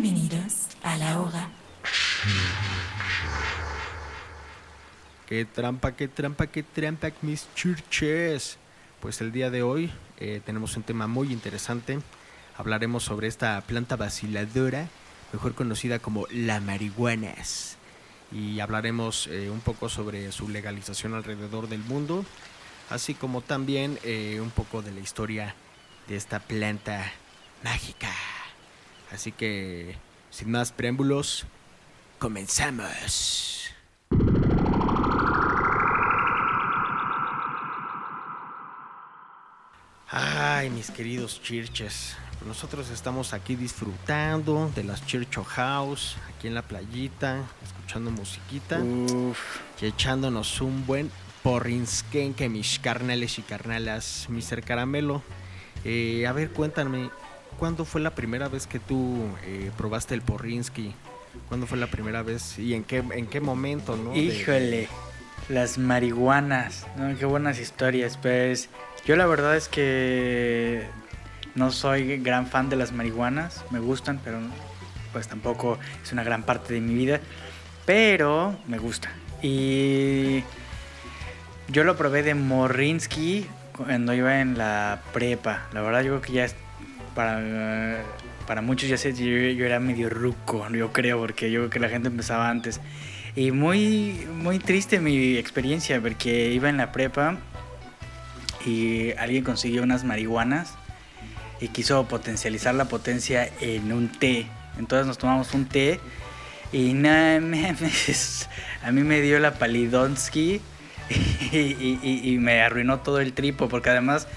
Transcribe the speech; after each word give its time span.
Bienvenidos 0.00 0.68
a 0.84 0.96
la 0.96 1.20
hora. 1.20 1.48
Qué 5.26 5.44
trampa, 5.44 5.96
qué 5.96 6.06
trampa, 6.06 6.46
qué 6.46 6.62
trampa, 6.62 7.10
mis 7.22 7.48
churches. 7.56 8.58
Pues 9.00 9.20
el 9.20 9.32
día 9.32 9.50
de 9.50 9.64
hoy 9.64 9.90
eh, 10.18 10.40
tenemos 10.46 10.76
un 10.76 10.84
tema 10.84 11.08
muy 11.08 11.32
interesante. 11.32 11.98
Hablaremos 12.56 13.02
sobre 13.02 13.26
esta 13.26 13.60
planta 13.62 13.96
vaciladora, 13.96 14.86
mejor 15.32 15.56
conocida 15.56 15.98
como 15.98 16.28
la 16.30 16.60
marihuanas. 16.60 17.76
Y 18.30 18.60
hablaremos 18.60 19.26
eh, 19.26 19.50
un 19.50 19.60
poco 19.60 19.88
sobre 19.88 20.30
su 20.30 20.48
legalización 20.48 21.14
alrededor 21.14 21.68
del 21.68 21.80
mundo, 21.80 22.24
así 22.88 23.14
como 23.14 23.40
también 23.40 23.98
eh, 24.04 24.38
un 24.40 24.50
poco 24.50 24.80
de 24.80 24.92
la 24.92 25.00
historia 25.00 25.56
de 26.06 26.14
esta 26.14 26.38
planta 26.38 27.12
mágica. 27.64 28.12
Así 29.12 29.32
que, 29.32 29.96
sin 30.30 30.50
más 30.50 30.72
preámbulos, 30.72 31.46
comenzamos. 32.18 33.70
Ay, 40.10 40.70
mis 40.70 40.90
queridos 40.90 41.40
churches, 41.42 42.16
nosotros 42.46 42.88
estamos 42.90 43.34
aquí 43.34 43.56
disfrutando 43.56 44.70
de 44.74 44.84
las 44.84 45.04
Church 45.06 45.36
House, 45.44 46.16
aquí 46.28 46.46
en 46.46 46.54
la 46.54 46.62
playita, 46.62 47.42
escuchando 47.62 48.10
musiquita 48.10 48.80
y 49.80 49.86
echándonos 49.86 50.60
un 50.60 50.86
buen 50.86 51.10
porrinskenke, 51.42 52.48
mis 52.48 52.78
carnales 52.78 53.38
y 53.38 53.42
carnalas, 53.42 54.28
Mr. 54.30 54.62
Caramelo. 54.62 55.22
Eh, 55.84 56.26
a 56.26 56.32
ver, 56.32 56.50
cuéntame, 56.50 57.10
¿cuándo 57.58 57.84
fue 57.84 58.00
la 58.00 58.14
primera 58.14 58.48
vez 58.48 58.66
que 58.66 58.78
tú 58.78 59.26
eh, 59.44 59.70
probaste 59.76 60.14
el 60.14 60.22
porrinsky? 60.22 60.94
¿Cuándo 61.48 61.66
fue 61.66 61.78
la 61.78 61.88
primera 61.88 62.22
vez 62.22 62.58
y 62.58 62.74
en 62.74 62.84
qué, 62.84 62.98
en 62.98 63.26
qué 63.26 63.40
momento, 63.40 63.96
no? 63.96 64.14
Híjole, 64.16 64.88
las 65.48 65.78
marihuanas. 65.78 66.86
Qué 67.18 67.26
buenas 67.26 67.58
historias. 67.58 68.16
Pues 68.16 68.70
yo 69.04 69.16
la 69.16 69.26
verdad 69.26 69.56
es 69.56 69.68
que 69.68 70.86
no 71.54 71.70
soy 71.70 72.18
gran 72.18 72.46
fan 72.46 72.70
de 72.70 72.76
las 72.76 72.92
marihuanas, 72.92 73.64
me 73.70 73.78
gustan, 73.78 74.20
pero 74.24 74.38
pues 75.12 75.28
tampoco 75.28 75.78
es 76.02 76.12
una 76.12 76.22
gran 76.22 76.42
parte 76.42 76.74
de 76.74 76.80
mi 76.80 76.94
vida, 76.94 77.20
pero 77.84 78.56
me 78.66 78.78
gusta. 78.78 79.10
Y 79.42 80.42
yo 81.68 81.84
lo 81.84 81.96
probé 81.96 82.22
de 82.22 82.34
Morrinsky 82.34 83.46
cuando 83.76 84.12
iba 84.14 84.40
en 84.40 84.58
la 84.58 85.02
prepa. 85.12 85.68
La 85.72 85.82
verdad 85.82 86.02
yo 86.02 86.10
creo 86.10 86.22
que 86.22 86.32
ya 86.32 86.44
para, 87.18 88.04
para 88.46 88.62
muchos 88.62 88.88
ya 88.88 88.96
sé, 88.96 89.12
yo, 89.12 89.24
yo 89.26 89.66
era 89.66 89.80
medio 89.80 90.08
ruco, 90.08 90.64
yo 90.70 90.92
creo, 90.92 91.18
porque 91.18 91.50
yo 91.50 91.58
creo 91.62 91.70
que 91.70 91.80
la 91.80 91.88
gente 91.88 92.06
empezaba 92.06 92.48
antes. 92.48 92.80
Y 93.34 93.50
muy, 93.50 94.24
muy 94.36 94.60
triste 94.60 95.00
mi 95.00 95.36
experiencia, 95.36 96.00
porque 96.00 96.52
iba 96.52 96.68
en 96.68 96.76
la 96.76 96.92
prepa 96.92 97.36
y 98.64 99.10
alguien 99.18 99.42
consiguió 99.42 99.82
unas 99.82 100.04
marihuanas 100.04 100.74
y 101.60 101.68
quiso 101.68 102.06
potencializar 102.06 102.76
la 102.76 102.84
potencia 102.84 103.48
en 103.60 103.92
un 103.92 104.08
té. 104.10 104.46
Entonces 104.78 105.08
nos 105.08 105.18
tomamos 105.18 105.52
un 105.54 105.66
té 105.66 105.98
y 106.72 106.92
nada, 106.92 107.36
a 108.84 108.92
mí 108.92 109.02
me 109.02 109.20
dio 109.22 109.40
la 109.40 109.54
palidonsky 109.54 110.60
y, 111.52 111.56
y- 111.56 111.98
y- 112.00 112.32
y 112.32 112.38
me 112.38 112.62
arruinó 112.62 113.00
todo 113.00 113.18
el 113.18 113.32
tripo, 113.32 113.68
porque 113.68 113.90
además 113.90 114.28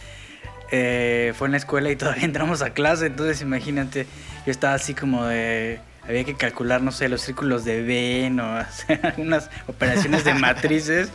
eh, 0.72 1.34
fue 1.38 1.48
en 1.48 1.52
la 1.52 1.58
escuela 1.58 1.90
y 1.92 1.96
todavía 1.98 2.24
entramos 2.26 2.62
a 2.62 2.72
clase, 2.72 3.08
entonces 3.08 3.42
imagínate, 3.42 4.06
yo 4.46 4.52
estaba 4.52 4.74
así 4.74 4.94
como 4.94 5.26
de... 5.26 5.80
Había 6.04 6.24
que 6.24 6.34
calcular, 6.34 6.82
no 6.82 6.92
sé, 6.92 7.08
los 7.10 7.22
círculos 7.22 7.64
de 7.64 7.84
Venn 7.84 8.40
o 8.40 8.58
hacer 8.58 9.00
algunas 9.06 9.52
operaciones 9.68 10.24
de 10.24 10.34
matrices. 10.34 11.10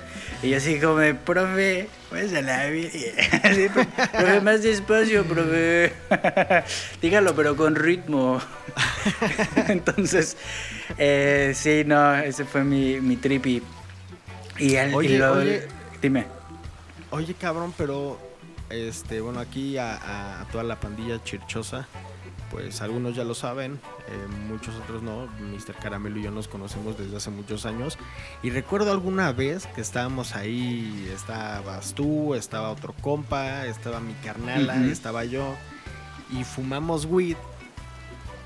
Y 0.45 0.51
yo 0.51 0.59
así 0.59 0.79
como 0.79 0.99
de, 0.99 1.13
profe, 1.13 1.89
pues 2.09 2.33
a 2.33 2.41
la 2.41 2.67
vi-". 2.71 2.89
Así, 3.43 3.69
profe, 3.69 4.41
más 4.43 4.63
despacio, 4.63 5.25
profe. 5.25 5.93
Dígalo, 7.03 7.35
pero 7.35 7.57
con 7.57 7.75
ritmo. 7.75 8.41
Entonces, 9.67 10.37
eh, 10.99 11.53
sí, 11.55 11.83
no, 11.85 12.15
ese 12.17 12.45
fue 12.45 12.63
mi, 12.63 13.01
mi 13.01 13.17
trip. 13.17 13.45
Y, 13.47 13.63
y, 14.59 14.77
al- 14.77 14.93
y 14.93 14.95
Oye, 14.95 15.19
lo- 15.19 15.33
oye. 15.33 15.67
dime. 16.01 16.27
Oye, 17.11 17.35
cabrón, 17.35 17.75
pero 17.77 18.21
este, 18.71 19.21
bueno, 19.21 19.41
aquí 19.41 19.79
a, 19.79 20.47
toda 20.53 20.65
la 20.65 20.81
pandilla 20.81 21.23
chirchosa, 21.23 21.87
pues 22.51 22.81
algunos 22.81 23.17
ya 23.17 23.25
lo 23.25 23.35
saben, 23.35 23.81
eh, 24.09 24.27
muchos 24.49 24.75
otros 24.77 25.03
no. 25.03 25.27
Mr. 25.27 25.75
Caramelo 25.81 26.19
y 26.19 26.23
yo 26.23 26.31
nos 26.31 26.49
conocemos 26.49 26.97
desde 26.99 27.17
hace 27.17 27.31
muchos 27.31 27.67
años. 27.67 27.99
Y 28.43 28.51
recuerdo 28.51 28.93
alguna 28.93 29.33
vez 29.33 29.67
que 29.67 29.81
estábamos 29.81 30.37
ahí, 30.37 31.11
estabas 31.15 31.95
tú, 31.95 32.35
estaba 32.35 32.71
otro 32.71 32.95
compa, 33.01 33.67
estaba 33.67 34.01
mi 34.01 34.15
carnala, 34.15 34.77
estaba 34.87 35.25
yo, 35.25 35.55
y 36.31 36.45
fumamos 36.45 37.05
weed. 37.05 37.37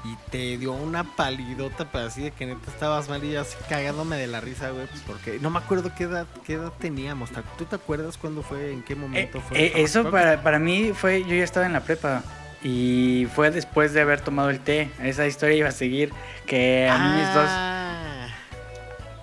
Y 0.03 0.17
te 0.31 0.57
dio 0.57 0.73
una 0.73 1.05
palidota, 1.05 1.87
pero 1.93 2.07
así 2.07 2.23
de 2.23 2.31
que 2.31 2.47
neta 2.47 2.71
estabas 2.71 3.09
mal 3.11 3.23
y 3.23 3.33
yo 3.33 3.43
así 3.43 3.55
cagándome 3.69 4.17
de 4.17 4.27
la 4.29 4.41
risa, 4.41 4.71
güey, 4.71 4.87
pues 4.87 5.03
porque 5.07 5.39
no 5.41 5.51
me 5.51 5.59
acuerdo 5.59 5.93
qué 5.95 6.05
edad, 6.05 6.27
qué 6.47 6.55
edad 6.55 6.73
teníamos. 6.79 7.31
¿Te- 7.31 7.43
¿Tú 7.59 7.67
te 7.67 7.77
acuerdas 7.77 8.17
cuándo 8.17 8.43
fue, 8.43 8.73
en 8.73 8.83
qué 8.83 8.95
Eh, 8.95 8.97
momento 8.97 9.41
fue? 9.43 9.59
eh, 9.63 9.73
eso 9.77 10.11
para, 10.11 10.43
para 10.43 10.59
mí 10.59 10.93
fue, 10.95 11.23
yo 11.25 11.35
ya 11.35 11.45
estaba 11.45 11.67
en 11.67 11.75
la 11.75 11.81
prepa. 11.81 12.23
Y 12.63 13.27
fue 13.35 13.51
después 13.51 13.93
de 13.95 14.01
haber 14.03 14.21
tomado 14.21 14.51
el 14.51 14.61
té. 14.61 14.91
Esa 15.03 15.27
historia 15.27 15.57
iba 15.57 15.69
a 15.71 15.73
seguir. 15.73 16.13
Que 16.47 16.89
a 16.91 16.99
mí 16.99 17.09
mis 17.19 17.33
dos. 17.35 17.49
Ah, 17.49 18.29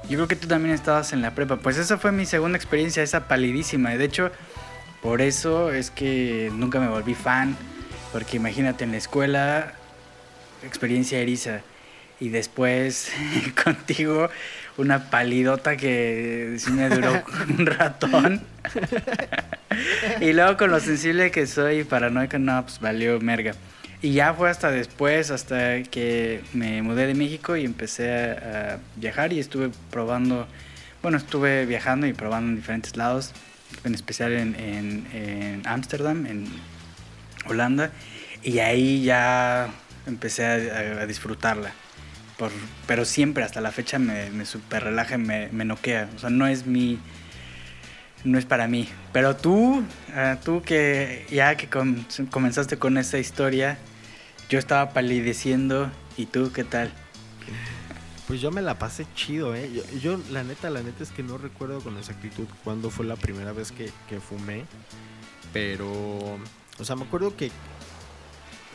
Yo 0.09 0.17
creo 0.17 0.27
que 0.27 0.35
tú 0.35 0.47
también 0.47 0.73
estabas 0.73 1.13
en 1.13 1.21
la 1.21 1.35
prepa. 1.35 1.57
Pues 1.57 1.77
esa 1.77 1.97
fue 1.99 2.11
mi 2.11 2.25
segunda 2.25 2.57
experiencia, 2.57 3.03
esa 3.03 3.27
palidísima. 3.27 3.91
De 3.91 4.05
hecho, 4.05 4.31
por 5.03 5.21
eso 5.21 5.71
es 5.71 5.91
que 5.91 6.49
nunca 6.53 6.79
me 6.79 6.87
volví 6.87 7.13
fan. 7.13 7.55
Porque 8.11 8.37
imagínate 8.37 8.85
en 8.85 8.91
la 8.91 8.97
escuela, 8.97 9.73
experiencia 10.63 11.19
eriza. 11.19 11.61
Y 12.19 12.29
después 12.29 13.11
contigo, 13.63 14.29
una 14.77 15.09
palidota 15.11 15.77
que 15.77 16.55
sí 16.57 16.71
me 16.71 16.89
duró 16.89 17.23
un 17.57 17.65
ratón. 17.65 18.41
y 20.21 20.33
luego 20.33 20.57
con 20.57 20.71
lo 20.71 20.79
sensible 20.79 21.29
que 21.31 21.45
soy 21.45 21.79
y 21.79 21.83
paranoico, 21.83 22.39
no, 22.39 22.63
pues 22.63 22.79
valió 22.79 23.19
merga. 23.19 23.53
Y 24.01 24.13
ya 24.13 24.33
fue 24.33 24.49
hasta 24.49 24.69
después, 24.71 25.31
hasta 25.31 25.81
que 25.83 26.41
me 26.53 26.81
mudé 26.83 27.07
de 27.07 27.15
México 27.15 27.55
y 27.55 27.65
empecé 27.65 28.11
a, 28.13 28.73
a 28.73 28.77
viajar 28.95 29.33
y 29.33 29.39
estuve 29.39 29.69
probando, 29.91 30.47
bueno, 31.01 31.17
estuve 31.17 31.65
viajando 31.65 32.05
y 32.05 32.13
probando 32.13 32.49
en 32.51 32.55
diferentes 32.57 32.95
lados, 32.95 33.31
en 33.83 33.95
especial 33.95 34.33
en 34.33 34.55
en- 34.55 35.07
en 35.13 35.61
Ámsterdam, 35.67 36.25
en, 36.27 36.45
Holanda, 37.49 37.91
y 38.43 38.59
ahí 38.59 39.03
ya 39.03 39.69
empecé 40.07 40.45
a, 40.45 40.53
a- 41.01 41.05
disfrutarla. 41.05 41.71
Por- 42.37 42.51
pero 42.87 43.05
siempre, 43.05 43.43
hasta 43.43 43.61
la 43.61 43.71
fecha, 43.71 43.99
me, 43.99 44.29
me 44.31 44.45
super 44.45 44.83
relaja, 44.83 45.17
me, 45.17 45.49
me 45.49 45.65
noquea. 45.65 46.09
O 46.15 46.19
sea, 46.19 46.29
no 46.31 46.47
es 46.47 46.65
mi. 46.65 46.99
No 48.23 48.39
es 48.39 48.45
para 48.45 48.67
mí. 48.67 48.89
Pero 49.13 49.35
tú, 49.35 49.83
ah, 50.15 50.37
tú 50.43 50.61
que 50.63 51.25
ya 51.29 51.55
que 51.55 51.69
com- 51.69 52.03
comenzaste 52.31 52.77
con 52.77 52.97
esta 52.97 53.19
historia, 53.19 53.77
yo 54.49 54.57
estaba 54.59 54.91
palideciendo. 54.91 55.91
¿Y 56.17 56.25
tú 56.25 56.51
qué 56.51 56.63
tal? 56.63 56.91
Pues 58.27 58.41
yo 58.41 58.51
me 58.51 58.61
la 58.61 58.77
pasé 58.77 59.05
chido, 59.15 59.55
¿eh? 59.55 59.71
Yo, 59.73 59.83
yo, 59.99 60.19
la 60.31 60.43
neta, 60.43 60.69
la 60.69 60.81
neta 60.81 61.03
es 61.03 61.11
que 61.11 61.23
no 61.23 61.37
recuerdo 61.37 61.79
con 61.79 61.97
exactitud 61.97 62.45
cuándo 62.63 62.89
fue 62.89 63.05
la 63.05 63.15
primera 63.15 63.53
vez 63.53 63.71
que, 63.71 63.91
que 64.09 64.19
fumé. 64.19 64.65
Pero, 65.53 65.87
o 66.77 66.83
sea, 66.83 66.95
me 66.97 67.03
acuerdo 67.03 67.37
que 67.37 67.51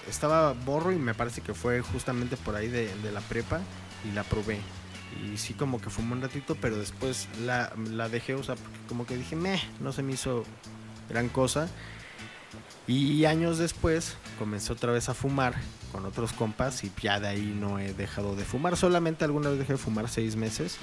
estaba 0.09 0.53
borro 0.53 0.93
y 0.93 0.97
me 0.97 1.15
parece 1.15 1.41
que 1.41 1.55
fue 1.55 1.81
justamente 1.81 2.37
por 2.37 2.55
ahí 2.55 2.69
de, 2.69 2.95
de 2.97 3.13
la 3.13 3.21
prepa 3.21 3.61
y 4.09 4.13
la 4.15 4.25
probé. 4.25 4.61
Y 5.23 5.37
sí 5.37 5.55
como 5.55 5.81
que 5.81 5.91
fumé 5.91 6.13
un 6.13 6.23
ratito, 6.23 6.57
pero 6.61 6.77
después 6.77 7.29
la, 7.45 7.73
la 7.91 8.09
dejé, 8.09 8.35
o 8.35 8.43
sea, 8.43 8.55
como 8.89 9.07
que 9.07 9.17
dije, 9.17 9.37
meh, 9.37 9.61
no 9.81 9.93
se 9.93 10.03
me 10.03 10.13
hizo 10.13 10.45
gran 11.09 11.29
cosa. 11.29 11.69
Y 12.87 13.25
años 13.27 13.59
después 13.59 14.17
comencé 14.39 14.73
otra 14.73 14.91
vez 14.93 15.09
a 15.09 15.15
fumar 15.15 15.55
con 15.93 16.05
otros 16.05 16.33
compas 16.33 16.83
y 16.83 16.93
ya 17.01 17.21
de 17.21 17.29
ahí 17.29 17.57
no 17.59 17.79
he 17.79 17.93
dejado 17.95 18.35
de 18.35 18.45
fumar. 18.45 18.77
Solamente 18.77 19.25
alguna 19.25 19.51
vez 19.51 19.61
dejé 19.61 19.75
de 19.75 19.79
fumar 19.79 20.09
seis 20.09 20.35
meses. 20.35 20.79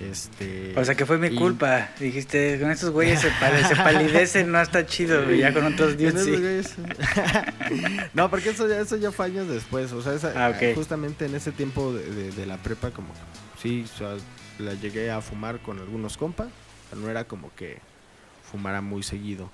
Este. 0.00 0.74
O 0.76 0.84
sea, 0.84 0.94
que 0.94 1.06
fue 1.06 1.18
mi 1.18 1.28
y- 1.28 1.36
culpa. 1.36 1.90
Dijiste, 2.00 2.58
con 2.60 2.70
estos 2.70 2.90
güeyes 2.90 3.20
se, 3.20 3.30
pal- 3.30 3.66
se 3.68 3.76
palidecen, 3.76 4.50
no 4.50 4.60
está 4.60 4.84
chido. 4.86 5.24
güey, 5.24 5.38
Ya 5.38 5.52
con 5.52 5.64
otros 5.64 5.94
¿Quién 5.94 6.14
dudes, 6.14 6.74
sí. 6.76 6.82
no, 8.14 8.28
porque 8.30 8.50
eso 8.50 8.68
ya, 8.68 8.80
eso 8.80 8.96
ya 8.96 9.12
fue 9.12 9.26
años 9.26 9.48
después. 9.48 9.92
O 9.92 10.02
sea, 10.02 10.14
esa- 10.14 10.32
Ah, 10.48 10.52
justamente 10.74 11.26
en 11.26 11.34
ese 11.34 11.52
tiempo 11.52 11.92
de, 11.94 12.04
de- 12.10 12.32
de 12.32 12.46
la 12.46 12.56
prepa, 12.56 12.90
como 12.90 13.12
que 13.12 13.20
sí, 13.62 13.84
o 13.94 13.98
sea, 13.98 14.08
la 14.58 14.74
llegué 14.74 15.10
a 15.10 15.20
fumar 15.20 15.60
con 15.60 15.78
algunos 15.78 16.16
compas. 16.16 16.48
no 16.96 17.08
era 17.08 17.24
como 17.24 17.50
que 17.54 17.78
fumara 18.50 18.80
muy 18.80 19.02
seguido. 19.02 19.50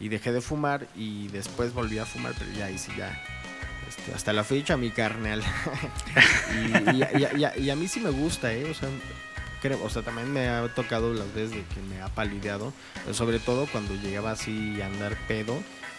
Y 0.00 0.08
dejé 0.08 0.32
de 0.32 0.40
fumar 0.40 0.86
y 0.96 1.28
después 1.28 1.72
volví 1.74 1.98
a 1.98 2.06
fumar, 2.06 2.32
pero 2.38 2.50
ya 2.52 2.66
ahí 2.66 2.78
sí 2.78 2.90
ya. 2.96 3.22
Este, 3.88 4.12
hasta 4.14 4.32
la 4.32 4.42
fecha, 4.42 4.76
mi 4.76 4.90
carnal. 4.90 5.42
y, 6.54 6.96
y- 6.96 7.02
y- 7.02 7.44
y- 7.60 7.64
y 7.66 7.70
a 7.70 7.76
mí 7.76 7.86
sí 7.88 8.00
me 8.00 8.10
gusta, 8.10 8.52
¿eh? 8.52 8.64
O 8.70 8.74
sea, 8.74 8.88
creo, 9.62 9.82
o 9.82 9.88
sea, 9.88 10.02
también 10.02 10.30
me 10.32 10.48
ha 10.48 10.68
tocado 10.74 11.14
las 11.14 11.32
veces 11.34 11.52
de 11.52 11.62
que 11.64 11.80
me 11.80 12.02
ha 12.02 12.08
palideado. 12.08 12.72
Pero 13.02 13.14
sobre 13.14 13.38
todo 13.38 13.66
cuando 13.72 13.94
llegaba 13.94 14.32
así 14.32 14.82
a 14.82 14.86
andar 14.86 15.16
pedo 15.28 15.56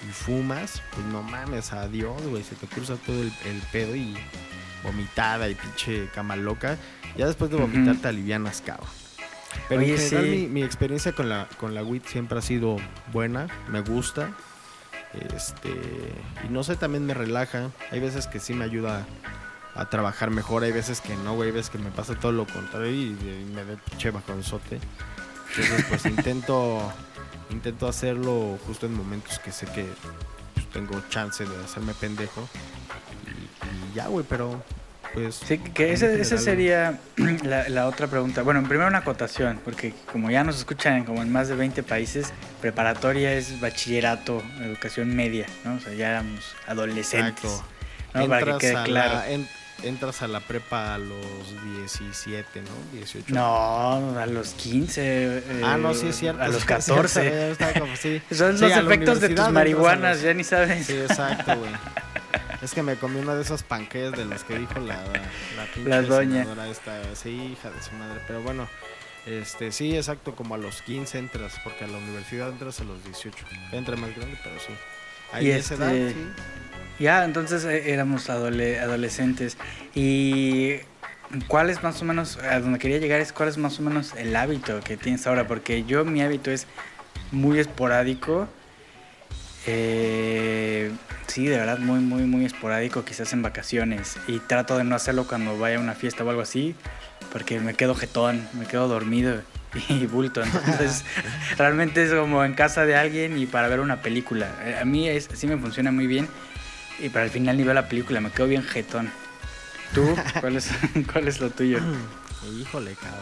y 0.07 0.11
fumas, 0.11 0.81
pues 0.93 1.05
no 1.07 1.23
mames, 1.23 1.73
adiós, 1.73 2.21
güey. 2.27 2.43
Se 2.43 2.55
te 2.55 2.67
cruza 2.67 2.95
todo 2.97 3.21
el, 3.21 3.31
el 3.45 3.61
pedo 3.71 3.95
y 3.95 4.15
vomitada 4.83 5.49
y 5.49 5.55
pinche 5.55 6.09
cama 6.13 6.35
loca. 6.35 6.77
Ya 7.17 7.25
después 7.25 7.49
de 7.49 7.57
vomitar 7.57 7.93
Ujú. 7.93 8.01
te 8.01 8.07
alivianas, 8.09 8.61
cabrón. 8.61 8.87
Pero 9.69 9.81
Oye, 9.81 9.93
en 9.93 9.99
general 9.99 10.25
sí. 10.25 10.31
mi, 10.31 10.47
mi 10.47 10.63
experiencia 10.63 11.11
con 11.13 11.29
la, 11.29 11.47
con 11.59 11.73
la 11.75 11.83
WIT 11.83 12.05
siempre 12.07 12.39
ha 12.39 12.41
sido 12.41 12.77
buena, 13.11 13.47
me 13.69 13.81
gusta. 13.81 14.31
Este, 15.35 15.69
y 16.43 16.51
no 16.51 16.63
sé, 16.63 16.75
también 16.75 17.05
me 17.05 17.13
relaja. 17.13 17.69
Hay 17.91 17.99
veces 17.99 18.25
que 18.27 18.39
sí 18.39 18.53
me 18.55 18.65
ayuda 18.65 19.05
a 19.75 19.89
trabajar 19.89 20.29
mejor, 20.29 20.63
hay 20.63 20.71
veces 20.71 21.01
que 21.01 21.15
no, 21.15 21.33
güey, 21.35 21.49
hay 21.49 21.55
veces 21.55 21.69
que 21.71 21.77
me 21.79 21.89
pasa 21.91 22.15
todo 22.15 22.31
lo 22.31 22.45
contrario 22.45 22.91
y, 22.91 23.03
y 23.09 23.51
me 23.53 23.63
da 23.65 23.75
pinche 23.89 24.11
bajonzote. 24.11 24.79
Entonces, 25.55 25.85
pues 25.89 26.05
intento 26.05 26.91
intento 27.49 27.87
hacerlo 27.87 28.57
justo 28.65 28.85
en 28.87 28.95
momentos 28.95 29.37
que 29.39 29.51
sé 29.51 29.65
que 29.67 29.85
pues, 30.55 30.67
tengo 30.71 30.99
chance 31.09 31.45
de 31.45 31.63
hacerme 31.63 31.93
pendejo. 31.93 32.47
Y, 33.27 33.91
y 33.91 33.95
ya, 33.95 34.07
güey, 34.07 34.25
pero 34.27 34.63
pues 35.13 35.35
Sí, 35.35 35.59
que 35.59 35.93
ese, 35.93 36.07
general, 36.07 36.39
sería 36.39 36.99
la, 37.43 37.69
la 37.69 37.87
otra 37.87 38.07
pregunta. 38.07 38.41
Bueno, 38.41 38.63
primero 38.63 38.87
una 38.87 38.99
acotación, 38.99 39.59
porque 39.63 39.93
como 40.11 40.31
ya 40.31 40.43
nos 40.43 40.57
escuchan 40.57 41.03
como 41.05 41.21
en 41.21 41.31
más 41.31 41.47
de 41.49 41.55
20 41.55 41.83
países, 41.83 42.33
preparatoria 42.61 43.33
es 43.33 43.59
bachillerato, 43.59 44.41
educación 44.61 45.15
media, 45.15 45.45
¿no? 45.63 45.75
O 45.75 45.79
sea, 45.79 45.93
ya 45.93 46.09
éramos 46.09 46.43
adolescentes. 46.67 47.43
Exacto. 47.43 47.65
¿no? 48.15 48.27
Para 48.27 48.53
que 48.53 48.57
quede 48.59 48.83
claro. 48.85 49.13
la- 49.15 49.29
en- 49.29 49.47
entras 49.81 50.21
a 50.21 50.27
la 50.27 50.39
prepa 50.39 50.93
a 50.93 50.97
los 50.97 51.25
17, 51.77 52.61
¿no? 52.61 52.69
18. 52.97 53.33
No, 53.33 54.19
a 54.19 54.25
los 54.25 54.49
15. 54.53 55.01
eh, 55.03 55.61
Ah, 55.63 55.77
no, 55.77 55.93
sí 55.93 56.07
es 56.07 56.15
cierto. 56.17 56.41
A 56.41 56.47
los 56.47 56.57
sí 56.63 56.67
es 56.73 56.85
cierto, 56.85 57.01
14. 57.03 57.23
ya 57.29 57.47
estaba 57.49 57.73
como, 57.73 57.95
sí. 57.95 58.21
Son 58.31 58.57
Sí, 58.57 58.65
los 58.67 58.77
efectos 58.77 59.19
de 59.21 59.29
tus 59.29 59.49
marihuanas, 59.49 60.17
los- 60.17 60.23
ya 60.25 60.33
ni 60.33 60.43
sabes. 60.43 60.85
Sí, 60.85 60.93
exacto, 60.97 61.55
güey. 61.57 61.71
Es 62.61 62.73
que 62.73 62.81
me 62.81 62.95
comí 62.95 63.19
una 63.19 63.35
de 63.35 63.41
esas 63.41 63.61
panqués 63.63 64.13
de 64.13 64.23
las 64.25 64.43
que 64.45 64.57
dijo 64.57 64.79
la, 64.79 64.95
la 65.57 65.65
pinche 65.73 65.89
La 65.89 66.01
doña. 66.01 66.45
esta, 66.71 66.97
sí, 67.15 67.29
hija 67.57 67.69
de 67.69 67.81
su 67.83 67.91
madre. 67.93 68.21
Pero 68.25 68.41
bueno, 68.41 68.69
este, 69.25 69.73
sí, 69.73 69.97
exacto, 69.97 70.33
como 70.33 70.55
a 70.55 70.57
los 70.57 70.81
15 70.83 71.17
entras, 71.17 71.55
porque 71.63 71.83
a 71.83 71.87
la 71.87 71.97
universidad 71.97 72.47
entras 72.49 72.79
a 72.79 72.85
los 72.85 73.03
18. 73.03 73.45
Entra 73.73 73.97
más 73.97 74.15
grande, 74.15 74.37
pero 74.43 74.57
sí. 74.61 74.73
Ahí 75.33 75.47
Y 75.47 75.49
edad, 75.51 75.59
este, 75.59 76.09
sí. 76.11 76.15
Ya, 76.99 77.25
entonces 77.25 77.65
eh, 77.65 77.91
éramos 77.91 78.29
adole- 78.29 78.79
adolescentes. 78.79 79.57
¿Y 79.95 80.75
cuál 81.47 81.69
es 81.69 81.83
más 81.83 82.01
o 82.01 82.05
menos, 82.05 82.37
a 82.37 82.59
donde 82.59 82.79
quería 82.79 82.99
llegar 82.99 83.19
es 83.19 83.33
cuál 83.33 83.49
es 83.49 83.57
más 83.57 83.79
o 83.79 83.81
menos 83.81 84.13
el 84.13 84.35
hábito 84.35 84.79
que 84.81 84.95
tienes 84.95 85.25
ahora? 85.27 85.47
Porque 85.47 85.83
yo 85.83 86.05
mi 86.05 86.21
hábito 86.21 86.51
es 86.51 86.67
muy 87.31 87.59
esporádico. 87.59 88.47
Eh, 89.65 90.91
sí, 91.27 91.47
de 91.47 91.57
verdad, 91.57 91.79
muy, 91.79 91.99
muy, 91.99 92.23
muy 92.23 92.45
esporádico, 92.45 93.03
quizás 93.05 93.33
en 93.33 93.41
vacaciones. 93.41 94.17
Y 94.27 94.39
trato 94.39 94.77
de 94.77 94.83
no 94.83 94.95
hacerlo 94.95 95.25
cuando 95.27 95.57
vaya 95.57 95.77
a 95.77 95.79
una 95.79 95.93
fiesta 95.95 96.23
o 96.23 96.29
algo 96.29 96.41
así, 96.41 96.75
porque 97.31 97.59
me 97.59 97.73
quedo 97.73 97.95
jetón, 97.95 98.47
me 98.53 98.65
quedo 98.65 98.87
dormido 98.87 99.41
y 99.89 100.05
bulto. 100.05 100.43
Entonces, 100.43 101.03
realmente 101.57 102.03
es 102.03 102.13
como 102.13 102.43
en 102.43 102.53
casa 102.53 102.85
de 102.85 102.95
alguien 102.95 103.37
y 103.37 103.45
para 103.45 103.67
ver 103.67 103.79
una 103.79 104.01
película. 104.01 104.47
Eh, 104.63 104.77
A 104.81 104.85
mí 104.85 105.07
es, 105.09 105.29
sí 105.33 105.47
me 105.47 105.57
funciona 105.57 105.91
muy 105.91 106.07
bien. 106.07 106.27
Y 106.99 107.09
para 107.09 107.25
el 107.25 107.31
final 107.31 107.57
ni 107.57 107.63
veo 107.63 107.73
la 107.73 107.87
película, 107.89 108.21
me 108.21 108.29
quedo 108.31 108.47
bien 108.47 108.63
jetón. 108.63 109.09
¿Tú? 109.93 110.15
¿Cuál 110.41 110.55
es, 110.57 110.69
cuál 111.11 111.27
es 111.27 111.39
lo 111.39 111.49
tuyo? 111.49 111.79
Híjole, 112.59 112.95
cabrón. 112.95 113.21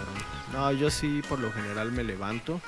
No, 0.51 0.71
yo 0.73 0.89
sí 0.89 1.21
por 1.29 1.39
lo 1.39 1.51
general 1.53 1.91
me 1.91 2.03
levanto 2.03 2.59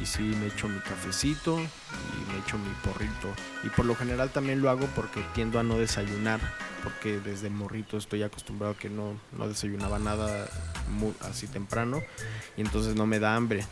y 0.00 0.06
sí 0.06 0.22
me 0.22 0.46
echo 0.48 0.68
mi 0.68 0.78
cafecito 0.80 1.58
y 1.58 2.32
me 2.32 2.38
echo 2.44 2.58
mi 2.58 2.70
porrito. 2.84 3.28
Y 3.64 3.68
por 3.70 3.84
lo 3.86 3.94
general 3.96 4.30
también 4.30 4.60
lo 4.62 4.70
hago 4.70 4.86
porque 4.94 5.22
tiendo 5.34 5.58
a 5.58 5.62
no 5.62 5.78
desayunar, 5.78 6.40
porque 6.82 7.18
desde 7.20 7.50
morrito 7.50 7.96
estoy 7.96 8.22
acostumbrado 8.22 8.74
a 8.74 8.76
que 8.76 8.88
no, 8.90 9.18
no 9.36 9.48
desayunaba 9.48 9.98
nada 9.98 10.48
mu- 10.90 11.14
así 11.22 11.46
temprano 11.46 12.00
y 12.56 12.60
entonces 12.60 12.94
no 12.94 13.06
me 13.06 13.18
da 13.18 13.34
hambre. 13.36 13.64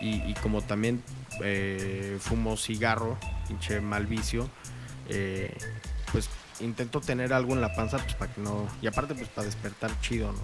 Y, 0.00 0.22
y 0.22 0.34
como 0.42 0.62
también 0.62 1.02
eh, 1.42 2.16
fumo 2.20 2.56
cigarro, 2.56 3.18
pinche 3.48 3.80
mal 3.80 4.06
vicio, 4.06 4.48
eh, 5.08 5.54
pues 6.12 6.28
intento 6.60 7.00
tener 7.00 7.32
algo 7.32 7.54
en 7.54 7.60
la 7.60 7.74
panza 7.74 7.98
pues 7.98 8.14
para 8.14 8.32
que 8.32 8.40
no... 8.40 8.68
Y 8.82 8.86
aparte 8.86 9.14
pues 9.14 9.28
para 9.28 9.46
despertar 9.46 9.90
chido, 10.00 10.32
¿no? 10.32 10.38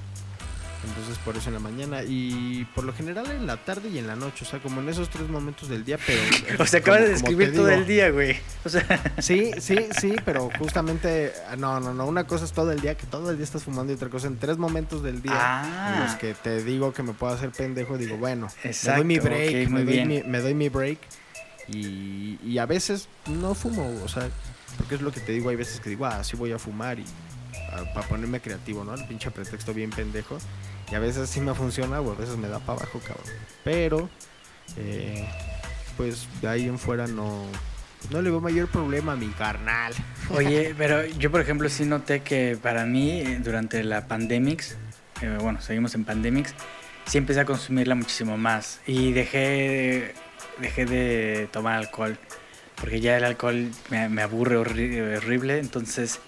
Entonces 0.85 1.19
por 1.19 1.37
eso 1.37 1.49
en 1.49 1.55
la 1.55 1.61
mañana. 1.61 2.03
Y 2.03 2.67
por 2.75 2.85
lo 2.85 2.93
general 2.93 3.31
en 3.31 3.47
la 3.47 3.57
tarde 3.57 3.89
y 3.89 3.99
en 3.99 4.07
la 4.07 4.17
noche, 4.17 4.45
o 4.45 4.49
sea, 4.49 4.61
como 4.61 4.81
en 4.81 4.89
esos 4.89 5.09
tres 5.11 5.29
momentos 5.29 5.69
del 5.69 5.85
día, 5.85 5.99
pero... 6.05 6.21
O 6.63 6.67
sea, 6.67 6.81
acabas 6.81 7.03
de 7.03 7.09
describir 7.11 7.53
todo 7.55 7.67
digo, 7.67 7.81
el 7.81 7.87
día, 7.87 8.11
güey. 8.11 8.37
O 8.65 8.69
sea, 8.69 8.85
Sí, 9.19 9.53
sí, 9.59 9.89
sí, 10.01 10.15
pero 10.25 10.51
justamente, 10.59 11.33
no, 11.59 11.81
no, 11.81 11.95
no, 11.95 12.07
una 12.07 12.25
cosa 12.25 12.45
es 12.45 12.53
todo 12.53 12.73
el 12.73 12.81
día, 12.81 12.97
que 12.97 13.07
todo 13.07 13.31
el 13.31 13.37
día 13.37 13.45
estás 13.45 13.65
fumando 13.65 13.93
y 13.93 13.97
otra 13.97 14.09
cosa 14.09 14.27
en 14.27 14.39
tres 14.39 14.59
momentos 14.59 15.03
del 15.03 15.23
día 15.23 15.33
en 15.33 16.01
los 16.01 16.13
ah, 16.13 16.19
que 16.19 16.35
te 16.35 16.63
digo 16.63 16.93
que 16.93 17.03
me 17.03 17.13
puedo 17.13 17.33
hacer 17.33 17.51
pendejo, 17.51 17.99
digo, 17.99 18.17
bueno, 18.17 18.49
Exacto, 18.65 18.91
me 18.91 18.97
doy 18.97 19.05
mi 19.05 19.19
break, 19.19 19.69
me, 19.69 19.85
doy 19.85 20.05
mi, 20.05 20.23
me 20.23 20.41
doy 20.41 20.55
mi 20.55 20.69
break. 20.69 20.99
Y, 21.69 22.39
y 22.45 22.59
a 22.59 22.67
veces 22.67 23.09
no 23.27 23.55
fumo, 23.55 23.93
o 24.05 24.09
sea, 24.09 24.29
porque 24.77 24.97
es 24.97 25.01
lo 25.01 25.11
que 25.11 25.21
te 25.21 25.33
digo, 25.33 25.51
hay 25.51 25.57
veces 25.57 25.81
que 25.81 25.91
digo, 25.91 26.07
ah, 26.07 26.23
sí 26.23 26.37
voy 26.37 26.53
a 26.53 26.59
fumar 26.59 26.99
y 26.99 27.05
para 27.93 28.07
ponerme 28.07 28.41
creativo, 28.41 28.85
¿no? 28.85 28.95
El 28.95 29.05
pinche 29.05 29.31
pretexto 29.31 29.73
bien 29.75 29.91
pendejo. 29.91 30.39
Y 30.91 30.95
a 30.95 30.99
veces 31.01 31.29
sí 31.29 31.41
me 31.41 31.55
funciona 31.55 32.01
o 32.01 32.13
a 32.13 32.15
veces 32.15 32.37
me 32.37 32.49
da 32.49 32.59
para 32.61 32.79
abajo, 32.81 33.01
cabrón. 33.01 33.27
Pero, 33.65 34.09
eh, 34.77 35.27
pues 35.97 36.29
de 36.41 36.49
ahí 36.49 36.67
en 36.69 36.79
fuera 36.79 37.07
no, 37.07 37.47
no 38.11 38.23
le 38.23 38.31
veo 38.31 38.41
mayor 38.41 38.69
problema 38.69 39.13
a 39.13 39.17
mi 39.17 39.29
carnal. 39.29 39.93
oye, 40.31 40.75
pero 40.77 41.05
yo 41.07 41.31
por 41.31 41.41
ejemplo 41.41 41.69
sí 41.69 41.85
noté 41.85 42.21
que 42.23 42.57
para 42.61 42.85
mí 42.87 43.23
durante 43.43 43.83
la 43.83 44.07
pandemics, 44.07 44.77
eh, 45.23 45.39
bueno, 45.41 45.61
seguimos 45.61 45.95
en 45.95 46.05
pandemics, 46.05 46.55
sí 47.07 47.19
empecé 47.19 47.41
a 47.41 47.45
consumirla 47.45 47.95
muchísimo 47.95 48.37
más 48.37 48.81
y 48.87 49.13
dejé, 49.13 50.15
dejé 50.61 50.85
de 50.87 51.49
tomar 51.53 51.75
alcohol 51.75 52.19
porque 52.77 53.01
ya 53.01 53.17
el 53.17 53.25
alcohol 53.25 53.71
me, 53.91 54.09
me 54.11 54.21
aburre 54.23 54.59
horri- 54.59 55.17
horrible, 55.17 55.59
entonces 55.59 56.21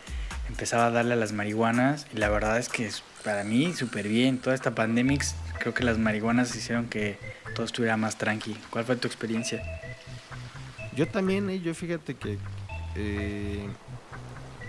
empezaba 0.49 0.87
a 0.87 0.91
darle 0.91 1.15
a 1.15 1.17
las 1.17 1.33
marihuanas 1.33 2.07
y 2.13 2.19
la 2.19 2.29
verdad 2.29 2.59
es 2.59 2.69
que 2.69 2.91
para 3.25 3.45
mí 3.45 3.73
súper 3.75 4.09
bien. 4.09 4.39
Toda 4.39 4.55
esta 4.55 4.75
pandemics, 4.75 5.35
creo 5.59 5.75
que 5.75 5.85
las 5.85 5.99
marihuanas 5.99 6.55
hicieron 6.57 6.89
que 6.89 7.19
todo 7.55 7.67
estuviera 7.67 7.97
más 7.97 8.17
tranqui. 8.17 8.57
¿Cuál 8.71 8.85
fue 8.85 8.97
tu 8.97 9.07
experiencia? 9.07 9.63
Yo 10.97 11.07
también, 11.07 11.49
eh, 11.51 11.61
yo 11.61 11.75
fíjate 11.75 12.15
que 12.15 12.39
eh, 12.97 13.69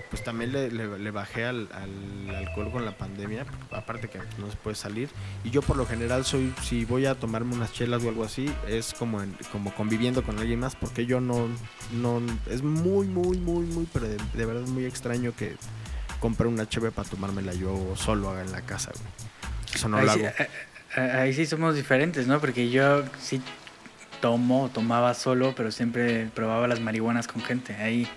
pues 0.10 0.24
también 0.24 0.52
le, 0.52 0.72
le- 0.72 0.98
le 0.98 1.12
bajé 1.12 1.46
al, 1.46 1.68
al 1.72 2.36
alcohol 2.36 2.72
con 2.72 2.84
la 2.86 2.98
pandemia, 2.98 3.46
aparte 3.72 4.10
que 4.10 4.20
no 4.40 4.50
se 4.50 4.58
puede 4.58 4.76
salir. 4.76 5.10
Y 5.44 5.52
yo 5.52 5.62
por 5.62 5.78
lo 5.78 5.86
general 5.86 6.26
soy, 6.26 6.54
si 6.64 6.86
voy 6.86 7.06
a 7.06 7.16
tomarme 7.16 7.54
unas 7.56 7.72
chelas 7.74 8.04
o 8.04 8.10
algo 8.10 8.24
así, 8.24 8.52
es 8.68 8.94
como 8.94 9.22
en- 9.22 9.36
como 9.52 9.74
conviviendo 9.76 10.24
con 10.24 10.40
alguien 10.40 10.60
más, 10.60 10.76
porque 10.76 11.06
yo 11.06 11.22
no, 11.22 11.48
no, 11.94 12.22
es 12.50 12.64
muy, 12.64 13.08
muy, 13.08 13.38
muy, 13.38 13.66
muy, 13.66 13.88
pero 13.94 14.08
de, 14.08 14.18
de 14.34 14.46
verdad 14.46 14.62
muy 14.68 14.86
extraño 14.86 15.34
que 15.36 15.56
compre 16.20 16.48
una 16.48 16.68
cheve 16.68 16.92
para 16.92 17.08
tomármela 17.08 17.54
yo 17.54 17.94
solo 17.96 18.40
en 18.40 18.52
la 18.52 18.62
casa, 18.62 18.92
güey. 18.94 19.06
Eso 19.74 19.88
no 19.90 19.98
ahí, 19.98 20.06
lo 20.08 20.14
sí, 20.14 20.20
hago. 20.26 20.34
a- 20.98 21.02
a- 21.02 21.22
ahí 21.22 21.34
sí 21.34 21.46
somos 21.46 21.76
diferentes, 21.76 22.26
¿no? 22.26 22.40
Porque 22.42 22.72
yo 22.72 23.04
sí 23.22 23.42
tomo, 24.22 24.70
tomaba 24.74 25.14
solo, 25.14 25.54
pero 25.56 25.72
siempre 25.72 26.30
probaba 26.34 26.68
las 26.68 26.80
marihuanas 26.82 27.28
con 27.28 27.42
gente. 27.44 27.76
Ahí, 27.76 28.08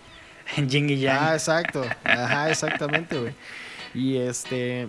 en 0.56 0.70
Jing 0.70 0.90
y 0.90 0.98
Yang. 0.98 1.18
Ah, 1.20 1.34
exacto. 1.34 1.82
Ajá, 2.04 2.50
exactamente, 2.50 3.18
güey. 3.18 3.34
Y 3.94 4.16
este. 4.16 4.88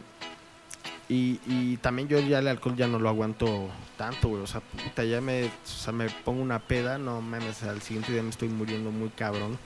Y, 1.09 1.39
y 1.45 1.77
también 1.77 2.07
yo 2.07 2.19
ya 2.19 2.39
el 2.39 2.47
alcohol 2.47 2.75
ya 2.75 2.87
no 2.87 2.97
lo 2.97 3.09
aguanto 3.09 3.69
tanto, 3.97 4.29
güey. 4.29 4.41
O 4.41 4.47
sea, 4.47 4.61
puta, 4.61 5.03
ya 5.03 5.21
me, 5.21 5.45
o 5.45 5.49
sea, 5.65 5.93
me 5.93 6.09
pongo 6.09 6.41
una 6.41 6.59
peda, 6.59 6.97
no 6.97 7.21
mames, 7.21 7.61
al 7.63 7.81
siguiente 7.81 8.13
día 8.13 8.23
me 8.23 8.29
estoy 8.29 8.47
muriendo 8.47 8.89
muy 8.89 9.09
cabrón. 9.09 9.59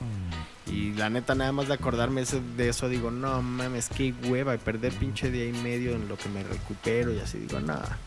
Y 0.65 0.93
la 0.93 1.09
neta, 1.09 1.35
nada 1.35 1.51
más 1.51 1.67
de 1.67 1.75
acordarme 1.75 2.23
de 2.57 2.69
eso, 2.69 2.89
digo, 2.89 3.11
no 3.11 3.41
mames, 3.41 3.89
qué 3.89 4.13
hueva, 4.25 4.55
y 4.55 4.57
perder 4.57 4.93
pinche 4.93 5.29
día 5.29 5.45
y 5.45 5.53
medio 5.53 5.91
en 5.91 6.09
lo 6.09 6.17
que 6.17 6.27
me 6.27 6.43
recupero 6.43 7.13
y 7.13 7.19
así, 7.19 7.37
digo, 7.37 7.59
nada. 7.59 7.97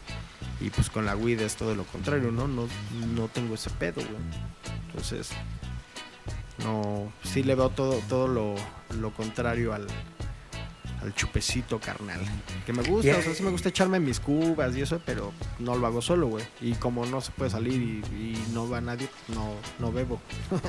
Y 0.61 0.68
pues 0.70 0.90
con 0.90 1.06
la 1.06 1.16
weed 1.16 1.40
es 1.40 1.56
todo 1.56 1.75
lo 1.75 1.85
contrario, 1.85 2.30
¿no? 2.32 2.47
No, 2.47 2.68
no 3.14 3.28
tengo 3.28 3.54
ese 3.54 3.70
pedo, 3.70 4.02
güey. 4.02 4.23
Entonces, 4.88 5.30
no, 6.64 7.12
sí 7.25 7.43
le 7.43 7.55
veo 7.55 7.71
todo, 7.71 8.00
todo 8.09 8.29
lo, 8.29 8.55
lo 8.99 9.12
contrario 9.12 9.73
al, 9.75 9.87
al 11.02 11.14
chupecito 11.14 11.79
carnal. 11.81 12.21
Que 12.67 12.73
me 12.73 12.83
gusta, 12.83 13.17
o 13.17 13.23
sea, 13.23 13.35
sí 13.35 13.43
me 13.43 13.50
gusta 13.50 13.69
echarme 13.71 14.00
mis 14.00 14.21
cubas 14.21 14.76
y 14.76 14.83
eso, 14.83 15.00
pero 15.05 15.33
no 15.59 15.76
lo 15.76 15.87
hago 15.87 16.02
solo, 16.02 16.26
güey. 16.29 16.45
Y 16.61 16.73
como 16.75 17.07
no 17.07 17.21
se 17.21 17.31
puede 17.33 17.50
salir 17.50 17.75
y, 17.81 18.05
y 18.14 18.45
no 18.52 18.69
va 18.69 18.81
nadie, 18.81 19.09
no, 19.35 19.55
no 19.79 19.93
bebo. 19.93 20.21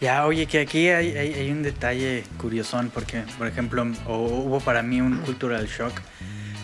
Ya, 0.00 0.26
oye, 0.26 0.46
que 0.46 0.58
aquí 0.62 0.88
hay, 0.88 1.16
hay, 1.16 1.32
hay 1.34 1.50
un 1.52 1.62
detalle 1.62 2.24
curiosón, 2.36 2.90
porque, 2.92 3.22
por 3.38 3.46
ejemplo, 3.46 3.86
o- 4.08 4.16
hubo 4.18 4.58
para 4.58 4.82
mí 4.82 5.00
un 5.00 5.18
cultural 5.18 5.68
shock 5.68 5.92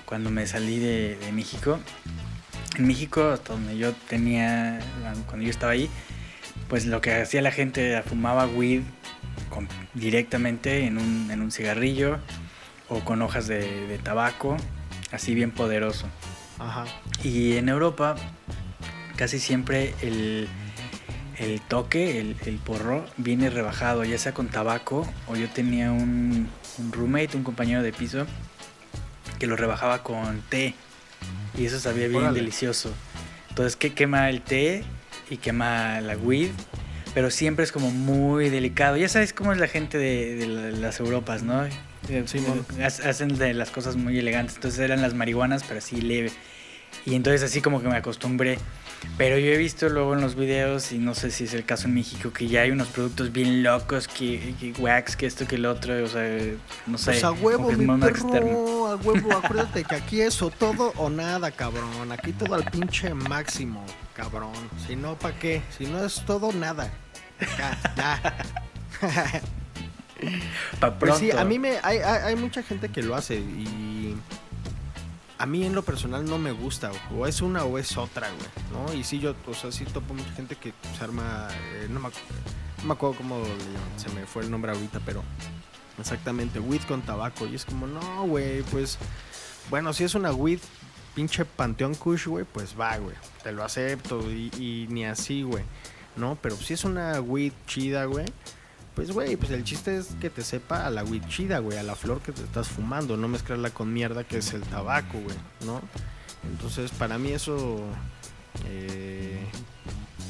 cuando 0.07 0.29
me 0.29 0.45
salí 0.49 0.81
de, 0.81 1.17
de 1.19 1.31
México. 1.31 1.79
En 2.77 2.89
México, 2.89 3.29
hasta 3.29 3.53
donde 3.53 3.79
yo 3.79 3.93
tenía, 4.09 4.81
cuando 5.29 5.45
yo 5.45 5.51
estaba 5.51 5.71
ahí, 5.71 5.89
pues 6.69 6.87
lo 6.87 7.01
que 7.01 7.15
hacía 7.15 7.43
la 7.43 7.51
gente 7.53 7.91
era 7.91 8.03
fumaba 8.03 8.47
weed 8.47 8.83
con- 9.51 9.69
directamente 9.95 10.85
en 10.87 10.99
un, 10.99 11.31
en 11.31 11.41
un 11.43 11.51
cigarrillo 11.51 12.19
o 12.89 13.01
con 13.01 13.23
hojas 13.23 13.47
de, 13.49 13.87
de 13.87 13.99
tabaco, 13.99 14.57
así 15.13 15.35
bien 15.35 15.51
poderoso. 15.51 16.07
Ajá. 16.59 16.85
Y 17.23 17.57
en 17.57 17.69
Europa 17.69 18.17
casi 19.17 19.39
siempre 19.39 19.95
el, 20.03 20.49
el 21.39 21.61
toque, 21.63 22.21
el, 22.21 22.37
el 22.47 22.57
porro, 22.57 23.05
viene 23.17 23.51
rebajado, 23.51 24.05
ya 24.05 24.19
sea 24.19 24.33
con 24.33 24.49
tabaco 24.49 25.07
o 25.27 25.37
yo 25.37 25.49
tenía 25.49 25.91
un, 25.93 26.49
un 26.79 26.93
roommate, 26.93 27.37
un 27.37 27.45
compañero 27.45 27.83
de 27.83 27.93
piso, 27.93 28.27
que 29.39 29.47
lo 29.47 29.57
rebajaba 29.57 30.03
con 30.03 30.41
té. 30.49 30.75
Y 31.57 31.65
eso 31.67 31.81
sabía 31.81 32.07
bien 32.09 32.23
Órale. 32.23 32.39
delicioso. 32.41 32.93
Entonces 33.49 33.77
que 33.77 33.93
quema 33.93 34.29
el 34.31 34.43
té 34.43 34.85
y 35.31 35.37
quema 35.37 36.01
la 36.01 36.17
weed. 36.17 36.51
Pero 37.15 37.31
siempre 37.31 37.65
es 37.65 37.73
como 37.73 37.91
muy 37.91 38.49
delicado. 38.51 38.97
Ya 38.97 39.09
sabes 39.09 39.33
cómo 39.33 39.53
es 39.53 39.59
la 39.59 39.67
gente 39.67 39.99
de, 39.99 40.37
de 40.37 40.47
la- 40.47 40.71
las 40.71 41.01
Europas, 41.01 41.43
¿no? 41.43 41.65
Eh, 41.65 42.23
Simón. 42.27 42.65
ha- 42.81 42.87
Hacen 43.09 43.37
de 43.39 43.55
las 43.55 43.71
cosas 43.71 43.97
muy 43.97 44.19
elegantes. 44.19 44.57
Entonces 44.57 44.81
eran 44.81 45.01
las 45.03 45.15
marihuanas, 45.15 45.65
pero 45.67 45.79
así 45.79 46.01
leve. 46.01 46.31
Y 47.07 47.15
entonces 47.15 47.43
así 47.43 47.61
como 47.61 47.81
que 47.83 47.89
me 47.89 47.97
acostumbré. 47.97 48.59
Pero 49.17 49.39
yo 49.39 49.53
he 49.53 49.57
visto 49.57 49.89
luego 49.89 50.15
en 50.15 50.21
los 50.21 50.35
videos, 50.37 50.93
y 50.93 50.99
no 50.99 51.15
sé 51.15 51.31
si 51.31 51.45
es 51.45 51.55
el 51.55 51.65
caso 51.65 51.89
en 51.89 51.95
México, 51.95 52.33
que 52.33 52.47
ya 52.47 52.63
hay 52.63 52.71
unos 52.71 52.89
productos 52.89 53.33
bien 53.33 53.63
locos, 53.63 54.07
que, 54.07 54.55
que 54.61 54.73
wax, 54.81 55.17
que 55.17 55.27
esto, 55.27 55.47
que 55.47 55.57
el 55.57 55.67
otro, 55.67 56.05
o 56.05 56.07
sea, 56.07 56.23
no 56.87 56.99
sé. 56.99 57.13
Pues 57.13 57.25
a 57.25 57.33
huevo, 57.33 57.73
mi 57.73 57.87
perro, 57.87 58.09
externo. 58.09 58.87
a 58.87 58.97
huevo. 58.97 59.33
Acuérdate 59.43 59.85
que 59.85 59.95
aquí 59.95 60.21
es 60.21 60.41
o 60.43 60.51
todo 60.51 60.93
o 60.97 61.11
nada, 61.11 61.51
cabrón. 61.51 62.13
Aquí 62.13 62.33
todo 62.33 62.55
al 62.55 62.65
pinche 62.65 63.13
máximo, 63.15 63.85
cabrón. 64.15 64.53
Si 64.87 64.95
no, 64.95 65.19
¿pa' 65.19 65.33
qué? 65.33 65.63
Si 65.77 65.87
no 65.87 66.05
es 66.05 66.25
todo, 66.25 66.53
nada. 66.53 66.91
Pa' 70.81 70.99
Pues 70.99 71.17
sí, 71.17 71.27
pronto. 71.27 71.43
a 71.43 71.45
mí 71.45 71.59
me... 71.59 71.79
Hay, 71.83 71.99
hay, 71.99 72.23
hay 72.25 72.37
mucha 72.37 72.63
gente 72.63 72.89
que 72.89 73.03
lo 73.03 73.15
hace 73.15 73.37
y... 73.37 74.17
A 75.39 75.47
mí 75.47 75.65
en 75.65 75.75
lo 75.75 75.83
personal 75.83 76.25
no 76.25 76.37
me 76.39 76.51
gusta, 76.51 76.91
o 77.17 77.27
es 77.27 77.41
una 77.43 77.65
o 77.65 77.79
es 77.79 77.97
otra, 77.97 78.29
güey, 78.29 78.49
¿no? 78.73 78.93
Y 78.93 79.05
sí, 79.05 79.21
yo, 79.21 79.35
o 79.47 79.55
sea, 79.55 79.71
sí 79.71 79.85
topo 79.85 80.13
mucha 80.15 80.33
gente 80.33 80.57
que 80.57 80.73
se 80.97 81.05
arma, 81.05 81.49
eh, 81.75 81.87
no, 81.89 82.01
me, 82.01 82.09
no 82.09 82.85
me 82.85 82.93
acuerdo 82.93 83.17
cómo 83.17 83.43
se 83.97 84.09
me 84.11 84.27
fue 84.27 84.43
el 84.43 84.51
nombre 84.51 84.73
ahorita, 84.73 85.01
pero 85.07 85.23
exactamente, 85.99 86.59
weed 86.59 86.83
con 86.83 87.03
tabaco, 87.03 87.47
y 87.47 87.55
es 87.55 87.65
como, 87.65 87.87
no, 87.87 88.27
güey, 88.27 88.63
pues, 88.65 88.99
bueno, 89.71 89.93
si 89.93 90.03
es 90.03 90.17
una 90.17 90.33
weed, 90.33 90.59
pinche 91.15 91.45
Panteón 91.45 91.95
Kush, 91.95 92.27
güey, 92.27 92.45
pues 92.45 92.75
va, 92.79 92.97
güey, 92.97 93.15
te 93.45 93.53
lo 93.53 93.63
acepto, 93.63 94.21
y, 94.33 94.51
y 94.59 94.89
ni 94.91 95.05
así, 95.05 95.43
güey, 95.43 95.63
¿no? 96.17 96.37
Pero 96.43 96.57
si 96.57 96.75
es 96.75 96.85
una 96.85 97.21
weed 97.21 97.53
chida, 97.69 98.07
güey, 98.07 98.27
pues, 98.99 99.13
güey, 99.13 99.37
pues 99.37 99.53
el 99.53 99.63
chiste 99.63 99.97
es 99.97 100.09
que 100.21 100.29
te 100.29 100.43
sepa 100.43 100.85
a 100.85 100.91
la 100.91 101.05
weed 101.05 101.23
chida, 101.29 101.61
güey, 101.61 101.79
a 101.79 101.85
la 101.85 101.95
flor 101.95 102.21
que 102.21 102.33
te 102.33 102.43
estás 102.43 102.67
fumando, 102.67 103.17
no 103.17 103.29
mezclarla 103.29 103.71
con 103.71 103.93
mierda 103.93 104.25
que 104.25 104.39
es 104.39 104.53
el 104.55 104.63
tabaco, 104.63 105.21
güey, 105.21 105.37
¿no? 105.65 105.81
Entonces, 106.51 106.91
para 106.91 107.17
mí 107.17 107.31
eso 107.31 107.79
eh, 108.67 109.39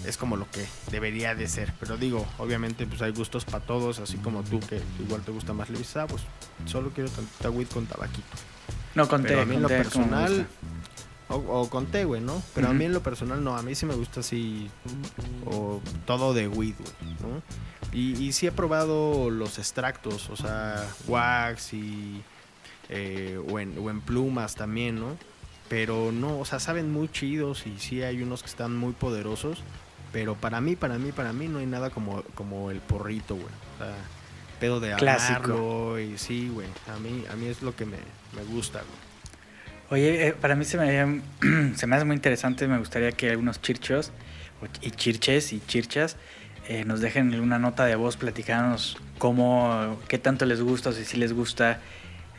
es 0.04 0.18
como 0.18 0.36
lo 0.36 0.50
que 0.50 0.66
debería 0.90 1.34
de 1.34 1.48
ser. 1.48 1.72
Pero 1.80 1.96
digo, 1.96 2.26
obviamente, 2.36 2.86
pues 2.86 3.00
hay 3.00 3.12
gustos 3.12 3.46
para 3.46 3.64
todos, 3.64 4.00
así 4.00 4.18
como 4.18 4.42
tú, 4.42 4.60
que 4.60 4.82
igual 5.00 5.22
te 5.22 5.32
gusta 5.32 5.54
más 5.54 5.70
levisa, 5.70 6.06
pues 6.06 6.24
solo 6.66 6.90
quiero 6.90 7.08
tantita 7.08 7.48
weed 7.48 7.68
con 7.68 7.86
tabaquito. 7.86 8.36
No 8.94 9.08
conté, 9.08 9.28
Pero 9.28 9.40
a 9.40 9.44
mí 9.46 9.54
en 9.54 9.62
lo 9.62 9.68
personal. 9.68 10.46
O, 11.28 11.36
o 11.36 11.68
con 11.70 11.86
té, 11.86 12.04
güey, 12.04 12.20
¿no? 12.20 12.42
Pero 12.54 12.66
a 12.68 12.70
Ujú. 12.70 12.78
mí 12.78 12.84
en 12.86 12.92
lo 12.92 13.02
personal 13.02 13.42
no, 13.42 13.56
a 13.56 13.62
mí 13.62 13.74
sí 13.74 13.86
me 13.86 13.94
gusta 13.94 14.20
así, 14.20 14.68
o 15.46 15.80
todo 16.06 16.34
de 16.34 16.48
weed, 16.48 16.74
güey, 16.78 17.14
¿no? 17.20 17.42
Y, 17.92 18.22
y 18.22 18.32
sí 18.32 18.46
he 18.46 18.52
probado 18.52 19.30
los 19.30 19.58
extractos, 19.58 20.28
o 20.30 20.36
sea, 20.36 20.86
wax 21.06 21.72
y... 21.74 22.22
eh, 22.90 23.38
o, 23.50 23.58
en, 23.58 23.78
o 23.78 23.90
en 23.90 24.00
plumas 24.00 24.54
también, 24.54 24.98
¿no? 25.00 25.16
Pero 25.68 26.12
no, 26.12 26.38
o 26.38 26.44
sea, 26.46 26.60
saben 26.60 26.90
muy 26.92 27.08
chidos 27.10 27.66
y 27.66 27.78
sí 27.78 28.02
hay 28.02 28.22
unos 28.22 28.42
que 28.42 28.48
están 28.48 28.74
muy 28.76 28.92
poderosos. 28.94 29.62
Pero 30.12 30.34
para 30.34 30.62
mí, 30.62 30.74
para 30.76 30.96
mí, 30.98 31.12
para 31.12 31.34
mí 31.34 31.48
no 31.48 31.58
hay 31.58 31.66
nada 31.66 31.90
como, 31.90 32.22
como 32.34 32.70
el 32.70 32.80
porrito, 32.80 33.34
güey. 33.34 33.46
O 33.74 33.78
sea, 33.84 33.94
pedo 34.58 34.80
de 34.80 34.94
Clásico. 34.96 35.52
amarlo 35.52 35.98
y 36.00 36.16
sí, 36.16 36.48
güey. 36.48 36.66
A 36.94 36.98
mí, 36.98 37.24
a 37.30 37.36
mí 37.36 37.46
es 37.46 37.60
lo 37.60 37.76
que 37.76 37.84
me, 37.84 37.98
me 38.34 38.42
gusta, 38.44 38.78
güey. 38.78 39.07
Oye, 39.90 40.28
eh, 40.28 40.32
para 40.32 40.54
mí 40.54 40.64
se 40.64 40.76
me, 40.76 41.22
se 41.76 41.86
me 41.86 41.96
hace 41.96 42.04
muy 42.04 42.14
interesante, 42.16 42.68
me 42.68 42.78
gustaría 42.78 43.12
que 43.12 43.30
algunos 43.30 43.60
chirchos 43.62 44.12
y 44.82 44.90
chirches 44.90 45.52
y 45.52 45.60
chirchas 45.60 46.16
eh, 46.68 46.84
nos 46.84 47.00
dejen 47.00 47.38
una 47.40 47.58
nota 47.58 47.86
de 47.86 47.96
voz 47.96 48.16
platicándonos 48.16 48.98
cómo, 49.18 49.98
qué 50.08 50.18
tanto 50.18 50.46
les 50.46 50.60
gusta 50.60 50.90
o 50.90 50.92
si 50.92 51.16
les 51.16 51.32
gusta 51.32 51.80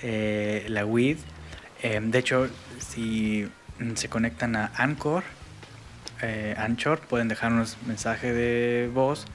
eh, 0.02 0.66
la 0.70 0.86
weed. 0.86 1.18
Eh, 1.82 2.00
de 2.02 2.20
hecho, 2.20 2.50
si 2.80 3.48
mm, 3.80 3.96
se 3.96 4.10
conectan 4.10 4.56
a 4.56 4.72
Anchor, 4.76 5.24
eh, 6.22 6.56
Anchor, 6.58 7.00
pueden 7.02 7.28
dejarnos 7.28 7.78
mensaje 7.88 8.34
de 8.34 8.90
voz 8.94 9.26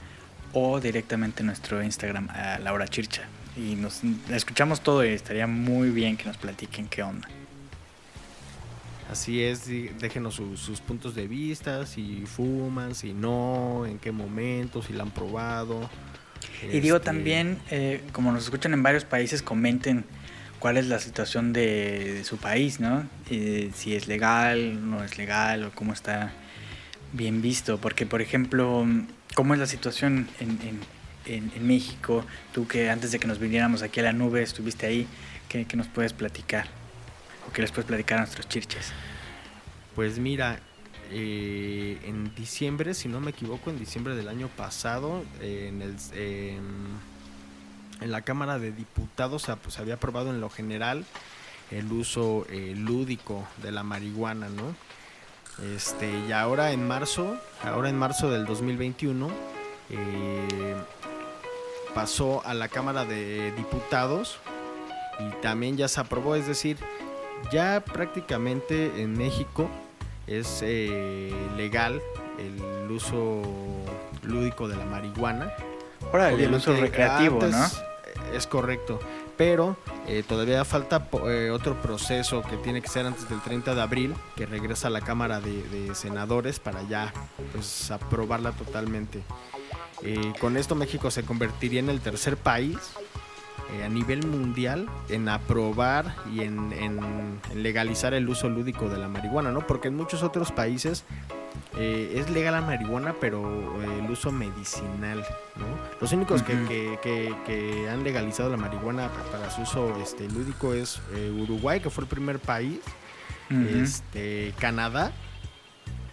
o 0.53 0.79
directamente 0.79 1.41
en 1.41 1.47
nuestro 1.47 1.83
Instagram 1.83 2.29
a 2.29 2.59
Laura 2.59 2.87
Chircha. 2.87 3.23
Y 3.57 3.75
nos 3.75 4.01
escuchamos 4.29 4.81
todo 4.81 5.05
y 5.05 5.09
estaría 5.09 5.47
muy 5.47 5.89
bien 5.89 6.17
que 6.17 6.25
nos 6.25 6.37
platiquen 6.37 6.87
qué 6.87 7.03
onda. 7.03 7.27
Así 9.11 9.41
es, 9.43 9.67
déjenos 9.99 10.35
su- 10.35 10.57
sus 10.57 10.81
puntos 10.81 11.13
de 11.13 11.27
vista, 11.27 11.85
si 11.85 12.23
fuman, 12.25 12.95
si 12.95 13.13
no, 13.13 13.85
en 13.85 13.99
qué 13.99 14.11
momento, 14.11 14.81
si 14.81 14.93
la 14.93 15.03
han 15.03 15.11
probado. 15.11 15.89
Y 16.63 16.79
digo 16.79 16.97
Este, 16.97 17.05
también, 17.05 17.59
eh, 17.69 18.01
como 18.13 18.31
nos 18.31 18.43
escuchan 18.45 18.73
en 18.73 18.81
varios 18.81 19.05
países, 19.05 19.41
comenten 19.43 20.05
cuál 20.59 20.77
es 20.77 20.87
la 20.87 20.99
situación 20.99 21.53
de, 21.53 22.13
de 22.15 22.23
su 22.23 22.37
país, 22.37 22.79
¿no? 22.79 23.07
Eh, 23.29 23.69
si 23.75 23.95
es 23.95 24.07
legal, 24.07 24.89
no 24.89 25.03
es 25.03 25.17
legal, 25.19 25.65
o 25.65 25.71
cómo 25.71 25.93
está 25.93 26.31
bien 27.13 27.41
visto. 27.43 27.77
Porque, 27.79 28.07
por 28.07 28.21
ejemplo, 28.21 28.85
¿cómo 29.35 29.53
es 29.53 29.59
la 29.59 29.67
situación 29.67 30.27
en, 30.39 30.49
en- 30.61 30.79
en- 31.31 31.51
en 31.55 31.67
México? 31.67 32.25
Tú 32.53 32.67
que 32.67 32.89
antes 32.89 33.11
de 33.11 33.19
que 33.19 33.27
nos 33.27 33.37
viniéramos 33.37 33.83
aquí 33.83 33.99
a 33.99 34.03
la 34.03 34.13
nube 34.13 34.41
estuviste 34.41 34.87
ahí, 34.87 35.05
¿qué, 35.47 35.65
qué 35.65 35.77
nos 35.77 35.87
puedes 35.87 36.13
platicar? 36.13 36.67
¿O 37.47 37.51
qué 37.53 37.61
les 37.61 37.71
puedes 37.71 37.85
platicar 37.85 38.17
a 38.19 38.21
nuestros 38.21 38.47
chirches? 38.47 38.91
Pues 39.95 40.19
mira, 40.19 40.59
eh, 41.11 41.99
en 42.03 42.33
diciembre, 42.35 42.93
si 42.93 43.07
no 43.07 43.19
me 43.19 43.31
equivoco, 43.31 43.69
en 43.69 43.79
diciembre 43.79 44.15
del 44.15 44.27
año 44.27 44.49
pasado, 44.49 45.23
en, 45.41 45.81
el, 45.81 45.95
en- 46.13 47.15
la 48.09 48.21
Cámara 48.23 48.59
de 48.59 48.71
Diputados 48.71 49.43
se 49.69 49.81
había 49.81 49.93
aprobado 49.95 50.29
en 50.31 50.41
lo 50.41 50.49
general 50.49 51.05
el 51.71 51.91
uso 51.91 52.45
eh, 52.49 52.73
lúdico 52.75 53.47
de 53.63 53.71
la 53.71 53.83
marihuana, 53.83 54.49
¿no? 54.49 54.75
Este, 55.73 56.11
y 56.27 56.31
ahora 56.33 56.71
en 56.73 56.85
marzo, 56.85 57.37
ahora 57.63 57.89
en 57.89 57.97
marzo 57.97 58.29
del 58.29 58.45
2021, 58.45 59.29
eh, 59.91 60.75
pasó 61.93 62.45
a 62.45 62.53
la 62.53 62.67
Cámara 62.67 63.05
de 63.05 63.53
Diputados 63.53 64.39
y 65.19 65.41
también 65.41 65.77
ya 65.77 65.87
se 65.87 66.01
aprobó, 66.01 66.35
es 66.35 66.45
decir, 66.45 66.77
ya 67.51 67.83
prácticamente 67.83 69.01
en 69.01 69.17
México 69.17 69.69
es 70.27 70.61
eh, 70.63 71.33
legal 71.55 72.01
el 72.37 72.91
uso 72.91 73.41
lúdico 74.23 74.67
de 74.67 74.75
la 74.75 74.85
marihuana. 74.85 75.53
Ahora, 76.11 76.31
el 76.31 76.53
uso 76.53 76.75
recreativo, 76.75 77.41
¿no? 77.41 77.65
Es 78.33 78.47
correcto, 78.47 78.99
pero 79.37 79.77
eh, 80.07 80.23
todavía 80.27 80.63
falta 80.65 81.07
eh, 81.27 81.51
otro 81.51 81.81
proceso 81.81 82.41
que 82.41 82.57
tiene 82.57 82.81
que 82.81 82.87
ser 82.87 83.05
antes 83.05 83.29
del 83.29 83.41
30 83.41 83.75
de 83.75 83.81
abril, 83.81 84.15
que 84.35 84.45
regresa 84.45 84.87
a 84.87 84.91
la 84.91 85.01
Cámara 85.01 85.39
de, 85.39 85.63
de 85.63 85.95
Senadores 85.95 86.59
para 86.59 86.83
ya 86.83 87.13
pues, 87.53 87.91
aprobarla 87.91 88.51
totalmente. 88.51 89.23
Eh, 90.01 90.33
con 90.39 90.57
esto 90.57 90.75
México 90.75 91.09
se 91.09 91.23
convertiría 91.23 91.79
en 91.79 91.89
el 91.89 92.01
tercer 92.01 92.37
país 92.37 92.77
eh, 93.73 93.83
a 93.83 93.89
nivel 93.89 94.25
mundial 94.27 94.87
en 95.09 95.27
aprobar 95.29 96.15
y 96.33 96.41
en, 96.41 96.71
en- 96.73 97.39
en 97.51 97.63
legalizar 97.63 98.13
el 98.13 98.27
uso 98.29 98.49
lúdico 98.49 98.89
de 98.89 98.97
la 98.97 99.07
marihuana, 99.07 99.51
¿no? 99.51 99.65
Porque 99.65 99.87
en 99.87 99.95
muchos 99.95 100.23
otros 100.23 100.51
países 100.51 101.03
eh, 101.77 102.13
es 102.19 102.29
legal 102.29 102.53
la 102.53 102.61
marihuana, 102.61 103.15
pero 103.19 103.41
eh, 103.81 103.99
el 104.03 104.09
uso 104.11 104.31
medicinal, 104.31 105.25
¿no? 105.55 105.65
Los 105.99 106.11
únicos 106.13 106.41
que- 106.43 106.53
que, 106.67 106.99
que- 107.01 107.35
que 107.45 107.89
han 107.89 108.03
legalizado 108.03 108.49
la 108.49 108.57
marihuana 108.57 109.09
pa- 109.09 109.23
para 109.31 109.49
su 109.49 109.61
uso 109.61 109.95
este, 110.01 110.27
lúdico 110.29 110.73
es 110.73 111.01
Uruguay, 111.41 111.79
que 111.79 111.89
fue 111.89 112.03
el 112.03 112.09
primer 112.09 112.39
país, 112.39 112.79
este, 113.49 114.53
Canadá 114.59 115.11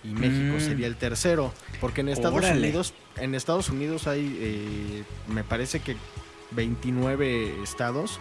y 0.04 0.08
México 0.08 0.56
Mm. 0.56 0.60
sería 0.60 0.86
el 0.86 0.96
tercero, 0.96 1.52
porque 1.80 2.00
en 2.00 2.08
Estados 2.08 2.38
Órale. 2.38 2.58
Unidos, 2.58 2.92
en 3.16 3.34
Estados 3.34 3.68
Unidos 3.68 4.06
hay, 4.06 4.36
eh, 4.40 5.04
me 5.28 5.44
parece 5.44 5.80
que 5.80 5.96
29 6.54 7.62
estados 7.62 8.20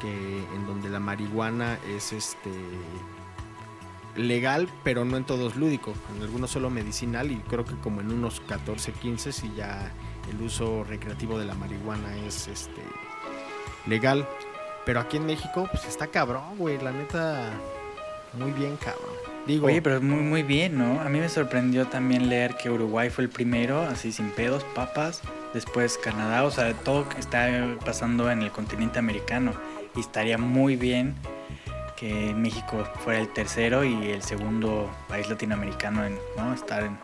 que 0.00 0.38
en 0.54 0.66
donde 0.66 0.90
la 0.90 1.00
marihuana 1.00 1.78
es 1.88 2.12
este 2.12 2.50
legal, 4.16 4.68
pero 4.82 5.04
no 5.04 5.16
en 5.16 5.24
todos 5.24 5.56
lúdico, 5.56 5.94
en 6.14 6.22
algunos 6.22 6.50
solo 6.50 6.70
medicinal 6.70 7.30
y 7.30 7.36
creo 7.36 7.64
que 7.64 7.74
como 7.76 8.00
en 8.00 8.12
unos 8.12 8.40
14, 8.40 8.92
15 8.92 9.32
si 9.32 9.52
ya 9.54 9.92
el 10.30 10.40
uso 10.40 10.84
recreativo 10.84 11.38
de 11.38 11.44
la 11.44 11.54
marihuana 11.54 12.16
es 12.18 12.48
este 12.48 12.82
legal. 13.86 14.28
Pero 14.84 15.00
aquí 15.00 15.16
en 15.16 15.26
México, 15.26 15.66
pues 15.70 15.84
está 15.86 16.08
cabrón, 16.08 16.58
güey, 16.58 16.78
la 16.78 16.92
neta, 16.92 17.50
muy 18.34 18.52
bien 18.52 18.76
cabrón. 18.76 19.23
Digo, 19.46 19.66
Oye, 19.66 19.82
pero 19.82 20.00
muy, 20.00 20.22
muy 20.22 20.42
bien, 20.42 20.78
¿no? 20.78 21.00
A 21.00 21.08
mí 21.10 21.20
me 21.20 21.28
sorprendió 21.28 21.86
también 21.86 22.30
leer 22.30 22.56
que 22.56 22.70
Uruguay 22.70 23.10
fue 23.10 23.24
el 23.24 23.30
primero, 23.30 23.82
así 23.82 24.10
sin 24.10 24.30
pedos, 24.30 24.64
papas. 24.74 25.20
Después 25.52 25.98
Canadá, 25.98 26.44
o 26.44 26.50
sea, 26.50 26.72
todo 26.72 27.08
que 27.08 27.20
está 27.20 27.76
pasando 27.84 28.30
en 28.30 28.42
el 28.42 28.50
continente 28.50 28.98
americano. 28.98 29.52
Y 29.94 30.00
estaría 30.00 30.38
muy 30.38 30.76
bien 30.76 31.14
que 31.96 32.34
México 32.34 32.88
fuera 33.00 33.20
el 33.20 33.32
tercero 33.32 33.84
y 33.84 34.10
el 34.10 34.22
segundo 34.22 34.90
país 35.08 35.28
latinoamericano 35.28 36.04
en 36.04 36.18
¿no? 36.36 36.54
estar 36.54 36.82
en... 36.82 36.98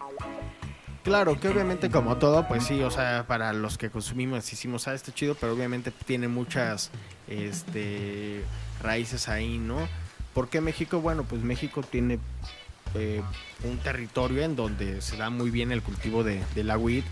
Claro, 1.05 1.39
que 1.39 1.49
obviamente 1.49 1.91
como 1.91 2.17
todo, 2.17 2.47
pues 2.49 2.65
sí, 2.65 2.83
o 2.83 2.91
sea, 2.91 3.25
para 3.27 3.53
los 3.53 3.79
que 3.79 3.91
consumimos 3.91 4.53
hicimos, 4.53 4.89
ah, 4.89 4.95
está 4.95 5.13
chido, 5.13 5.35
pero 5.35 5.55
obviamente 5.55 5.91
tiene 5.91 6.29
muchas 6.29 6.91
este, 7.29 8.43
raíces 8.83 9.29
ahí, 9.29 9.59
¿no? 9.59 9.89
¿Por 10.35 10.49
qué 10.49 10.61
México? 10.61 11.01
Bueno, 11.01 11.25
pues 11.25 11.43
México 11.43 11.83
tiene 11.83 12.19
eh, 12.95 13.23
un 13.65 13.79
territorio 13.79 14.43
en 14.43 14.57
donde 14.57 15.01
se 15.01 15.17
da 15.17 15.31
muy 15.31 15.51
bien 15.51 15.73
el 15.73 15.83
cultivo 15.83 16.23
de, 16.25 16.43
de 16.55 16.65
la 16.65 16.77
weed 16.79 17.05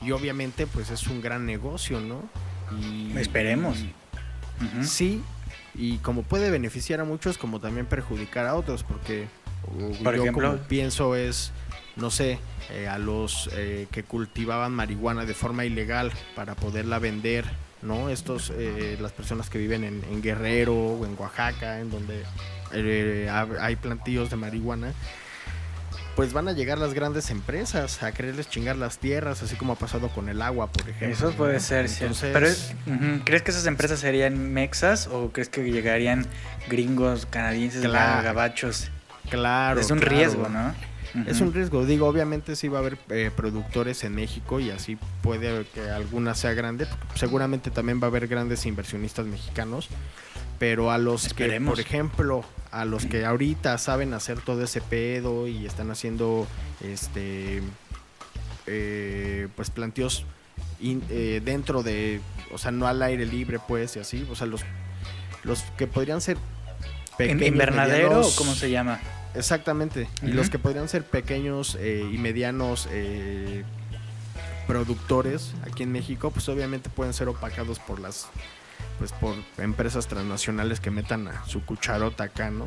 y 0.00 0.12
obviamente 0.12 0.66
pues 0.66 0.90
es 0.90 1.06
un 1.06 1.20
gran 1.20 1.44
negocio, 1.46 2.00
¿no? 2.00 2.22
Y, 2.80 3.16
Esperemos. 3.18 3.78
y-. 3.78 3.94
Sí, 4.84 5.22
y 5.74 5.98
como 5.98 6.22
puede 6.22 6.50
beneficiar 6.50 7.00
a 7.00 7.04
muchos, 7.04 7.38
como 7.38 7.60
también 7.60 7.86
perjudicar 7.86 8.46
a 8.46 8.54
otros, 8.54 8.82
porque 8.84 9.26
Por 10.02 10.16
yo 10.16 10.22
ejemplo- 10.22 10.50
como 10.52 10.62
pienso 10.68 11.14
es, 11.16 11.52
no 11.96 12.10
sé, 12.10 12.38
eh, 12.70 12.86
a 12.88 12.98
los 12.98 13.48
eh, 13.54 13.86
que 13.90 14.02
cultivaban 14.02 14.72
marihuana 14.72 15.24
de 15.24 15.34
forma 15.34 15.64
ilegal 15.64 16.12
para 16.34 16.54
poderla 16.54 16.98
vender, 16.98 17.44
¿no? 17.82 18.08
Estos, 18.10 18.52
eh, 18.56 18.98
las 19.00 19.12
personas 19.12 19.48
que 19.50 19.58
viven 19.58 19.84
en, 19.84 20.02
en 20.10 20.20
Guerrero 20.22 20.74
o 20.74 21.06
en 21.06 21.14
Oaxaca, 21.18 21.80
en 21.80 21.90
donde 21.90 22.24
eh, 22.72 23.28
ha- 23.30 23.46
hay 23.60 23.76
plantillos 23.76 24.30
de 24.30 24.36
marihuana, 24.36 24.92
pues 26.16 26.32
van 26.32 26.48
a 26.48 26.52
llegar 26.52 26.78
las 26.78 26.94
grandes 26.94 27.30
empresas 27.30 28.02
a 28.02 28.10
quererles 28.10 28.48
chingar 28.50 28.74
las 28.76 28.98
tierras, 28.98 29.40
así 29.42 29.54
como 29.54 29.74
ha 29.74 29.76
pasado 29.76 30.08
con 30.08 30.28
el 30.28 30.42
agua, 30.42 30.66
por 30.66 30.82
ejemplo. 30.88 31.08
Eso 31.28 31.30
puede 31.36 31.54
¿no? 31.54 31.60
ser, 31.60 31.88
Pero, 32.32 32.46
es- 32.46 32.74
¿crees 33.24 33.42
que 33.42 33.52
esas 33.52 33.66
empresas 33.66 34.00
serían 34.00 34.52
mexas 34.52 35.06
o 35.06 35.30
crees 35.30 35.48
que 35.48 35.62
llegarían 35.70 36.26
gringos, 36.68 37.26
canadienses, 37.26 37.82
Claro. 37.84 38.24
gabachos? 38.24 38.90
claro. 39.30 39.78
es 39.80 39.90
un 39.90 39.98
claro. 40.00 40.16
riesgo, 40.16 40.48
¿no? 40.48 40.74
Es 41.26 41.40
un 41.40 41.52
riesgo, 41.54 41.84
digo, 41.86 42.06
obviamente 42.06 42.54
sí 42.54 42.68
va 42.68 42.78
a 42.78 42.80
haber 42.80 42.98
eh, 43.10 43.30
productores 43.34 44.04
en 44.04 44.14
México 44.14 44.60
y 44.60 44.70
así 44.70 44.98
puede 45.22 45.64
que 45.72 45.88
alguna 45.88 46.34
sea 46.34 46.52
grande, 46.52 46.86
seguramente 47.14 47.70
también 47.70 48.00
va 48.00 48.04
a 48.04 48.08
haber 48.08 48.26
grandes 48.28 48.66
inversionistas 48.66 49.24
mexicanos, 49.26 49.88
pero 50.58 50.90
a 50.90 50.98
los 50.98 51.26
Esperemos. 51.26 51.76
que, 51.76 51.82
por 51.82 51.86
ejemplo, 51.90 52.44
a 52.70 52.84
los 52.84 53.06
que 53.06 53.24
ahorita 53.24 53.78
saben 53.78 54.12
hacer 54.14 54.40
todo 54.40 54.62
ese 54.64 54.80
pedo 54.80 55.46
y 55.48 55.66
están 55.66 55.90
haciendo 55.90 56.46
este 56.82 57.62
eh, 58.66 59.48
pues 59.56 59.70
planteos 59.70 60.24
in- 60.80 61.02
eh, 61.08 61.40
dentro 61.44 61.82
de, 61.82 62.20
o 62.52 62.58
sea, 62.58 62.70
no 62.70 62.86
al 62.86 63.00
aire 63.02 63.24
libre 63.24 63.58
pues 63.66 63.96
y 63.96 64.00
así, 64.00 64.26
o 64.30 64.34
sea, 64.34 64.46
los 64.46 64.62
los 65.44 65.62
que 65.78 65.86
podrían 65.86 66.20
ser 66.20 66.36
¿En 66.36 67.16
pequeños, 67.16 67.48
¿Invernadero 67.48 68.08
medianos- 68.10 68.34
o 68.34 68.36
cómo 68.36 68.54
se 68.54 68.70
llama? 68.70 69.00
Exactamente. 69.34 70.08
Y 70.22 70.28
los 70.28 70.50
que 70.50 70.58
podrían 70.58 70.88
ser 70.88 71.04
pequeños 71.04 71.76
eh, 71.80 72.08
y 72.12 72.18
medianos 72.18 72.88
productores 74.66 75.52
aquí 75.62 75.82
en 75.84 75.92
México, 75.92 76.30
pues 76.30 76.48
obviamente 76.48 76.90
pueden 76.90 77.14
ser 77.14 77.28
opacados 77.28 77.78
por 77.78 78.00
las 78.00 78.28
pues 78.98 79.12
por 79.12 79.34
empresas 79.58 80.06
transnacionales 80.08 80.80
que 80.80 80.90
metan 80.90 81.28
a 81.28 81.44
su 81.46 81.64
cucharota 81.64 82.24
acá, 82.24 82.50
¿no? 82.50 82.66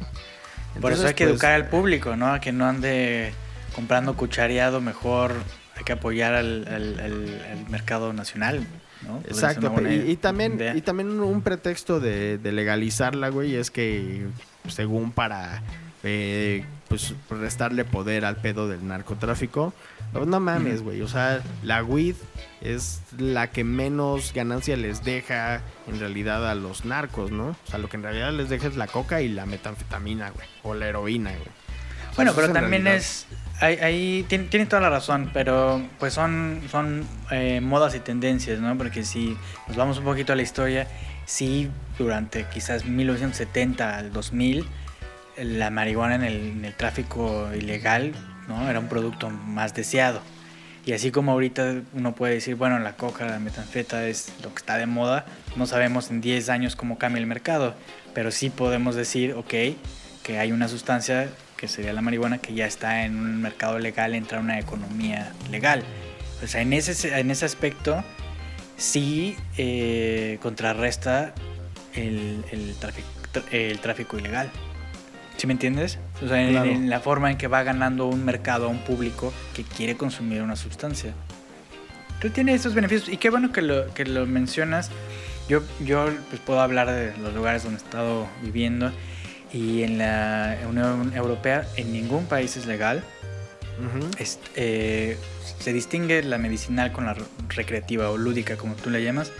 Por 0.79 0.93
eso 0.93 1.05
hay 1.07 1.13
que 1.13 1.25
pues, 1.25 1.33
educar 1.33 1.51
al 1.53 1.67
público, 1.67 2.15
¿no? 2.15 2.31
A 2.33 2.39
que 2.39 2.51
no 2.53 2.65
ande 2.65 3.33
comprando 3.75 4.15
cuchareado, 4.15 4.79
mejor 4.81 5.33
hay 5.77 5.83
que 5.83 5.91
apoyar 5.93 6.33
al, 6.33 6.65
al- 6.67 6.99
al- 6.99 7.45
al 7.51 7.69
mercado 7.69 8.13
nacional, 8.13 8.65
¿no? 9.05 9.21
Exacto, 9.27 9.73
y, 9.89 10.11
y 10.11 10.15
también 10.15 10.55
idea. 10.55 10.75
y 10.75 10.81
también 10.81 11.19
un 11.19 11.41
pretexto 11.41 11.99
de, 11.99 12.37
de 12.37 12.51
legalizarla, 12.51 13.29
güey, 13.29 13.55
es 13.55 13.69
que 13.71 14.27
según 14.69 15.11
para 15.11 15.61
eh, 16.03 16.65
pues 16.87 17.13
restarle 17.29 17.85
poder 17.85 18.25
al 18.25 18.35
pedo 18.37 18.67
del 18.67 18.85
narcotráfico, 18.87 19.73
pues, 20.11 20.27
no 20.27 20.39
mames, 20.39 20.81
güey, 20.81 21.01
o 21.01 21.07
sea, 21.07 21.41
la 21.63 21.83
weed 21.83 22.15
es 22.61 23.01
la 23.17 23.47
que 23.51 23.63
menos 23.63 24.33
ganancia 24.33 24.75
les 24.77 25.03
deja 25.03 25.61
en 25.87 25.99
realidad 25.99 26.49
a 26.49 26.55
los 26.55 26.85
narcos, 26.85 27.31
¿no? 27.31 27.49
O 27.49 27.55
sea, 27.69 27.79
lo 27.79 27.87
que 27.87 27.97
en 27.97 28.03
realidad 28.03 28.31
les 28.33 28.49
deja 28.49 28.67
es 28.67 28.75
la 28.75 28.87
coca 28.87 29.21
y 29.21 29.29
la 29.29 29.45
metanfetamina, 29.45 30.31
güey, 30.31 30.47
o 30.63 30.73
la 30.73 30.87
heroína, 30.87 31.31
güey. 31.31 31.41
O 32.11 32.13
sea, 32.13 32.15
Bueno, 32.15 32.33
pero 32.35 32.51
también 32.51 32.83
realidad. 32.83 32.95
es. 32.95 33.25
Ahí, 33.61 33.75
ahí 33.77 34.25
tiene, 34.27 34.45
tiene 34.45 34.65
toda 34.65 34.81
la 34.81 34.89
razón, 34.89 35.29
pero 35.33 35.81
pues 35.99 36.13
son, 36.15 36.61
son 36.69 37.05
eh, 37.29 37.61
modas 37.61 37.93
y 37.95 37.99
tendencias, 37.99 38.59
¿no? 38.59 38.75
Porque 38.77 39.05
si 39.05 39.37
nos 39.67 39.77
vamos 39.77 39.99
un 39.99 40.03
poquito 40.03 40.33
a 40.33 40.35
la 40.35 40.41
historia, 40.41 40.87
sí, 41.25 41.69
durante 41.97 42.45
quizás 42.49 42.85
1970 42.85 43.97
al 43.97 44.11
2000, 44.11 44.65
la 45.37 45.69
marihuana 45.69 46.15
en 46.15 46.23
el, 46.23 46.65
en 46.65 46.73
tráfico 46.77 47.49
ilegal, 47.53 48.13
¿no? 48.47 48.69
Era 48.69 48.79
un 48.79 48.87
producto 48.87 49.29
más 49.29 49.73
deseado. 49.73 50.21
Y 50.85 50.93
así 50.93 51.11
como 51.11 51.31
ahorita 51.31 51.81
uno 51.93 52.15
puede 52.15 52.35
decir, 52.35 52.55
bueno, 52.55 52.79
la 52.79 52.95
coca, 52.95 53.25
la 53.25 53.39
metanfeta 53.39 54.07
es 54.07 54.33
lo 54.41 54.49
que 54.49 54.57
está 54.57 54.77
de 54.77 54.87
moda, 54.87 55.25
no 55.55 55.67
sabemos 55.67 56.09
en 56.09 56.21
10 56.21 56.49
años 56.49 56.75
cómo 56.75 56.97
cambia 56.97 57.19
el 57.19 57.27
mercado, 57.27 57.75
pero 58.15 58.31
sí 58.31 58.49
podemos 58.49 58.95
decir, 58.95 59.33
ok, 59.33 59.53
que 60.23 60.39
hay 60.39 60.51
una 60.51 60.67
sustancia 60.67 61.29
que 61.55 61.67
sería 61.67 61.93
la 61.93 62.01
marihuana 62.01 62.39
que 62.39 62.55
ya 62.55 62.65
está 62.65 63.05
en 63.05 63.15
un 63.15 63.41
mercado 63.41 63.77
legal, 63.77 64.15
entra 64.15 64.39
a 64.39 64.41
una 64.41 64.59
economía 64.59 65.31
legal. 65.51 65.83
O 66.43 66.47
sea, 66.47 66.61
en 66.61 66.73
ese, 66.73 67.19
en 67.19 67.29
ese 67.29 67.45
aspecto 67.45 68.03
sí 68.75 69.37
eh, 69.57 70.39
contrarresta 70.41 71.35
el, 71.93 72.43
el 73.51 73.79
tráfico 73.79 74.17
ilegal. 74.17 74.49
¿Sí 75.41 75.47
me 75.47 75.53
entiendes? 75.53 75.97
O 76.23 76.27
sea, 76.27 76.39
en, 76.39 76.51
Claro. 76.51 76.69
en 76.69 76.87
la 76.91 76.99
forma 76.99 77.31
en 77.31 77.37
que 77.39 77.47
va 77.47 77.63
ganando 77.63 78.05
un 78.05 78.23
mercado 78.23 78.65
a 78.65 78.69
un 78.69 78.77
público 78.83 79.33
que 79.55 79.63
quiere 79.63 79.97
consumir 79.97 80.43
una 80.43 80.55
sustancia. 80.55 81.15
Entonces 82.09 82.33
tiene 82.33 82.53
esos 82.53 82.75
beneficios. 82.75 83.09
Y 83.09 83.17
qué 83.17 83.31
bueno 83.31 83.51
que 83.51 83.63
lo, 83.63 83.91
que 83.95 84.05
lo 84.05 84.27
mencionas. 84.27 84.91
Yo, 85.49 85.63
yo 85.83 86.05
pues, 86.29 86.39
puedo 86.45 86.61
hablar 86.61 86.91
de 86.91 87.17
los 87.17 87.33
lugares 87.33 87.63
donde 87.63 87.79
he 87.79 87.83
estado 87.83 88.27
viviendo. 88.43 88.91
Y 89.51 89.81
en 89.81 89.97
la 89.97 90.59
Unión 90.69 91.11
Europea 91.15 91.65
en 91.75 91.91
ningún 91.91 92.25
país 92.25 92.55
es 92.55 92.67
legal. 92.67 93.03
Ujú. 93.79 94.11
Es- 94.19 94.37
eh, 94.55 95.17
se 95.59 95.73
distingue 95.73 96.21
la 96.21 96.37
medicinal 96.37 96.91
con 96.91 97.07
la 97.07 97.15
re- 97.15 97.23
recreativa 97.49 98.11
o 98.11 98.17
lúdica, 98.19 98.57
como 98.57 98.75
tú 98.75 98.91
la 98.91 98.99
llamas. 98.99 99.31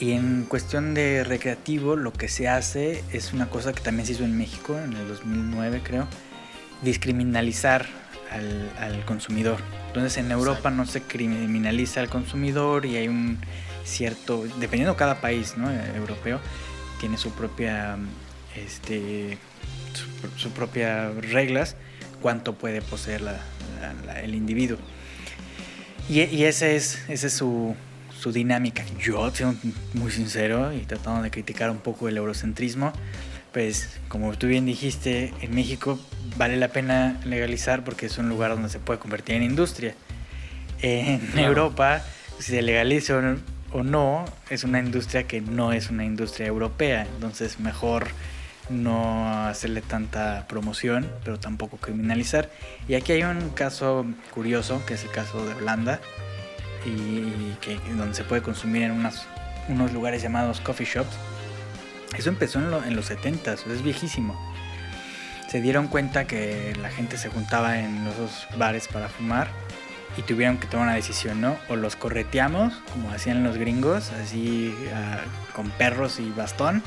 Y 0.00 0.12
en 0.12 0.44
cuestión 0.48 0.94
de 0.94 1.24
recreativo, 1.24 1.94
lo 1.94 2.12
que 2.12 2.28
se 2.28 2.48
hace 2.48 3.04
es 3.12 3.32
una 3.34 3.50
cosa 3.50 3.72
que 3.74 3.80
también 3.82 4.06
se 4.06 4.12
hizo 4.12 4.24
en 4.24 4.36
México 4.36 4.78
en 4.78 4.94
el 4.94 5.06
2009, 5.08 5.82
creo, 5.84 6.08
discriminalizar 6.82 7.86
al, 8.30 8.72
al 8.78 9.04
consumidor. 9.04 9.58
Entonces 9.88 10.16
en 10.16 10.30
Europa 10.30 10.70
no 10.70 10.86
se 10.86 11.02
criminaliza 11.02 12.00
al 12.00 12.08
consumidor 12.08 12.86
y 12.86 12.96
hay 12.96 13.08
un 13.08 13.38
cierto, 13.84 14.44
dependiendo 14.58 14.92
de 14.92 14.96
cada 14.98 15.20
país 15.20 15.54
¿no? 15.58 15.70
Eh, 15.70 15.80
europeo, 15.96 16.40
tiene 16.98 17.18
su 17.18 17.30
propia, 17.32 17.98
este, 18.56 19.36
su, 19.92 20.38
su 20.38 20.50
propia 20.52 21.10
reglas, 21.10 21.76
cuánto 22.22 22.54
puede 22.54 22.80
poseer 22.80 23.20
la- 23.20 23.40
la- 23.82 23.92
la- 24.06 24.20
el 24.22 24.34
individuo. 24.34 24.78
Y, 26.08 26.22
y 26.22 26.44
ese 26.44 26.76
es, 26.76 27.00
ese 27.08 27.26
es 27.26 27.32
su, 27.34 27.74
su 28.20 28.32
dinámica. 28.32 28.84
Yo, 29.00 29.30
siendo 29.30 29.56
muy 29.94 30.10
sincero 30.10 30.72
y 30.72 30.80
tratando 30.80 31.22
de 31.22 31.30
criticar 31.30 31.70
un 31.70 31.78
poco 31.78 32.08
el 32.08 32.16
eurocentrismo, 32.16 32.92
pues 33.52 33.98
como 34.08 34.32
tú 34.36 34.46
bien 34.46 34.66
dijiste, 34.66 35.32
en 35.40 35.54
México 35.54 35.98
vale 36.36 36.56
la 36.56 36.68
pena 36.68 37.18
legalizar 37.24 37.82
porque 37.82 38.06
es 38.06 38.18
un 38.18 38.28
lugar 38.28 38.50
donde 38.52 38.68
se 38.68 38.78
puede 38.78 38.98
convertir 39.00 39.36
en 39.36 39.42
industria. 39.42 39.94
En 40.82 41.18
Claro. 41.18 41.48
Europa, 41.48 42.02
si 42.38 42.52
se 42.52 42.62
legaliza 42.62 43.16
o 43.16 43.22
no- 43.22 43.38
o 43.72 43.82
no, 43.82 44.24
es 44.50 44.64
una 44.64 44.78
industria 44.80 45.24
que 45.26 45.40
no 45.40 45.72
es 45.72 45.90
una 45.90 46.04
industria 46.04 46.46
europea. 46.46 47.06
Entonces 47.14 47.58
mejor 47.60 48.08
no 48.68 49.28
hacerle 49.46 49.80
tanta 49.80 50.46
promoción, 50.48 51.10
pero 51.24 51.38
tampoco 51.40 51.76
criminalizar. 51.76 52.50
Y 52.88 52.94
aquí 52.94 53.12
hay 53.12 53.22
un 53.24 53.50
caso 53.50 54.06
curioso, 54.32 54.80
que 54.86 54.94
es 54.94 55.02
el 55.04 55.10
caso 55.10 55.44
de 55.46 55.54
Holanda, 55.54 56.00
y 56.86 57.56
que 57.60 57.78
donde 57.96 58.14
se 58.14 58.24
puede 58.24 58.42
consumir 58.42 58.82
en 58.82 58.92
unas, 58.92 59.26
unos 59.68 59.92
lugares 59.92 60.22
llamados 60.22 60.60
coffee 60.60 60.86
shops. 60.86 61.14
Eso 62.16 62.28
empezó 62.28 62.58
en, 62.58 62.70
lo- 62.70 62.82
en 62.84 62.96
los 62.96 63.06
70, 63.06 63.52
es 63.52 63.82
viejísimo. 63.82 64.38
Se 65.48 65.60
dieron 65.60 65.88
cuenta 65.88 66.26
que 66.26 66.74
la 66.80 66.90
gente 66.90 67.16
se 67.18 67.28
juntaba 67.28 67.78
en 67.80 68.04
los 68.04 68.46
bares 68.56 68.88
para 68.88 69.08
fumar 69.08 69.48
y 70.16 70.22
tuvieron 70.22 70.58
que 70.58 70.66
tomar 70.66 70.86
una 70.86 70.96
decisión, 70.96 71.40
¿no? 71.40 71.56
O 71.68 71.76
los 71.76 71.96
correteamos, 71.96 72.72
como 72.92 73.10
hacían 73.10 73.42
los 73.44 73.56
gringos, 73.56 74.10
así 74.12 74.74
ah, 74.94 75.18
con 75.54 75.70
perros 75.70 76.18
y 76.20 76.30
bastón, 76.30 76.82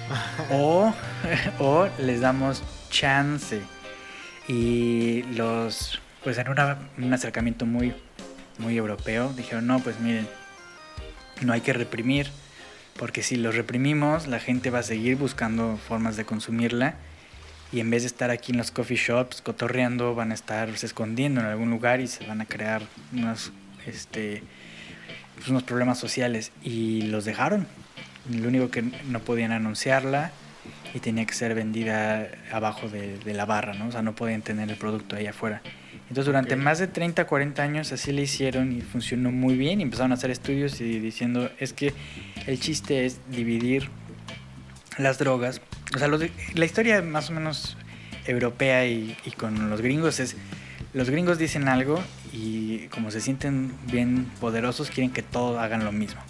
o, 0.52 0.92
o 1.58 1.88
les 1.98 2.20
damos 2.20 2.62
chance. 2.90 3.60
Y 4.48 5.22
los, 5.34 6.00
pues 6.24 6.38
en 6.38 6.48
una- 6.48 6.78
un 6.98 7.12
acercamiento 7.12 7.66
muy, 7.66 7.94
muy 8.60 8.76
europeo, 8.76 9.32
dijeron, 9.36 9.66
no, 9.66 9.80
pues 9.80 9.98
miren, 10.00 10.28
no 11.40 11.52
hay 11.52 11.60
que 11.60 11.72
reprimir, 11.72 12.28
porque 12.96 13.22
si 13.22 13.36
los 13.36 13.54
reprimimos, 13.54 14.26
la 14.26 14.38
gente 14.38 14.70
va 14.70 14.80
a 14.80 14.82
seguir 14.82 15.16
buscando 15.16 15.78
formas 15.78 16.16
de 16.16 16.24
consumirla. 16.24 16.96
Y 17.72 17.80
en 17.80 17.88
vez 17.88 18.02
de 18.02 18.08
estar 18.08 18.30
aquí 18.30 18.52
en 18.52 18.58
los 18.58 18.70
coffee 18.70 18.96
shops 18.96 19.42
cotorreando, 19.42 20.14
van 20.14 20.32
a 20.32 20.34
estar 20.34 20.76
se 20.76 20.86
escondiendo 20.86 21.40
en 21.40 21.46
algún 21.46 21.70
lugar 21.70 22.00
y 22.00 22.08
se 22.08 22.26
van 22.26 22.40
a 22.40 22.44
crear 22.44 22.82
unos, 23.12 23.52
este, 23.86 24.42
pues, 25.36 25.48
unos 25.48 25.62
problemas 25.62 25.98
sociales. 25.98 26.52
Y 26.62 27.02
los 27.02 27.24
dejaron. 27.24 27.66
Lo 28.28 28.48
único 28.48 28.70
que 28.70 28.82
no 28.82 29.20
podían 29.20 29.52
anunciarla 29.52 30.32
y 30.92 30.98
tenía 30.98 31.24
que 31.24 31.32
ser 31.32 31.54
vendida 31.54 32.28
abajo 32.52 32.88
de, 32.88 33.18
de 33.18 33.34
la 33.34 33.46
barra, 33.46 33.72
¿no? 33.74 33.86
O 33.86 33.92
sea, 33.92 34.02
no 34.02 34.14
podían 34.14 34.42
tener 34.42 34.68
el 34.68 34.76
producto 34.76 35.16
ahí 35.16 35.26
afuera. 35.26 35.62
Entonces, 36.10 36.26
durante 36.26 36.54
Ok. 36.54 36.60
más 36.60 36.78
de 36.78 36.88
30, 36.88 37.24
40 37.26 37.62
años 37.62 37.92
así 37.92 38.12
le 38.12 38.22
hicieron 38.22 38.76
y 38.76 38.80
funcionó 38.82 39.30
muy 39.30 39.54
bien. 39.56 39.80
Y 39.80 39.84
empezaron 39.84 40.10
a 40.10 40.14
hacer 40.16 40.30
estudios 40.30 40.80
y 40.80 40.98
diciendo, 40.98 41.50
es 41.58 41.72
que 41.72 41.94
el 42.46 42.60
chiste 42.60 43.06
es 43.06 43.20
dividir 43.30 43.88
las 44.98 45.18
drogas. 45.18 45.60
O 45.94 45.98
sea, 45.98 46.08
lo 46.08 46.18
de- 46.18 46.32
la 46.54 46.64
historia 46.64 47.00
más 47.00 47.30
o 47.30 47.32
menos 47.32 47.76
europea 48.26 48.86
y, 48.86 49.16
y 49.24 49.30
con 49.30 49.70
los 49.70 49.80
gringos 49.80 50.20
es, 50.20 50.36
los 50.92 51.08
gringos 51.10 51.38
dicen 51.38 51.68
algo 51.68 52.02
y 52.32 52.88
como 52.88 53.10
se 53.10 53.20
sienten 53.20 53.72
bien 53.90 54.26
poderosos 54.40 54.90
quieren 54.90 55.10
que 55.12 55.22
todos 55.22 55.58
hagan 55.58 55.84
lo 55.84 55.92
mismo. 55.92 56.20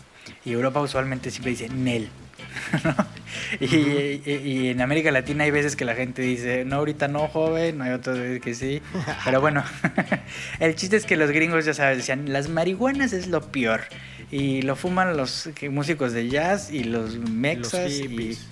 Y 0.44 0.52
Europa 0.52 0.80
usualmente 0.80 1.30
siempre 1.30 1.50
dice 1.52 1.68
Nel. 1.70 2.08
¿no? 2.84 2.94
y, 3.60 3.66
y- 3.66 4.40
y 4.44 4.68
en 4.68 4.80
América 4.80 5.10
Latina 5.10 5.44
hay 5.44 5.50
veces 5.50 5.76
que 5.76 5.84
la 5.84 5.94
gente 5.94 6.22
dice, 6.22 6.64
no, 6.64 6.76
ahorita 6.76 7.08
no, 7.08 7.28
joven, 7.28 7.78
no 7.78 7.84
hay 7.84 7.92
otras 7.92 8.18
veces 8.18 8.40
que 8.40 8.54
sí. 8.54 8.82
Pero 9.24 9.40
bueno, 9.42 9.64
el 10.60 10.74
chiste 10.74 10.96
es 10.96 11.04
que 11.06 11.16
los 11.16 11.30
gringos, 11.30 11.64
ya 11.64 11.74
sabes, 11.74 11.98
decían, 11.98 12.32
las 12.32 12.48
marihuanas 12.48 13.12
es 13.12 13.26
lo 13.28 13.40
peor. 13.50 13.82
Y 14.30 14.62
lo 14.62 14.76
fuman 14.76 15.16
los 15.16 15.50
músicos 15.70 16.12
de 16.12 16.28
jazz 16.28 16.70
y 16.70 16.84
los 16.84 17.18
mexas 17.18 17.90
y, 17.90 18.02
hippies. 18.02 18.46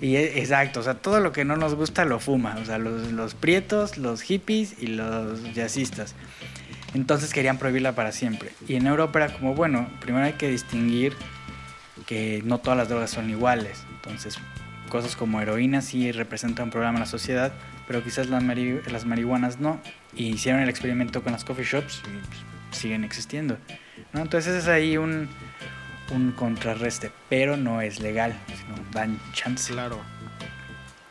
y 0.00 0.16
e- 0.16 0.38
exacto, 0.40 0.80
o 0.80 0.82
sea, 0.82 0.94
todo 0.94 1.20
lo 1.20 1.32
que 1.32 1.44
no 1.44 1.56
nos 1.56 1.74
gusta 1.74 2.04
lo 2.06 2.18
fuma, 2.18 2.56
o 2.62 2.64
sea, 2.64 2.78
los, 2.78 3.12
los 3.12 3.34
prietos, 3.34 3.98
los 3.98 4.22
hippies 4.22 4.74
y 4.80 4.86
los 4.86 5.42
jazzistas. 5.54 6.14
Entonces 6.94 7.34
querían 7.34 7.58
prohibirla 7.58 7.92
para 7.94 8.12
siempre. 8.12 8.50
Y 8.66 8.76
en 8.76 8.86
Europa 8.86 9.18
era 9.22 9.32
como, 9.34 9.54
bueno, 9.54 9.90
primero 10.00 10.24
hay 10.24 10.32
que 10.32 10.48
distinguir 10.48 11.12
que 12.06 12.40
no 12.46 12.56
todas 12.58 12.78
las 12.78 12.88
drogas 12.88 13.10
son 13.10 13.28
iguales. 13.28 13.82
Entonces, 14.08 14.38
cosas 14.88 15.16
como 15.16 15.40
heroína 15.40 15.82
sí 15.82 16.10
representan 16.12 16.64
un 16.66 16.70
problema 16.70 16.94
en 16.94 17.00
la 17.00 17.06
sociedad, 17.06 17.52
pero 17.86 18.02
quizás 18.02 18.28
las, 18.28 18.42
mari- 18.42 18.80
las 18.90 19.04
marihuanas 19.04 19.60
no. 19.60 19.80
Y 20.14 20.26
hicieron 20.28 20.60
el 20.62 20.68
experimento 20.68 21.22
con 21.22 21.32
las 21.32 21.44
coffee 21.44 21.64
shops 21.64 22.02
y 22.06 22.26
pues, 22.26 22.40
siguen 22.80 23.04
existiendo. 23.04 23.58
¿no? 24.12 24.20
Entonces 24.22 24.54
es 24.54 24.68
ahí 24.68 24.96
un, 24.96 25.28
un 26.10 26.32
contrarreste, 26.32 27.10
pero 27.28 27.56
no 27.56 27.80
es 27.82 28.00
legal, 28.00 28.34
sino 28.46 28.76
dan 28.92 29.20
chance. 29.32 29.72
Claro. 29.72 30.00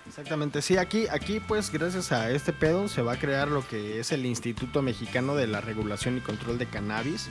Exactamente, 0.08 0.64
sí, 0.64 0.78
aquí, 0.78 1.06
aquí 1.12 1.40
pues 1.40 1.72
gracias 1.72 2.12
a 2.12 2.32
este 2.32 2.52
pedo 2.52 2.88
se 2.88 3.04
va 3.04 3.14
a 3.14 3.18
crear 3.20 3.48
lo 3.50 3.68
que 3.68 4.00
es 4.00 4.12
el 4.12 4.26
Instituto 4.26 4.82
Mexicano 4.82 5.36
de 5.36 5.46
la 5.46 5.62
Regulación 5.62 6.18
y 6.18 6.22
Control 6.22 6.58
de 6.58 6.66
Cannabis. 6.66 7.30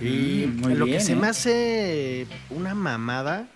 Y 0.00 0.44
Mm, 0.46 0.60
muy 0.60 0.74
lo 0.74 0.86
que 0.86 1.00
se 1.00 1.14
¿eh? 1.14 1.16
me 1.16 1.26
hace 1.26 2.26
una 2.50 2.74
mamada 2.76 3.48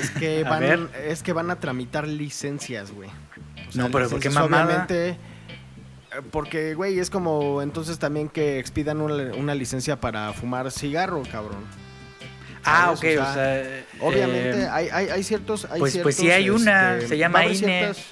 es 0.00 0.10
que 0.10 0.44
A 0.46 0.50
van, 0.50 0.60
ver. 0.60 0.88
es 1.06 1.22
que 1.22 1.32
van 1.32 1.50
a 1.50 1.56
tramitar 1.60 2.06
licencias, 2.06 2.90
güey. 2.92 3.08
O 3.08 3.76
No, 3.78 3.90
pero 3.90 4.08
¿por 4.08 4.20
qué 4.20 4.30
mamada? 4.30 4.64
Obviamente, 4.64 5.08
eh, 5.10 5.16
porque, 6.30 6.74
güey, 6.74 6.98
es 6.98 7.10
como 7.10 7.62
entonces 7.62 7.98
también 7.98 8.28
que 8.28 8.58
expidan 8.58 9.00
una, 9.00 9.34
una 9.34 9.54
licencia 9.54 10.00
para 10.00 10.32
fumar 10.32 10.70
cigarro, 10.70 11.22
cabrón. 11.30 11.64
Ah, 12.68 12.90
ok, 12.90 13.04
O 13.04 13.22
o 13.22 13.32
sea, 13.32 13.52
Hay, 13.52 13.84
eh, 14.02 14.68
hay, 14.72 14.88
hay, 14.88 15.08
hay 15.10 15.22
ciertos. 15.22 15.66
Hay 15.70 15.78
pues- 15.78 15.96
pues 15.98 16.16
ciertos, 16.16 16.16
sí 16.16 16.30
hay 16.32 16.50
una, 16.50 16.94
este, 16.96 17.08
se 17.10 17.18
llama 17.18 17.38
a 17.40 17.46
INE. 17.46 17.54
ciertas- 17.56 18.04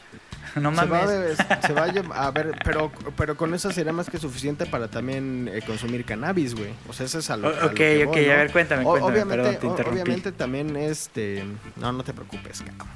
no 0.61 0.71
se 0.75 0.87
va, 0.87 1.03
a, 1.03 1.07
mames. 1.07 1.39
ver- 1.39 1.63
se 1.67 1.73
va 1.73 1.85
a 1.85 2.27
a 2.27 2.31
ver, 2.31 2.53
pero, 2.65 2.91
pero 3.17 3.37
con 3.37 3.55
eso 3.55 3.71
sería 3.73 3.93
más 3.93 4.09
que 4.11 4.19
suficiente 4.19 4.67
para 4.67 4.89
también 4.89 5.51
eh, 5.53 5.63
consumir 5.67 6.05
cannabis, 6.05 6.55
güey. 6.55 6.71
O 6.89 6.93
sea, 6.93 7.07
eso 7.07 7.19
es 7.19 7.31
a 7.31 7.37
lo, 7.37 7.49
O- 7.49 7.51
a 7.55 7.61
lo 7.61 7.67
ok, 7.69 7.75
que 7.75 8.05
ok, 8.07 8.15
voy, 8.15 8.27
¿no? 8.27 8.33
a 8.33 8.37
ver, 8.37 8.53
cuéntame, 8.53 8.85
obviamente, 8.87 9.37
perdón, 9.37 9.59
te 9.61 9.67
o- 9.67 9.71
interrumpí. 9.71 10.01
obviamente 10.01 10.33
también, 10.33 10.77
este, 10.77 11.45
no, 11.77 11.93
no 11.93 12.05
te 12.05 12.13
preocupes, 12.13 12.61
cabrón. 12.63 12.89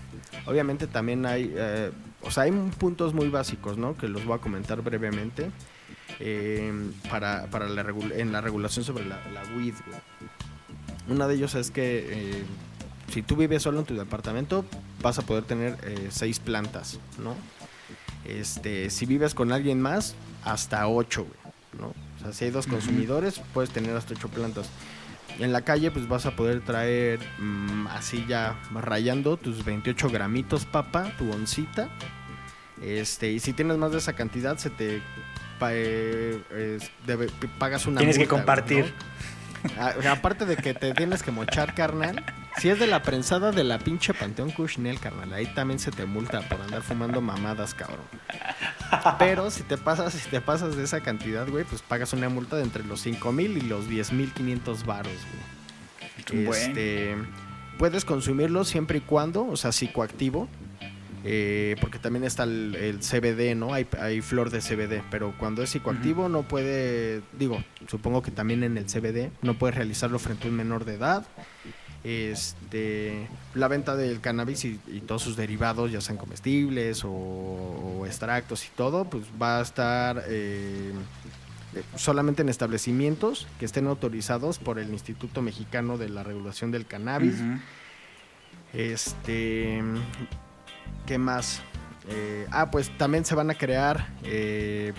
Obviamente 0.46 0.86
también 0.86 1.26
hay, 1.26 1.52
eh, 1.56 1.90
o 2.22 2.30
sea, 2.30 2.44
hay 2.44 2.52
puntos 2.52 3.12
muy 3.12 3.28
básicos, 3.28 3.76
¿no? 3.76 3.96
Que 3.96 4.08
los 4.08 4.24
voy 4.24 4.36
a 4.36 4.40
comentar 4.40 4.80
brevemente 4.82 5.50
eh, 6.20 6.72
para, 7.10 7.46
para 7.50 7.68
la 7.68 7.84
en 8.16 8.32
la 8.32 8.40
regulación 8.40 8.84
sobre 8.84 9.04
la, 9.04 9.16
la 9.32 9.42
weed, 9.56 9.74
güey. 9.86 9.98
Una 11.08 11.26
de 11.26 11.34
ellos 11.34 11.54
es 11.54 11.70
que 11.70 12.44
si 13.12 13.22
tú 13.22 13.36
vives 13.36 13.62
solo 13.62 13.78
en 13.80 13.84
tu 13.86 13.94
departamento, 13.94 14.64
vas 15.02 15.18
a 15.18 15.22
poder 15.22 15.44
tener 15.44 15.76
eh, 15.82 16.08
seis 16.10 16.38
plantas, 16.40 16.98
¿no? 17.18 17.34
Este, 18.24 18.90
si 18.90 19.06
vives 19.06 19.34
con 19.34 19.52
alguien 19.52 19.80
más, 19.80 20.14
hasta 20.44 20.86
ocho, 20.88 21.24
güey, 21.24 21.54
¿no? 21.80 21.86
O 21.88 22.20
sea, 22.22 22.32
si 22.32 22.46
hay 22.46 22.50
dos 22.50 22.66
consumidores, 22.66 23.40
puedes 23.54 23.70
tener 23.70 23.96
hasta 23.96 24.14
ocho 24.14 24.28
plantas. 24.28 24.68
En 25.38 25.52
la 25.52 25.62
calle, 25.62 25.90
pues 25.92 26.08
vas 26.08 26.26
a 26.26 26.34
poder 26.34 26.60
traer 26.62 27.20
mm, 27.38 27.86
así 27.88 28.24
ya 28.28 28.58
rayando 28.74 29.36
tus 29.36 29.64
28 29.64 30.08
gramitos, 30.10 30.66
papa, 30.66 31.12
tu 31.16 31.30
oncita. 31.30 31.88
Este, 32.82 33.30
y 33.30 33.38
si 33.38 33.52
tienes 33.52 33.76
más 33.78 33.92
de 33.92 33.98
esa 33.98 34.14
cantidad, 34.14 34.56
se 34.58 34.70
te 34.70 35.00
eh, 35.70 36.78
debe- 37.06 37.30
pagas 37.58 37.86
una 37.86 37.98
Tienes 37.98 38.16
que 38.16 38.24
multa, 38.24 38.36
compartir. 38.36 38.84
¿no? 38.84 39.37
Ah, 39.78 39.94
aparte 40.10 40.46
de 40.46 40.56
que 40.56 40.74
te 40.74 40.94
tienes 40.94 41.22
que 41.22 41.30
mochar, 41.30 41.74
carnal. 41.74 42.24
Si 42.58 42.68
es 42.68 42.78
de 42.78 42.86
la 42.86 43.02
prensada 43.02 43.52
de 43.52 43.64
la 43.64 43.78
pinche 43.78 44.14
Panteón 44.14 44.50
Cushnell, 44.50 44.98
carnal, 44.98 45.32
ahí 45.32 45.46
también 45.54 45.78
se 45.78 45.90
te 45.90 46.06
multa 46.06 46.40
por 46.48 46.60
andar 46.60 46.82
fumando 46.82 47.20
mamadas, 47.20 47.74
cabrón. 47.74 48.06
Pero 49.18 49.50
si 49.50 49.62
te 49.62 49.76
pasas, 49.76 50.12
si 50.14 50.28
te 50.28 50.40
pasas 50.40 50.76
de 50.76 50.84
esa 50.84 51.00
cantidad, 51.00 51.48
güey, 51.48 51.64
pues 51.64 51.82
pagas 51.82 52.12
una 52.12 52.28
multa 52.28 52.56
de 52.56 52.62
entre 52.62 52.84
los 52.84 53.00
5 53.00 53.32
mil 53.32 53.56
y 53.56 53.60
los 53.60 53.88
10 53.88 54.12
mil 54.12 54.32
500 54.32 54.84
varos, 54.86 55.12
güey. 55.12 56.48
Este, 56.48 57.16
puedes 57.78 58.04
consumirlo 58.04 58.64
siempre 58.64 58.98
y 58.98 59.00
cuando, 59.00 59.46
o 59.46 59.56
sea, 59.56 59.72
psicoactivo. 59.72 60.48
Eh, 61.24 61.76
porque 61.80 61.98
también 61.98 62.24
está 62.24 62.44
el, 62.44 62.74
el 62.74 62.98
CBD, 63.00 63.54
¿no? 63.56 63.74
Hay, 63.74 63.86
hay 64.00 64.20
flor 64.20 64.50
de 64.50 64.60
CBD, 64.60 65.02
pero 65.10 65.34
cuando 65.38 65.62
es 65.62 65.70
psicoactivo 65.70 66.28
no 66.28 66.42
puede, 66.42 67.22
digo, 67.38 67.62
supongo 67.88 68.22
que 68.22 68.30
también 68.30 68.62
en 68.62 68.78
el 68.78 68.86
CBD 68.86 69.30
no 69.42 69.54
puedes 69.54 69.76
realizarlo 69.76 70.18
frente 70.18 70.46
a 70.46 70.50
un 70.50 70.56
menor 70.56 70.84
de 70.84 70.94
edad. 70.94 71.26
Este, 72.04 73.26
la 73.54 73.66
venta 73.66 73.96
del 73.96 74.20
cannabis 74.20 74.64
y, 74.64 74.80
y 74.86 75.00
todos 75.00 75.22
sus 75.22 75.36
derivados, 75.36 75.90
ya 75.90 76.00
sean 76.00 76.16
comestibles 76.16 77.04
o, 77.04 77.10
o 77.10 78.06
extractos 78.06 78.64
y 78.64 78.68
todo, 78.76 79.04
pues 79.04 79.24
va 79.40 79.58
a 79.58 79.62
estar 79.62 80.22
eh, 80.28 80.92
solamente 81.96 82.42
en 82.42 82.48
establecimientos 82.48 83.46
que 83.58 83.64
estén 83.64 83.86
autorizados 83.88 84.58
por 84.58 84.78
el 84.78 84.90
Instituto 84.90 85.42
Mexicano 85.42 85.98
de 85.98 86.08
la 86.08 86.22
Regulación 86.22 86.70
del 86.70 86.86
Cannabis. 86.86 87.36
Este, 88.72 89.82
¿qué 91.06 91.18
más? 91.18 91.62
Eh, 92.10 92.46
ah, 92.50 92.70
pues 92.70 92.90
también 92.96 93.24
se 93.24 93.34
van 93.34 93.50
a 93.50 93.54
crear, 93.54 94.08
eh, 94.24 94.92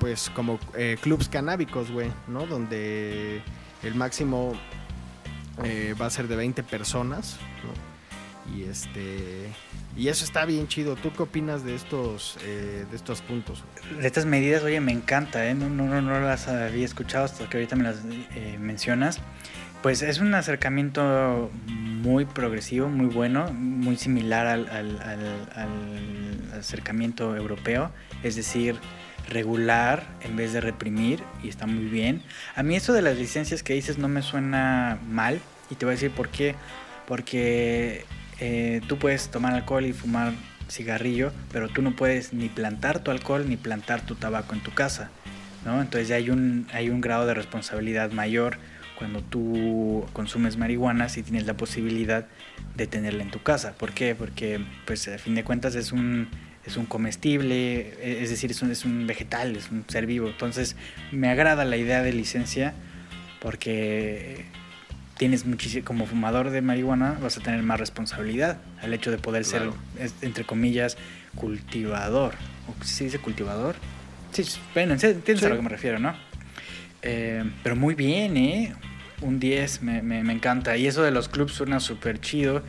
pues 0.00 0.30
como 0.30 0.58
eh, 0.76 0.96
clubs 1.00 1.28
canábicos, 1.28 1.90
güey, 1.90 2.10
¿no? 2.26 2.46
Donde 2.46 3.40
el 3.82 3.94
máximo 3.94 4.54
va 6.00 6.06
a 6.06 6.10
ser 6.10 6.28
de 6.28 6.36
20 6.36 6.62
personas, 6.64 7.38
¿no? 7.64 8.56
Y 8.56 8.64
este, 8.64 9.48
y 9.96 10.08
eso 10.08 10.24
está 10.24 10.44
bien 10.44 10.68
chido. 10.68 10.96
¿Tú 10.96 11.12
qué 11.12 11.22
opinas 11.22 11.64
de 11.64 11.74
estos, 11.74 12.38
de 12.44 12.94
estos 12.94 13.22
puntos? 13.22 13.64
De 13.98 14.06
estas 14.06 14.26
medidas, 14.26 14.62
oye, 14.62 14.80
me 14.80 14.92
encanta, 14.92 15.48
¿eh? 15.48 15.54
No, 15.54 15.70
no, 15.70 15.86
no, 15.86 16.02
no 16.02 16.20
las 16.20 16.46
había 16.46 16.84
escuchado 16.84 17.24
hasta 17.24 17.48
que 17.48 17.56
ahorita 17.56 17.74
me 17.74 17.84
las 17.84 18.04
mencionas. 18.60 19.20
Pues 19.86 20.02
es 20.02 20.18
un 20.18 20.34
acercamiento 20.34 21.48
muy 21.68 22.24
progresivo, 22.24 22.88
muy 22.88 23.06
bueno, 23.06 23.52
muy 23.52 23.96
similar 23.96 24.48
al, 24.48 24.98
acercamiento 26.58 27.36
europeo, 27.36 27.92
es 28.24 28.34
decir, 28.34 28.74
regular 29.28 30.02
en 30.22 30.34
vez 30.34 30.52
de 30.52 30.60
reprimir 30.60 31.22
y 31.40 31.48
está 31.48 31.68
muy 31.68 31.84
bien. 31.84 32.24
A 32.56 32.64
mí 32.64 32.74
eso 32.74 32.92
de 32.94 33.00
las 33.00 33.16
licencias 33.16 33.62
que 33.62 33.74
dices 33.74 33.96
no 33.96 34.08
me 34.08 34.22
suena 34.22 34.98
mal 35.08 35.40
y 35.70 35.76
te 35.76 35.86
voy 35.86 35.92
a 35.92 35.94
decir 35.94 36.10
por 36.10 36.30
qué. 36.30 36.56
Porque 37.06 38.04
eh, 38.40 38.80
tú 38.88 38.98
puedes 38.98 39.28
tomar 39.28 39.54
alcohol 39.54 39.86
y 39.86 39.92
fumar 39.92 40.32
cigarrillo, 40.68 41.30
pero 41.52 41.68
tú 41.68 41.80
no 41.80 41.94
puedes 41.94 42.32
ni 42.32 42.48
plantar 42.48 43.04
tu 43.04 43.12
alcohol 43.12 43.48
ni 43.48 43.56
plantar 43.56 44.00
tu 44.00 44.16
tabaco 44.16 44.52
en 44.52 44.64
tu 44.64 44.74
casa. 44.74 45.10
¿no? 45.64 45.80
Entonces 45.80 46.08
ya 46.08 46.16
hay 46.16 46.30
un, 46.30 46.66
hay 46.72 46.90
un 46.90 47.00
grado 47.00 47.24
de 47.24 47.34
responsabilidad 47.34 48.10
mayor 48.10 48.58
cuando 48.96 49.22
tú 49.22 50.04
consumes 50.12 50.56
marihuana 50.56 51.08
si 51.08 51.22
tienes 51.22 51.46
la 51.46 51.54
posibilidad 51.54 52.26
de 52.76 52.86
tenerla 52.86 53.22
en 53.22 53.30
tu 53.30 53.42
casa. 53.42 53.72
¿Por 53.78 53.92
qué? 53.92 54.14
Porque 54.14 54.60
pues 54.86 55.06
a 55.08 55.18
fin 55.18 55.34
de 55.34 55.44
cuentas 55.44 55.74
es 55.74 55.92
un, 55.92 56.28
es 56.66 56.76
un 56.76 56.86
comestible, 56.86 57.94
e- 58.02 58.22
es 58.22 58.30
decir, 58.30 58.50
es 58.50 58.62
un, 58.62 58.70
es 58.70 58.84
un 58.84 59.06
vegetal, 59.06 59.54
es 59.56 59.70
un 59.70 59.84
ser 59.88 60.06
vivo. 60.06 60.28
Entonces 60.28 60.76
me 61.12 61.28
agrada 61.30 61.64
la 61.64 61.76
idea 61.76 62.02
de 62.02 62.12
licencia 62.12 62.74
porque 63.40 64.44
tienes 65.18 65.46
muchísimo, 65.46 65.84
como 65.84 66.06
fumador 66.06 66.50
de 66.50 66.60
marihuana 66.62 67.16
vas 67.22 67.36
a 67.38 67.40
tener 67.40 67.62
más 67.62 67.78
responsabilidad 67.80 68.58
al 68.82 68.92
hecho 68.92 69.10
de 69.10 69.18
poder 69.18 69.44
Claro. 69.44 69.74
ser, 69.98 70.10
entre 70.22 70.44
comillas, 70.44 70.96
cultivador. 71.34 72.34
¿O 72.68 72.84
¿Se 72.84 73.04
dice 73.04 73.18
cultivador? 73.18 73.76
Sí, 74.32 74.44
bueno, 74.74 74.94
entiendes 74.94 75.38
Sí. 75.38 75.44
a 75.46 75.48
lo 75.48 75.56
que 75.56 75.62
me 75.62 75.68
refiero, 75.68 75.98
¿no? 75.98 76.14
Eh, 77.08 77.44
pero 77.62 77.76
muy 77.76 77.94
bien, 77.94 78.36
¿eh? 78.36 78.74
Un 79.20 79.38
10, 79.38 79.82
me, 79.82 80.02
me- 80.02 80.22
me 80.24 80.32
encanta. 80.32 80.76
Y 80.76 80.86
eso 80.86 81.02
de 81.02 81.10
los 81.12 81.28
clubs 81.28 81.52
suena 81.52 81.78
súper 81.80 82.20
chido 82.20 82.62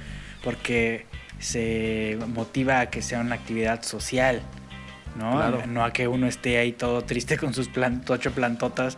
porque 0.44 1.06
se 1.40 2.18
motiva 2.34 2.80
a 2.82 2.90
que 2.90 3.02
sea 3.02 3.20
una 3.20 3.36
actividad 3.36 3.82
social, 3.84 4.42
¿no? 5.18 5.32
Claro. 5.36 5.66
No 5.68 5.84
a 5.84 5.92
que 5.92 6.08
uno 6.08 6.28
esté 6.28 6.58
ahí 6.60 6.72
todo 6.72 7.02
triste 7.04 7.38
con 7.38 7.54
sus 7.54 7.68
plan- 7.68 8.04
ocho 8.08 8.32
plantotas. 8.32 8.98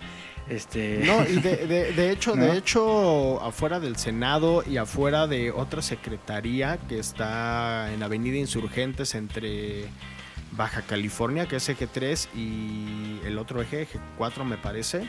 Este... 0.50 1.02
No, 1.06 1.22
y 1.28 1.40
de, 1.40 1.56
de- 1.68 1.94
de 1.94 2.12
hecho, 2.12 2.36
¿No? 2.36 2.44
de 2.46 2.58
hecho, 2.58 3.42
afuera 3.42 3.80
del 3.80 3.96
Senado 3.96 4.64
y 4.68 4.78
afuera 4.78 5.26
de 5.28 5.52
otra 5.52 5.82
secretaría 5.82 6.78
que 6.90 7.00
está 7.00 7.92
en 7.94 8.04
Avenida 8.04 8.38
Insurgentes 8.38 9.16
entre 9.16 9.86
Baja 10.52 10.82
California, 10.82 11.48
que 11.48 11.58
es 11.58 11.70
eje 11.70 11.88
3, 11.88 12.30
y 12.36 13.20
el 13.26 13.38
otro 13.38 13.62
eje, 13.62 13.84
eje 13.84 14.00
4 14.18 14.46
me 14.46 14.58
parece. 14.58 15.08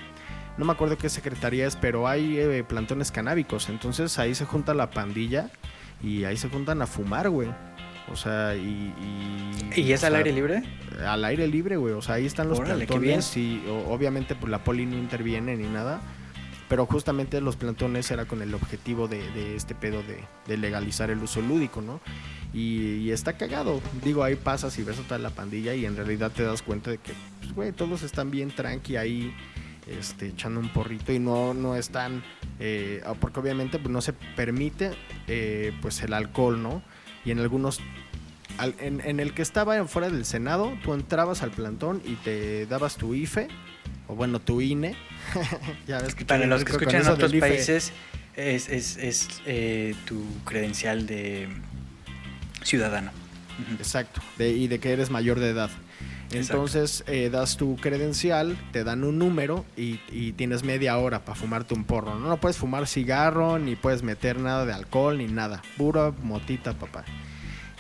No 0.58 0.64
me 0.64 0.72
acuerdo 0.72 0.98
qué 0.98 1.08
secretaría 1.08 1.66
es, 1.66 1.76
pero 1.76 2.06
hay 2.08 2.38
eh, 2.38 2.64
plantones 2.64 3.10
canábicos. 3.10 3.68
Entonces 3.68 4.18
ahí 4.18 4.34
se 4.34 4.44
junta 4.44 4.74
la 4.74 4.90
pandilla 4.90 5.48
y 6.02 6.24
ahí 6.24 6.36
se 6.36 6.48
juntan 6.48 6.82
a 6.82 6.86
fumar, 6.86 7.30
güey. 7.30 7.48
O 8.12 8.16
sea, 8.16 8.54
y... 8.56 8.92
¿Y, 9.76 9.80
¿Y 9.80 9.92
es 9.92 10.02
al 10.04 10.10
sea, 10.12 10.18
aire 10.18 10.32
libre? 10.32 10.62
al 11.06 11.24
aire 11.24 11.46
libre, 11.46 11.76
güey. 11.76 11.94
O 11.94 12.02
sea, 12.02 12.16
ahí 12.16 12.26
están 12.26 12.48
los 12.48 12.58
Órale, 12.58 12.84
plantones 12.86 13.36
y 13.36 13.62
o- 13.68 13.88
obviamente 13.92 14.34
pues 14.34 14.50
la 14.50 14.62
poli 14.64 14.84
no 14.84 14.96
interviene 14.96 15.56
ni 15.56 15.68
nada. 15.68 16.00
Pero 16.70 16.86
justamente 16.86 17.40
los 17.40 17.56
plantones 17.56 18.08
era 18.12 18.26
con 18.26 18.42
el 18.42 18.54
objetivo 18.54 19.08
de, 19.08 19.56
este 19.56 19.74
pedo 19.74 20.04
de, 20.46 20.56
legalizar 20.56 21.10
el 21.10 21.18
uso 21.18 21.40
lúdico, 21.40 21.82
¿no? 21.82 22.00
Y, 22.54 23.10
está 23.10 23.32
cagado. 23.32 23.80
Digo, 24.04 24.22
ahí 24.22 24.36
pasas 24.36 24.78
y 24.78 24.84
ves 24.84 25.00
a 25.00 25.02
toda 25.02 25.18
la 25.18 25.30
pandilla 25.30 25.74
y 25.74 25.84
en 25.84 25.96
realidad 25.96 26.30
te 26.30 26.44
das 26.44 26.62
cuenta 26.62 26.92
de 26.92 26.98
que, 26.98 27.12
pues, 27.40 27.52
güey, 27.56 27.72
todos 27.72 28.04
están 28.04 28.30
bien 28.30 28.52
tranqui 28.52 28.94
ahí, 28.94 29.34
este, 29.88 30.28
echando 30.28 30.60
un 30.60 30.68
porrito 30.68 31.12
y 31.12 31.18
no, 31.18 31.54
no 31.54 31.74
están, 31.74 32.22
eh, 32.60 33.02
porque 33.18 33.40
obviamente 33.40 33.80
pues, 33.80 33.90
no 33.90 34.00
se 34.00 34.12
permite, 34.12 34.92
eh, 35.26 35.72
pues, 35.82 36.00
el 36.02 36.12
alcohol, 36.12 36.62
¿no? 36.62 36.82
Y 37.24 37.32
en 37.32 37.40
algunos 37.40 37.80
al- 38.60 38.74
en, 38.78 39.00
en 39.04 39.20
el 39.20 39.34
que 39.34 39.42
estaba 39.42 39.84
fuera 39.86 40.08
del 40.10 40.24
Senado, 40.24 40.72
tú 40.82 40.94
entrabas 40.94 41.42
al 41.42 41.50
plantón 41.50 42.00
y 42.04 42.14
te 42.14 42.66
dabas 42.66 42.96
tu 42.96 43.14
IFE, 43.14 43.48
o 44.06 44.14
bueno, 44.14 44.40
tu 44.40 44.60
INE. 44.60 44.94
ya 45.86 46.00
ves 46.00 46.14
que 46.14 46.24
Para 46.24 46.46
los 46.46 46.64
que 46.64 46.72
escuchan 46.72 47.02
en 47.02 47.08
otros 47.08 47.32
IFE. 47.32 47.40
países, 47.40 47.92
es, 48.36 48.68
es, 48.68 48.96
es, 48.96 49.28
eh, 49.46 49.94
tu 50.06 50.24
credencial 50.44 51.06
de 51.06 51.48
ciudadano. 52.62 53.10
Exacto, 53.78 54.20
de- 54.38 54.52
y 54.52 54.68
de 54.68 54.78
que 54.78 54.92
eres 54.92 55.10
mayor 55.10 55.38
de 55.40 55.50
edad. 55.50 55.70
Entonces 56.32 57.02
eh, 57.08 57.28
das 57.28 57.56
tu 57.56 57.74
credencial, 57.76 58.56
te 58.72 58.84
dan 58.84 59.02
un 59.02 59.18
número 59.18 59.64
y, 59.76 59.98
y 60.12 60.30
tienes 60.32 60.62
media 60.62 60.96
hora 60.96 61.24
para 61.24 61.34
fumarte 61.36 61.74
un 61.74 61.82
porro. 61.82 62.14
¿no? 62.18 62.28
no 62.28 62.36
puedes 62.36 62.56
fumar 62.56 62.86
cigarro, 62.86 63.58
ni 63.58 63.74
puedes 63.74 64.04
meter 64.04 64.38
nada 64.38 64.64
de 64.64 64.72
alcohol, 64.72 65.18
ni 65.18 65.26
nada. 65.26 65.60
Pura 65.76 66.12
motita, 66.22 66.72
papá. 66.74 67.04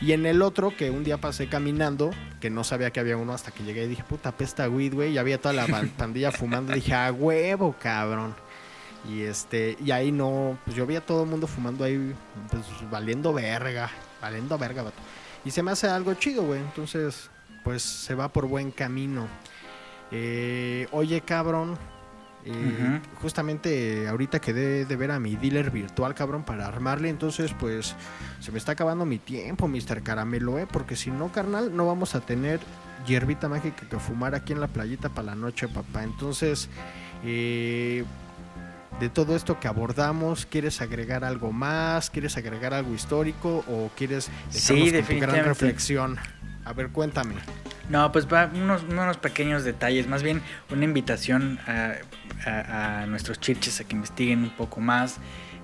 Y 0.00 0.12
en 0.12 0.24
el 0.24 0.40
otro, 0.40 0.74
que 0.74 0.90
un 0.90 1.04
día 1.04 1.18
pasé 1.18 1.48
caminando, 1.48 2.10
que 2.40 2.48
no 2.48 2.64
sabía 2.64 2.90
que 2.90 3.00
había 3.00 3.18
uno 3.18 3.34
hasta 3.34 3.50
que 3.50 3.64
llegué 3.64 3.84
y 3.84 3.88
dije, 3.88 4.02
puta 4.02 4.32
pesta 4.32 4.68
weed, 4.68 4.94
güey. 4.94 5.12
Y 5.12 5.18
había 5.18 5.38
toda 5.40 5.52
la 5.52 5.66
pandilla 5.98 6.32
fumando. 6.32 6.72
Dije, 6.72 6.94
a 6.94 7.12
huevo, 7.12 7.76
cabrón. 7.78 8.34
Y 9.08 9.22
este, 9.22 9.76
y 9.82 9.90
ahí 9.90 10.12
no, 10.12 10.58
pues 10.64 10.76
yo 10.76 10.86
vi 10.86 10.96
a 10.96 11.00
todo 11.04 11.24
el 11.24 11.30
mundo 11.30 11.46
fumando 11.46 11.84
ahí, 11.84 12.14
pues 12.50 12.62
valiendo 12.90 13.32
verga, 13.32 13.90
valiendo 14.20 14.58
verga, 14.58 14.82
vato. 14.82 15.00
Y 15.44 15.50
se 15.50 15.62
me 15.62 15.70
hace 15.70 15.86
algo 15.88 16.14
chido, 16.14 16.42
güey. 16.44 16.60
Entonces, 16.60 17.30
pues 17.64 17.82
se 17.82 18.14
va 18.14 18.28
por 18.28 18.46
buen 18.46 18.70
camino. 18.70 19.26
Eh, 20.10 20.86
oye, 20.92 21.20
cabrón. 21.22 21.78
Eh. 22.44 23.00
Justamente 23.20 24.08
ahorita 24.08 24.40
quedé 24.40 24.84
de 24.84 24.96
ver 24.96 25.10
a 25.10 25.20
mi 25.20 25.36
dealer 25.36 25.70
virtual, 25.70 26.14
cabrón, 26.14 26.44
para 26.44 26.66
armarle. 26.66 27.08
Entonces, 27.08 27.54
pues 27.58 27.94
se 28.40 28.52
me 28.52 28.58
está 28.58 28.72
acabando 28.72 29.04
mi 29.04 29.18
tiempo, 29.18 29.68
Mr. 29.68 30.02
Caramelo, 30.02 30.58
¿eh? 30.58 30.66
Porque 30.70 30.96
si 30.96 31.10
no, 31.10 31.30
carnal, 31.32 31.76
no 31.76 31.86
vamos 31.86 32.14
a 32.14 32.20
tener 32.20 32.60
hierbita 33.06 33.48
mágica 33.48 33.88
que 33.88 33.98
fumar 33.98 34.34
aquí 34.34 34.52
en 34.52 34.60
la 34.60 34.68
playita 34.68 35.08
para 35.08 35.26
la 35.26 35.34
noche, 35.34 35.68
papá. 35.68 36.02
Entonces, 36.02 36.68
eh, 37.24 38.04
de 38.98 39.08
todo 39.08 39.36
esto 39.36 39.58
que 39.60 39.68
abordamos, 39.68 40.46
¿quieres 40.46 40.80
agregar 40.80 41.24
algo 41.24 41.52
más? 41.52 42.10
¿Quieres 42.10 42.36
agregar 42.36 42.74
algo 42.74 42.94
histórico? 42.94 43.64
¿O 43.68 43.90
quieres 43.96 44.30
dejarnos 44.52 44.88
Sí, 44.88 44.92
con 44.92 45.04
tu 45.06 45.20
gran 45.20 45.44
reflexión? 45.44 46.18
A 46.70 46.72
ver, 46.72 46.90
cuéntame. 46.90 47.34
No, 47.88 48.12
pues 48.12 48.28
va 48.32 48.48
unos, 48.54 48.84
unos 48.84 49.16
pequeños 49.16 49.64
detalles, 49.64 50.06
más 50.06 50.22
bien 50.22 50.40
una 50.70 50.84
invitación 50.84 51.58
a, 51.66 51.94
a- 52.48 53.02
a 53.02 53.06
nuestros 53.06 53.40
chirches 53.40 53.80
a 53.80 53.84
que 53.84 53.96
investiguen 53.96 54.44
un 54.44 54.50
poco 54.50 54.80
más 54.80 55.16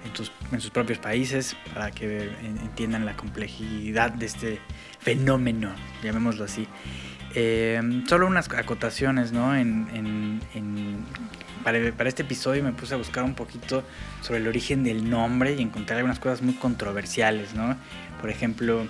en 0.05 0.17
sus, 0.17 0.33
en 0.51 0.61
sus 0.61 0.71
propios 0.73 0.99
países 0.99 1.57
para 1.73 1.93
que 1.93 2.25
en- 2.43 2.59
entiendan 2.59 3.07
la 3.07 3.17
complejidad 3.17 4.11
de 4.11 4.27
este 4.27 4.61
fenómeno, 4.99 5.71
llamémoslo 6.03 6.45
así. 6.45 6.67
Eh, 7.37 7.81
solo 8.09 8.27
unas 8.27 8.51
acotaciones, 8.51 9.31
¿no? 9.31 9.55
En, 9.55 9.87
en- 9.95 10.41
en- 10.55 11.05
para, 11.63 11.79
para 11.93 12.09
este 12.09 12.23
episodio 12.23 12.65
me 12.65 12.73
puse 12.73 12.95
a 12.95 12.97
buscar 12.97 13.23
un 13.23 13.35
poquito 13.35 13.85
sobre 14.23 14.41
el 14.41 14.49
origen 14.49 14.83
del 14.83 15.09
nombre 15.09 15.55
y 15.55 15.63
encontré 15.63 15.95
algunas 15.95 16.19
cosas 16.19 16.43
muy 16.43 16.55
controversiales, 16.55 17.55
¿no? 17.55 17.77
Por 18.21 18.31
ejemplo, 18.31 18.89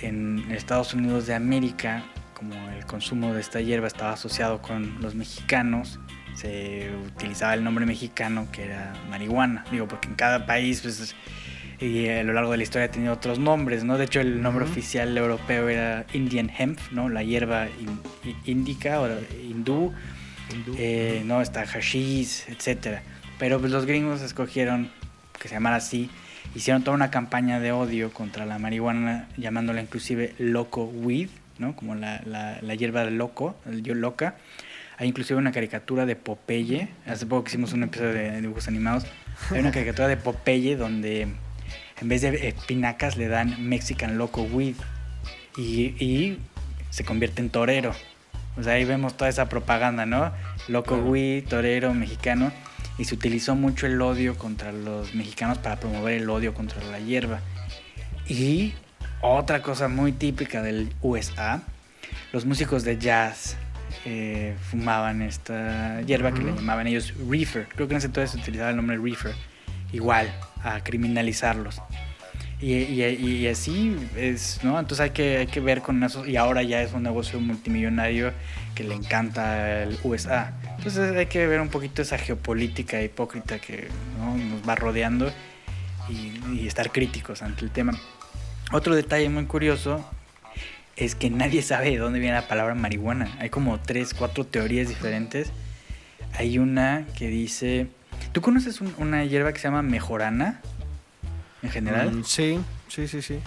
en 0.00 0.50
Estados 0.50 0.94
Unidos 0.94 1.26
de 1.26 1.34
América, 1.34 2.04
como 2.34 2.54
el 2.70 2.84
consumo 2.86 3.34
de 3.34 3.40
esta 3.40 3.60
hierba 3.60 3.86
estaba 3.86 4.12
asociado 4.12 4.62
con 4.62 5.00
los 5.00 5.14
mexicanos, 5.14 5.98
se 6.34 6.90
utilizaba 7.16 7.54
el 7.54 7.64
nombre 7.64 7.84
mexicano 7.84 8.46
que 8.52 8.64
era 8.66 8.92
marihuana. 9.10 9.64
Digo, 9.72 9.88
porque 9.88 10.08
en 10.08 10.14
cada 10.14 10.46
país, 10.46 10.80
pues, 10.82 11.14
y 11.80 12.08
a 12.08 12.22
lo 12.22 12.32
largo 12.32 12.52
de 12.52 12.58
la 12.58 12.62
historia 12.62 12.86
ha 12.86 12.90
tenido 12.90 13.12
otros 13.12 13.38
nombres, 13.40 13.82
¿no? 13.84 13.98
De 13.98 14.04
hecho, 14.04 14.20
el 14.20 14.40
nombre 14.40 14.64
Ujú. 14.64 14.72
oficial 14.72 15.16
europeo 15.18 15.68
era 15.68 16.06
Indian 16.12 16.50
hemp, 16.56 16.78
¿no? 16.92 17.08
La 17.08 17.22
hierba 17.24 17.66
in- 17.68 18.34
índica 18.44 19.00
o 19.00 19.08
hindú. 19.42 19.92
Eh, 20.76 21.22
no, 21.26 21.42
está 21.42 21.66
hashish, 21.66 22.44
etcétera. 22.48 23.02
Pero 23.38 23.60
pues 23.60 23.70
los 23.70 23.84
gringos 23.84 24.22
escogieron 24.22 24.90
que 25.38 25.48
se 25.48 25.54
llamara 25.54 25.76
así. 25.76 26.08
Hicieron 26.54 26.82
toda 26.82 26.96
una 26.96 27.10
campaña 27.10 27.60
de 27.60 27.72
odio 27.72 28.12
contra 28.12 28.46
la 28.46 28.58
marihuana, 28.58 29.28
llamándola 29.36 29.80
inclusive 29.80 30.34
loco 30.38 30.84
weed, 30.84 31.28
¿no? 31.58 31.76
Como 31.76 31.94
la, 31.94 32.20
la, 32.24 32.58
la 32.60 32.74
hierba 32.74 33.04
del 33.04 33.18
loco, 33.18 33.56
el 33.66 33.82
yo 33.82 33.94
loca. 33.94 34.36
Hay 34.96 35.06
inclusive 35.08 35.38
una 35.38 35.52
caricatura 35.52 36.06
de 36.06 36.16
Popeye. 36.16 36.88
Hace 37.06 37.26
poco 37.26 37.44
que 37.44 37.50
hicimos 37.50 37.72
un 37.72 37.84
episodio 37.84 38.12
de 38.12 38.40
dibujos 38.40 38.66
animados. 38.66 39.06
Hay 39.50 39.60
una 39.60 39.70
caricatura 39.70 40.08
de 40.08 40.16
Popeye 40.16 40.76
donde 40.76 41.28
en 42.00 42.08
vez 42.08 42.22
de 42.22 42.48
espinacas 42.48 43.16
le 43.16 43.28
dan 43.28 43.68
Mexican 43.68 44.18
Loco 44.18 44.42
Weed. 44.42 44.74
Y, 45.56 45.94
y 46.04 46.38
se 46.90 47.04
convierte 47.04 47.42
en 47.42 47.50
torero. 47.50 47.92
O 48.56 48.62
sea, 48.64 48.72
ahí 48.72 48.84
vemos 48.84 49.16
toda 49.16 49.30
esa 49.30 49.48
propaganda, 49.48 50.04
¿no? 50.04 50.32
Loco. 50.66 50.96
Weed, 50.96 51.44
torero 51.46 51.94
mexicano. 51.94 52.50
Y 52.98 53.04
se 53.04 53.14
utilizó 53.14 53.54
mucho 53.54 53.86
el 53.86 54.00
odio 54.02 54.36
contra 54.36 54.72
los 54.72 55.14
mexicanos 55.14 55.58
para 55.58 55.76
promover 55.78 56.14
el 56.14 56.28
odio 56.28 56.52
contra 56.52 56.82
la 56.84 56.98
hierba. 56.98 57.40
Y 58.28 58.74
otra 59.20 59.62
cosa 59.62 59.88
muy 59.88 60.12
típica 60.12 60.62
del 60.62 60.92
USA, 61.00 61.62
los 62.32 62.44
músicos 62.44 62.84
de 62.84 62.98
jazz 62.98 63.56
eh, 64.04 64.54
fumaban 64.70 65.22
esta 65.22 66.00
hierba 66.02 66.32
que 66.32 66.42
le 66.42 66.52
llamaban 66.52 66.86
ellos 66.88 67.14
reefer. 67.28 67.68
Creo 67.74 67.86
que 67.88 67.94
en 67.94 67.98
ese 67.98 68.08
entonces 68.08 68.32
se 68.32 68.38
utilizaba 68.38 68.70
el 68.70 68.76
nombre 68.76 68.96
reefer, 68.98 69.32
igual 69.92 70.30
a 70.62 70.80
criminalizarlos. 70.82 71.80
Y, 72.60 72.72
y- 72.74 73.02
y 73.04 73.46
así 73.46 73.96
es, 74.16 74.58
¿no? 74.64 74.78
Entonces 74.80 75.04
hay 75.04 75.10
que, 75.10 75.38
hay 75.38 75.46
que 75.46 75.60
ver 75.60 75.80
con 75.80 76.02
eso. 76.02 76.26
Y 76.26 76.36
ahora 76.36 76.62
ya 76.64 76.82
es 76.82 76.92
un 76.92 77.04
negocio 77.04 77.38
multimillonario 77.40 78.32
que 78.74 78.82
le 78.82 78.94
encanta 78.96 79.84
el 79.84 79.96
USA. 80.02 80.52
Entonces 80.78 81.16
hay 81.16 81.26
que 81.26 81.46
ver 81.46 81.60
un 81.60 81.68
poquito 81.68 82.02
esa 82.02 82.18
geopolítica 82.18 83.02
hipócrita 83.02 83.58
que 83.58 83.88
¿no? 84.18 84.36
nos 84.36 84.66
va 84.68 84.74
rodeando 84.76 85.30
y, 86.08 86.40
y 86.54 86.66
estar 86.66 86.90
críticos 86.92 87.42
ante 87.42 87.64
el 87.64 87.70
tema. 87.70 87.98
Otro 88.72 88.94
detalle 88.94 89.28
muy 89.28 89.46
curioso 89.46 90.08
es 90.96 91.14
que 91.14 91.30
nadie 91.30 91.62
sabe 91.62 91.90
de 91.90 91.98
dónde 91.98 92.18
viene 92.20 92.34
la 92.36 92.48
palabra 92.48 92.74
marihuana. 92.74 93.36
Hay 93.40 93.50
como 93.50 93.78
tres, 93.80 94.14
cuatro 94.14 94.44
teorías 94.44 94.88
diferentes. 94.88 95.52
Hay 96.34 96.58
una 96.58 97.06
que 97.16 97.28
dice... 97.28 97.88
¿Tú 98.32 98.40
conoces 98.42 98.80
un- 98.80 98.94
una 98.98 99.24
hierba 99.24 99.52
que 99.52 99.58
se 99.58 99.68
llama 99.68 99.82
mejorana? 99.82 100.60
En 101.62 101.70
general. 101.70 102.12
Mm, 102.12 102.24
sí, 102.24 102.60
sí, 102.88 103.08
sí, 103.08 103.22
sí. 103.22 103.38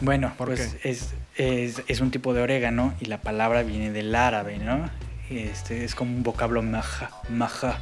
Bueno, 0.00 0.32
¿Por 0.36 0.48
pues 0.48 0.76
es, 0.84 1.14
es, 1.36 1.82
es 1.88 2.00
un 2.00 2.10
tipo 2.10 2.34
de 2.34 2.42
orégano 2.42 2.94
y 3.00 3.06
la 3.06 3.20
palabra 3.22 3.62
viene 3.62 3.90
del 3.90 4.14
árabe, 4.14 4.58
¿no? 4.58 4.88
Este 5.30 5.84
es 5.84 5.94
como 5.94 6.14
un 6.14 6.22
vocablo 6.22 6.62
maja, 6.62 7.10
maja. 7.28 7.78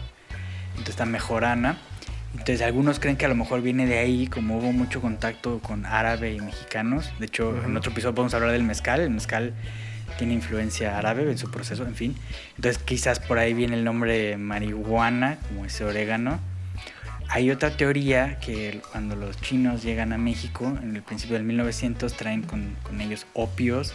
Entonces 0.70 0.90
está 0.90 1.04
mejorana. 1.07 1.78
Entonces 2.33 2.62
algunos 2.62 2.98
creen 2.98 3.16
que 3.16 3.26
a 3.26 3.28
lo 3.28 3.35
mejor 3.37 3.62
viene 3.62 3.87
de 3.87 3.98
ahí, 3.98 4.26
como 4.26 4.59
hubo 4.59 4.72
mucho 4.72 5.00
contacto 5.00 5.61
con 5.61 5.87
árabe 5.87 6.33
y 6.35 6.40
mexicanos. 6.40 7.12
De 7.18 7.26
hecho, 7.26 7.50
en 7.57 7.70
Ujú. 7.70 7.78
otro 7.78 7.92
episodio 7.92 8.14
podemos 8.14 8.35
hablar 8.35 8.50
del 8.50 8.64
mezcal. 8.64 9.00
El 9.00 9.11
mezcal 9.11 9.52
tiene 10.18 10.35
influencia 10.35 10.98
árabe 10.98 11.30
en 11.30 11.38
su 11.38 11.50
proceso, 11.50 11.87
en 11.87 11.94
fin. 11.94 12.16
Entonces 12.57 12.83
quizás 12.83 13.20
por 13.20 13.38
ahí 13.38 13.54
viene 13.54 13.74
el 13.74 13.85
nombre 13.85 14.37
marihuana, 14.37 15.38
como 15.48 15.64
ese 15.66 15.85
orégano. 15.85 16.40
Hay 17.28 17.50
otra 17.50 17.76
teoría 17.76 18.38
que 18.38 18.80
cuando 18.92 19.16
los 19.16 19.40
chinos 19.40 19.83
llegan 19.83 20.12
a 20.12 20.18
México, 20.18 20.76
en 20.83 20.96
el 20.96 21.02
principio 21.02 21.37
del 21.37 21.44
1900, 21.44 22.14
traen 22.14 22.42
con, 22.42 22.76
con 22.83 23.00
ellos 23.00 23.26
opios 23.33 23.94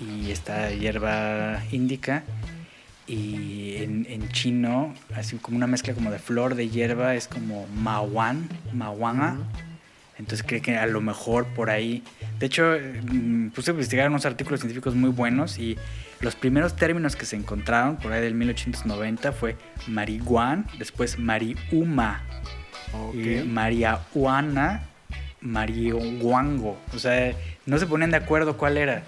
y 0.00 0.30
esta 0.30 0.70
hierba 0.70 1.62
índica. 1.72 2.22
Y 3.10 3.76
en, 3.78 4.06
en 4.08 4.28
chino, 4.28 4.94
así 5.16 5.36
como 5.38 5.56
una 5.56 5.66
mezcla 5.66 5.94
como 5.94 6.10
de 6.10 6.18
flor 6.18 6.54
de 6.54 6.68
hierba, 6.68 7.14
es 7.16 7.26
como 7.26 7.66
mawan, 7.74 8.48
mawana. 8.72 9.34
Ujú. 9.34 9.44
Entonces 10.18 10.44
creo 10.46 10.60
que 10.62 10.76
a 10.76 10.86
lo 10.86 11.00
mejor 11.00 11.46
por 11.46 11.70
ahí. 11.70 12.02
De 12.38 12.46
hecho, 12.46 12.76
mm, 13.10 13.48
puse 13.48 13.70
a 13.70 13.72
investigar 13.72 14.08
unos 14.08 14.26
artículos 14.26 14.60
científicos 14.60 14.94
muy 14.94 15.10
buenos 15.10 15.58
y 15.58 15.76
los 16.20 16.36
primeros 16.36 16.76
términos 16.76 17.16
que 17.16 17.24
se 17.24 17.36
encontraron 17.36 17.96
por 17.96 18.12
ahí 18.12 18.20
del 18.20 18.34
1890 18.34 19.32
fue 19.32 19.56
marihuana, 19.88 20.66
después 20.78 21.18
mariuma 21.18 22.22
Ok. 22.92 23.14
y 23.14 23.42
marihuana, 23.44 24.82
marihuango. 25.40 26.78
O 26.94 26.98
sea, 26.98 27.32
no 27.66 27.78
se 27.78 27.86
ponían 27.86 28.10
de 28.10 28.18
acuerdo 28.18 28.56
cuál 28.56 28.76
era. 28.76 29.02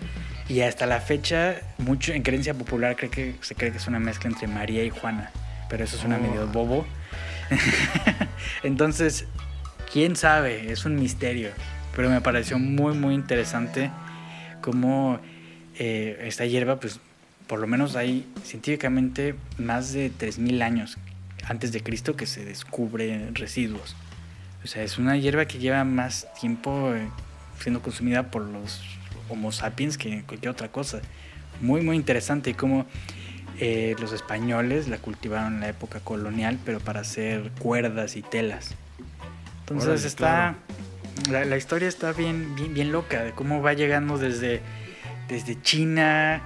Y 0.48 0.60
hasta 0.60 0.86
la 0.86 1.00
fecha, 1.00 1.56
mucho 1.78 2.12
en 2.12 2.22
creencia 2.22 2.54
popular 2.54 2.96
cree 2.96 3.10
que 3.10 3.34
se 3.40 3.54
cree 3.54 3.70
que 3.70 3.78
es 3.78 3.86
una 3.86 4.00
mezcla 4.00 4.28
entre 4.28 4.46
María 4.48 4.84
y 4.84 4.90
Juana. 4.90 5.30
Pero 5.68 5.84
eso 5.84 5.96
suena 5.96 6.16
Oh. 6.18 6.20
medio 6.20 6.46
bobo. 6.46 6.86
Entonces, 8.62 9.26
quién 9.92 10.16
sabe, 10.16 10.72
es 10.72 10.84
un 10.84 10.96
misterio. 10.96 11.50
Pero 11.94 12.10
me 12.10 12.20
pareció 12.20 12.58
muy, 12.58 12.94
muy 12.94 13.14
interesante 13.14 13.90
cómo 14.60 15.20
eh, 15.78 16.18
esta 16.26 16.44
hierba, 16.44 16.80
pues, 16.80 17.00
por 17.46 17.58
lo 17.60 17.66
menos 17.66 17.96
hay 17.96 18.26
científicamente 18.44 19.34
más 19.58 19.92
de 19.92 20.10
3.000 20.10 20.62
años 20.62 20.96
antes 21.46 21.72
de 21.72 21.82
Cristo 21.82 22.16
que 22.16 22.26
se 22.26 22.44
descubre 22.44 23.28
residuos. 23.34 23.96
O 24.64 24.66
sea, 24.66 24.82
es 24.82 24.96
una 24.96 25.16
hierba 25.16 25.46
que 25.46 25.58
lleva 25.58 25.84
más 25.84 26.26
tiempo 26.40 26.94
eh, 26.94 27.08
siendo 27.60 27.82
consumida 27.82 28.30
por 28.30 28.42
los 28.42 28.80
Homo 29.28 29.52
sapiens 29.52 29.98
que 29.98 30.22
cualquier 30.24 30.50
otra 30.50 30.68
cosa. 30.70 31.00
Muy, 31.60 31.80
muy 31.80 31.96
interesante 31.96 32.50
y 32.50 32.54
cómo 32.54 32.86
eh, 33.60 33.94
los 34.00 34.12
españoles 34.12 34.88
la 34.88 34.98
cultivaron 34.98 35.54
en 35.54 35.60
la 35.60 35.68
época 35.68 36.00
colonial, 36.00 36.58
pero 36.64 36.80
para 36.80 37.00
hacer 37.00 37.50
cuerdas 37.58 38.16
y 38.16 38.22
telas. 38.22 38.74
Entonces 39.60 39.88
Órale, 39.88 40.06
está... 40.06 40.54
La, 41.30 41.44
la 41.44 41.56
historia 41.56 41.88
está 41.88 42.12
bien, 42.12 42.54
bien, 42.56 42.74
bien 42.74 42.90
loca 42.90 43.22
de 43.22 43.32
cómo 43.32 43.62
va 43.62 43.74
llegando 43.74 44.18
desde, 44.18 44.60
desde 45.28 45.60
China 45.60 46.42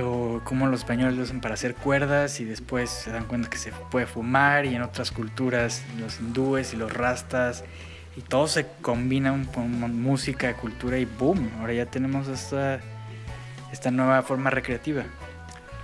o 0.00 0.40
cómo 0.44 0.66
los 0.66 0.80
españoles 0.80 1.16
lo 1.16 1.22
usan 1.22 1.40
para 1.40 1.54
hacer 1.54 1.74
cuerdas 1.74 2.40
y 2.40 2.44
después 2.44 2.90
se 2.90 3.10
dan 3.10 3.24
cuenta 3.24 3.48
que 3.48 3.58
se 3.58 3.72
puede 3.90 4.06
fumar 4.06 4.64
y 4.66 4.74
en 4.74 4.82
otras 4.82 5.12
culturas 5.12 5.82
los 6.00 6.18
hindúes 6.20 6.72
y 6.72 6.76
los 6.76 6.92
rastas 6.92 7.64
y 8.16 8.20
todo 8.20 8.46
se 8.46 8.66
combina 8.82 9.34
con 9.54 10.00
música, 10.02 10.54
cultura 10.56 10.98
y 10.98 11.04
boom, 11.04 11.50
ahora 11.60 11.72
ya 11.72 11.86
tenemos 11.86 12.28
esta, 12.28 12.80
esta 13.72 13.90
nueva 13.90 14.22
forma 14.22 14.50
recreativa. 14.50 15.04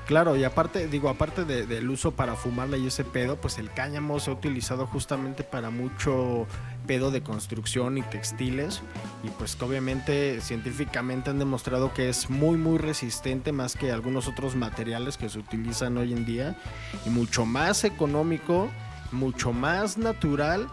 Claro, 0.06 0.36
y 0.36 0.44
aparte, 0.44 0.88
digo, 0.88 1.10
aparte 1.10 1.44
de- 1.44 1.66
del 1.66 1.90
uso 1.90 2.12
para 2.12 2.34
fumarla 2.34 2.78
y 2.78 2.86
ese 2.86 3.04
pedo, 3.04 3.36
pues 3.36 3.58
el 3.58 3.70
cáñamo 3.70 4.18
se 4.20 4.30
ha 4.30 4.32
utilizado 4.32 4.86
justamente 4.86 5.44
para 5.44 5.68
mucho 5.68 6.46
pedo 6.86 7.10
de 7.10 7.22
construcción 7.22 7.98
y 7.98 8.02
textiles. 8.02 8.80
Y 9.22 9.28
pues 9.28 9.60
obviamente 9.60 10.40
científicamente 10.40 11.28
han 11.28 11.38
demostrado 11.38 11.92
que 11.92 12.08
es 12.08 12.30
muy, 12.30 12.56
muy 12.56 12.78
resistente 12.78 13.52
más 13.52 13.76
que 13.76 13.92
algunos 13.92 14.28
otros 14.28 14.56
materiales 14.56 15.18
que 15.18 15.28
se 15.28 15.40
utilizan 15.40 15.98
hoy 15.98 16.14
en 16.14 16.24
día. 16.24 16.56
Y 17.04 17.10
mucho 17.10 17.44
más 17.44 17.84
económico, 17.84 18.70
mucho 19.12 19.52
más 19.52 19.98
natural. 19.98 20.68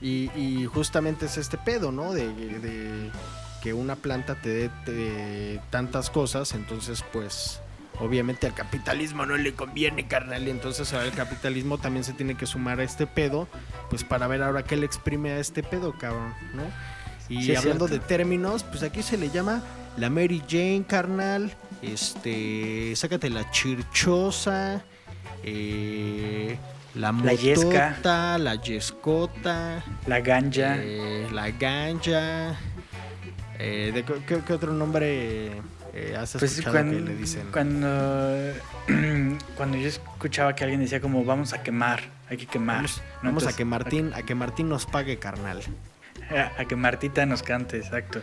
Y, 0.00 0.30
y 0.36 0.66
justamente 0.66 1.26
es 1.26 1.36
este 1.36 1.58
pedo, 1.58 1.92
¿no? 1.92 2.12
De, 2.12 2.28
de 2.32 3.10
que 3.62 3.74
una 3.74 3.96
planta 3.96 4.34
te 4.36 4.48
dé 4.48 4.70
te- 4.86 5.60
tantas 5.70 6.08
cosas, 6.08 6.54
entonces 6.54 7.04
pues 7.12 7.60
obviamente 7.98 8.46
al 8.46 8.54
capitalismo 8.54 9.26
no 9.26 9.36
le 9.36 9.52
conviene, 9.52 10.08
carnal. 10.08 10.46
Y 10.48 10.50
entonces 10.50 10.92
al 10.94 11.12
capitalismo 11.12 11.76
también 11.76 12.02
se 12.04 12.14
tiene 12.14 12.34
que 12.36 12.46
sumar 12.46 12.80
a 12.80 12.84
este 12.84 13.06
pedo, 13.06 13.46
pues 13.90 14.02
para 14.04 14.26
ver 14.26 14.42
ahora 14.42 14.62
qué 14.64 14.76
le 14.76 14.86
exprime 14.86 15.32
a 15.32 15.38
este 15.38 15.62
pedo, 15.62 15.92
cabrón, 15.98 16.32
¿no? 16.54 16.62
Y 17.28 17.42
Sí, 17.44 17.54
hablando 17.54 17.86
de 17.86 17.98
términos, 18.00 18.64
pues 18.64 18.82
aquí 18.82 19.02
se 19.02 19.18
le 19.18 19.28
llama 19.30 19.62
la 19.98 20.08
Mary 20.08 20.42
Jane, 20.48 20.84
carnal. 20.88 21.54
Este, 21.82 22.94
sácate 22.96 23.28
la 23.30 23.50
chirchosa, 23.50 24.82
eh, 25.42 26.58
la 26.94 27.12
La 27.12 27.34
yesca. 27.34 27.90
motota, 27.90 28.38
la 28.38 28.54
yescota, 28.56 29.82
La 30.06 30.20
ganja, 30.20 30.76
eh, 30.78 31.28
la 31.32 31.50
ganja. 31.50 32.56
Eh, 33.58 33.90
¿de 33.94 34.04
qué, 34.04 34.40
qué- 34.46 34.52
otro 34.54 34.72
nombre 34.72 35.48
eh, 35.92 36.16
has 36.18 36.32
pues 36.32 36.44
escuchado 36.52 36.76
cuando, 36.76 36.92
que 36.96 37.00
le 37.00 37.14
dicen? 37.16 37.46
cuando, 37.52 37.88
cuando 39.56 39.76
yo 39.76 39.86
escuchaba 39.88 40.54
que 40.54 40.64
alguien 40.64 40.80
decía 40.80 41.00
como 41.00 41.24
vamos 41.24 41.52
a 41.52 41.62
quemar, 41.62 42.00
hay 42.28 42.36
que 42.38 42.46
quemar. 42.46 42.76
Vamos, 42.76 43.02
¿no? 43.22 43.28
vamos 43.30 43.46
a 43.46 43.54
que 43.54 43.64
Martín, 43.64 44.12
a 44.14 44.22
que 44.22 44.34
Martín 44.34 44.68
nos 44.68 44.86
pague, 44.86 45.18
carnal. 45.18 45.60
A, 46.30 46.60
a 46.60 46.64
que 46.64 46.76
Martita 46.76 47.26
nos 47.26 47.42
cante, 47.42 47.78
exacto. 47.78 48.22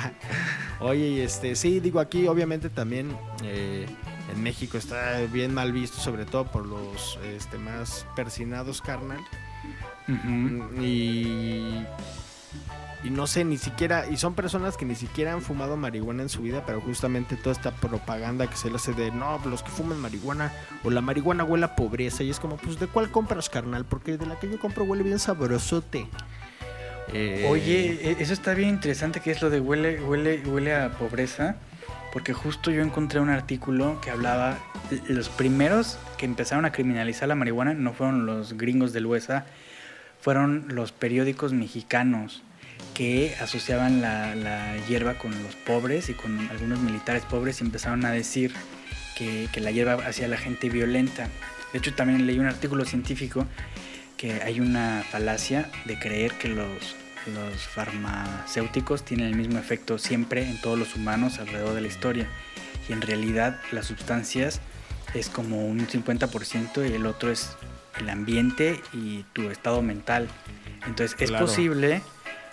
Oye, 0.80 1.24
este, 1.24 1.56
sí, 1.56 1.80
digo 1.80 2.00
aquí, 2.00 2.26
obviamente 2.26 2.70
también 2.70 3.16
eh, 3.42 3.86
en 4.32 4.42
México 4.42 4.78
está 4.78 5.20
bien 5.32 5.52
mal 5.52 5.72
visto, 5.72 5.98
sobre 5.98 6.24
todo 6.24 6.46
por 6.46 6.66
los 6.66 7.18
este, 7.24 7.58
más 7.58 8.06
persinados, 8.14 8.80
carnal. 8.80 9.20
Y, 10.80 11.84
y 13.04 13.10
no 13.10 13.26
sé, 13.26 13.44
ni 13.44 13.58
siquiera, 13.58 14.08
y 14.08 14.16
son 14.16 14.34
personas 14.34 14.76
que 14.76 14.86
ni 14.86 14.94
siquiera 14.94 15.32
han 15.34 15.42
fumado 15.42 15.76
marihuana 15.76 16.22
en 16.22 16.28
su 16.28 16.42
vida, 16.42 16.64
pero 16.66 16.80
justamente 16.80 17.36
toda 17.36 17.52
esta 17.52 17.72
propaganda 17.72 18.46
que 18.46 18.56
se 18.56 18.70
le 18.70 18.76
hace 18.76 18.94
de, 18.94 19.10
no, 19.10 19.38
los 19.44 19.62
que 19.62 19.70
fuman 19.70 20.00
marihuana, 20.00 20.52
o 20.82 20.90
la 20.90 21.02
marihuana 21.02 21.44
huele 21.44 21.66
a 21.66 21.76
pobreza, 21.76 22.22
y 22.22 22.30
es 22.30 22.40
como, 22.40 22.56
pues, 22.56 22.78
¿de 22.78 22.86
cuál 22.86 23.10
compras, 23.10 23.50
carnal? 23.50 23.84
Porque 23.84 24.16
de 24.16 24.26
la 24.26 24.38
que 24.38 24.50
yo 24.50 24.58
compro 24.58 24.84
huele 24.84 25.02
bien 25.02 25.18
sabrosote. 25.18 26.08
Eh, 27.14 27.46
Oye, 27.48 27.98
e- 28.02 28.16
eso 28.20 28.32
está 28.32 28.54
bien 28.54 28.68
interesante 28.68 29.20
que 29.20 29.30
es 29.30 29.40
lo 29.42 29.50
de 29.50 29.60
huele, 29.60 30.00
huele, 30.02 30.42
huele 30.46 30.74
a 30.74 30.90
pobreza, 30.90 31.56
porque 32.12 32.32
justo 32.32 32.70
yo 32.70 32.82
encontré 32.82 33.20
un 33.20 33.30
artículo 33.30 34.00
que 34.00 34.10
hablaba, 34.10 34.58
los 35.08 35.28
primeros 35.28 35.98
que 36.16 36.26
empezaron 36.26 36.64
a 36.64 36.72
criminalizar 36.72 37.28
la 37.28 37.34
marihuana 37.34 37.74
no 37.74 37.92
fueron 37.92 38.26
los 38.26 38.56
gringos 38.56 38.92
del 38.92 39.06
USA, 39.06 39.46
fueron 40.20 40.66
los 40.68 40.92
periódicos 40.92 41.52
mexicanos 41.52 42.42
que 42.94 43.34
asociaban 43.40 44.00
la, 44.00 44.34
la 44.34 44.76
hierba 44.88 45.14
con 45.14 45.30
los 45.42 45.54
pobres 45.54 46.08
y 46.08 46.14
con 46.14 46.38
algunos 46.50 46.80
militares 46.80 47.22
pobres 47.24 47.60
y 47.60 47.64
empezaron 47.64 48.04
a 48.04 48.10
decir 48.10 48.52
que, 49.16 49.48
que 49.52 49.60
la 49.60 49.70
hierba 49.70 49.94
hacía 50.06 50.26
a 50.26 50.28
la 50.28 50.36
gente 50.36 50.68
violenta. 50.68 51.28
De 51.72 51.78
hecho, 51.78 51.94
también 51.94 52.26
leí 52.26 52.38
un 52.38 52.46
artículo 52.46 52.84
científico 52.84 53.46
que 54.18 54.42
hay 54.42 54.60
una 54.60 55.02
falacia 55.10 55.70
de 55.86 55.98
creer 55.98 56.32
que 56.32 56.48
los, 56.48 56.96
los 57.34 57.62
farmacéuticos 57.74 59.04
tienen 59.04 59.28
el 59.28 59.36
mismo 59.36 59.58
efecto 59.58 59.96
siempre 59.98 60.42
en 60.46 60.60
todos 60.60 60.78
los 60.78 60.94
humanos 60.96 61.38
alrededor 61.38 61.74
de 61.74 61.80
la 61.80 61.86
historia. 61.86 62.26
Y 62.88 62.92
en 62.92 63.00
realidad 63.00 63.60
las 63.72 63.86
sustancias 63.86 64.60
es 65.14 65.28
como 65.30 65.66
un 65.66 65.86
50% 65.86 66.88
y 66.90 66.92
el 66.94 67.06
otro 67.06 67.30
es 67.30 67.56
el 67.98 68.10
ambiente 68.10 68.80
y 68.92 69.24
tu 69.32 69.50
estado 69.50 69.82
mental. 69.82 70.28
Entonces 70.86 71.16
es 71.20 71.30
Claro. 71.30 71.46
posible 71.46 72.02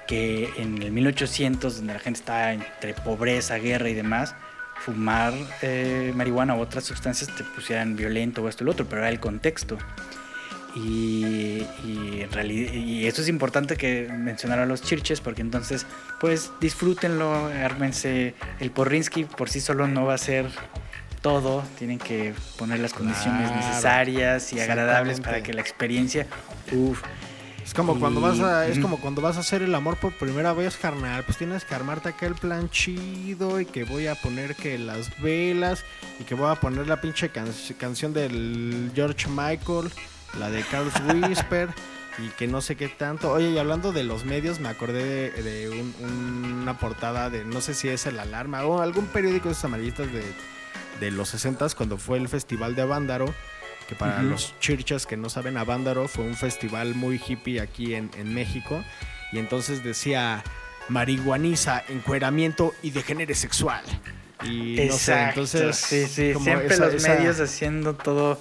que 0.07 0.51
en 0.57 0.81
el 0.81 0.91
1800, 0.91 1.77
donde 1.77 1.93
la 1.93 1.99
gente 1.99 2.19
estaba 2.19 2.53
entre 2.53 2.93
pobreza, 2.93 3.55
guerra 3.57 3.89
y 3.89 3.93
demás, 3.95 4.35
fumar 4.81 5.33
eh, 5.61 6.11
marihuana 6.15 6.55
u 6.55 6.59
otras 6.59 6.83
sustancias 6.83 7.29
te 7.35 7.43
pusieran 7.43 7.95
violento 7.95 8.43
o 8.43 8.49
esto 8.49 8.63
y 8.63 8.65
lo 8.65 8.71
otro, 8.73 8.85
pero 8.85 9.01
era 9.01 9.09
el 9.09 9.19
contexto. 9.19 9.77
Y, 10.75 11.65
y 11.85 12.19
en 12.21 12.31
realidad, 12.31 12.73
y 12.73 13.05
eso 13.07 13.21
es 13.21 13.29
importante 13.29 13.77
que 13.77 14.09
mencionar 14.11 14.59
a 14.59 14.65
los 14.65 14.81
chirches, 14.81 15.21
porque 15.21 15.41
entonces, 15.41 15.85
pues 16.19 16.51
disfrútenlo, 16.59 17.47
ármense. 17.47 18.35
El 18.59 18.71
porrinsky 18.71 19.23
por 19.23 19.49
sí 19.49 19.61
solo 19.61 19.87
no 19.87 20.05
va 20.05 20.15
a 20.15 20.17
ser 20.17 20.47
todo, 21.21 21.63
tienen 21.79 21.97
que 21.97 22.33
poner 22.57 22.79
las 22.79 22.93
condiciones 22.93 23.49
Claro, 23.49 23.67
necesarias 23.67 24.53
y 24.53 24.59
agradables 24.59 25.21
para 25.21 25.41
que 25.41 25.53
la 25.53 25.61
experiencia, 25.61 26.27
uff, 26.71 27.01
Es 27.63 27.73
como 27.73 27.97
cuando 27.99 28.21
vas 28.21 28.39
a, 28.41 28.67
es 28.67 28.77
como 28.77 28.99
cuando 28.99 29.21
vas 29.21 29.37
a 29.37 29.39
hacer 29.39 29.63
el 29.63 29.73
amor 29.73 29.97
por 29.97 30.11
primera 30.13 30.53
vez, 30.53 30.75
carnal. 30.77 31.23
Pues 31.23 31.37
tienes 31.37 31.65
que 31.65 31.73
armarte 31.73 32.09
acá 32.09 32.27
el 32.27 32.35
plan 32.35 32.69
chido 32.69 33.59
y 33.59 33.65
que 33.65 33.85
voy 33.85 34.05
a 34.07 34.13
poner 34.15 34.55
que 34.55 34.77
las 34.77 35.09
velas 35.21 35.83
y 36.19 36.25
que 36.25 36.35
voy 36.35 36.51
a 36.51 36.55
poner 36.55 36.85
la 36.87 37.01
pinche 37.01 37.29
can- 37.29 37.47
canción 37.79 38.13
del 38.13 38.91
George 38.93 39.27
Michael, 39.29 39.89
la 40.39 40.49
de 40.49 40.61
Carl 40.63 40.89
Whisper 41.27 41.69
y 42.17 42.29
que 42.29 42.47
no 42.47 42.61
sé 42.61 42.75
qué 42.75 42.87
tanto. 42.87 43.31
Oye, 43.31 43.49
y 43.51 43.57
hablando 43.57 43.91
de 43.91 44.03
los 44.03 44.25
medios, 44.25 44.59
me 44.59 44.69
acordé 44.69 45.31
de, 45.31 45.43
de 45.43 45.69
un- 45.69 45.95
una 46.61 46.77
portada 46.77 47.29
de, 47.29 47.43
no 47.45 47.61
sé 47.61 47.73
si 47.73 47.89
es 47.89 48.05
el 48.05 48.19
Alarma 48.19 48.63
o 48.65 48.81
algún 48.81 49.05
periódico 49.07 49.47
de 49.49 49.51
esos 49.53 49.65
amarillistas 49.65 50.07
de, 50.11 50.23
de 50.99 51.11
los 51.11 51.29
60 51.29 51.67
cuando 51.75 51.97
fue 51.97 52.17
el 52.17 52.27
festival 52.29 52.75
de 52.75 52.81
Avándaro 52.83 53.33
que 53.87 53.93
para 53.93 54.23
los 54.23 54.57
chirchas 54.59 55.05
que 55.05 55.15
no 55.15 55.29
saben, 55.29 55.57
Avándaro 55.57 56.07
fue 56.07 56.23
un 56.23 56.35
festival 56.35 56.95
muy 56.95 57.21
hippie 57.23 57.61
aquí 57.61 57.93
en, 57.93 58.09
en 58.17 58.33
México. 58.33 58.83
Y 59.31 59.37
entonces 59.37 59.83
decía 59.83 60.43
marihuaniza, 60.89 61.83
encueramiento 61.89 62.73
y 62.81 62.91
degenere 62.91 63.35
sexual. 63.35 63.83
Y 64.43 64.75
no 64.75 64.93
sé, 64.93 65.11
Exacto, 65.13 65.41
entonces. 65.41 65.75
sí, 65.77 66.07
sí, 66.07 66.33
siempre 66.41 66.67
esa- 66.73 66.85
los 66.87 66.95
esa- 66.95 67.09
medios 67.15 67.39
haciendo 67.39 67.93
todo, 67.95 68.39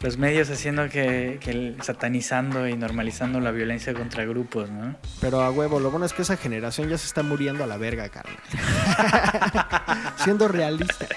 los 0.00 0.16
medios 0.16 0.48
haciendo 0.50 0.88
que, 0.88 1.74
satanizando 1.82 2.68
y 2.68 2.76
normalizando 2.76 3.40
la 3.40 3.50
violencia 3.50 3.94
contra 3.94 4.24
grupos, 4.24 4.70
¿no? 4.70 4.96
Pero 5.20 5.42
a 5.42 5.50
huevo, 5.50 5.80
lo 5.80 5.90
bueno 5.90 6.06
es 6.06 6.12
que 6.12 6.22
esa 6.22 6.36
generación 6.36 6.88
ya 6.88 6.96
se 6.98 7.06
está 7.06 7.22
muriendo 7.22 7.64
a 7.64 7.66
la 7.66 7.76
verga, 7.78 8.08
carnal. 8.08 8.36
Siendo 10.24 10.48
realistas. 10.48 11.08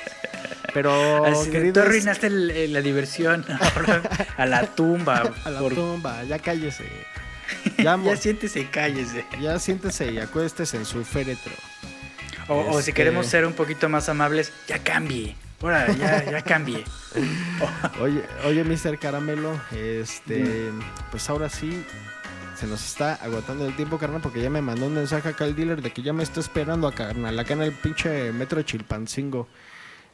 Pero, 0.74 1.26
Así 1.26 1.50
queridos, 1.52 1.74
tú 1.74 1.80
arruinaste 1.82 2.28
el- 2.28 2.50
el- 2.52 2.74
la 2.74 2.82
diversión 2.82 3.46
ahora 3.76 4.02
a 4.38 4.46
la 4.46 4.66
tumba. 4.68 5.32
a 5.44 5.50
la 5.50 5.60
por- 5.60 5.74
tumba, 5.76 6.24
ya 6.24 6.40
cállese. 6.40 6.86
Ya, 7.78 7.98
ya 8.02 8.16
siéntese, 8.16 8.70
cállese. 8.72 9.26
ya 9.42 9.60
siéntese 9.60 10.10
y 10.14 10.20
acuéstese 10.20 10.78
en 10.78 10.86
su 10.86 11.04
féretro. 11.04 11.52
O, 12.48 12.56
o 12.60 12.72
si 12.74 12.80
Este- 12.80 12.94
queremos 12.94 13.28
ser 13.28 13.46
un 13.46 13.52
poquito 13.54 13.90
más 13.90 14.08
amables, 14.08 14.54
ya 14.68 14.80
cambie. 14.80 15.36
Ahora, 15.62 15.92
ya, 15.94 16.24
ya 16.32 16.42
cambie. 16.42 16.84
Oye, 18.02 18.24
oye, 18.46 18.64
Mr. 18.64 18.98
Caramelo, 18.98 19.60
este, 19.72 20.72
pues 21.12 21.30
ahora 21.30 21.50
sí 21.50 21.84
se 22.56 22.68
nos 22.68 22.84
está 22.86 23.16
agotando 23.16 23.68
el 23.68 23.76
tiempo, 23.76 23.98
carnal, 23.98 24.22
porque 24.22 24.42
ya 24.42 24.50
me 24.50 24.62
mandó 24.62 24.88
un 24.88 24.96
mensaje 24.96 25.30
acá 25.30 25.46
el 25.46 25.56
dealer 25.56 25.82
de 25.82 25.92
que 25.92 26.02
ya 26.02 26.14
me 26.14 26.24
está 26.24 26.40
esperando 26.40 26.88
a 26.88 26.94
carnal, 26.94 27.38
acá 27.40 27.54
en 27.54 27.62
el 27.64 27.72
pinche 27.72 28.32
metro 28.32 28.62
Chilpancingo. 28.62 29.48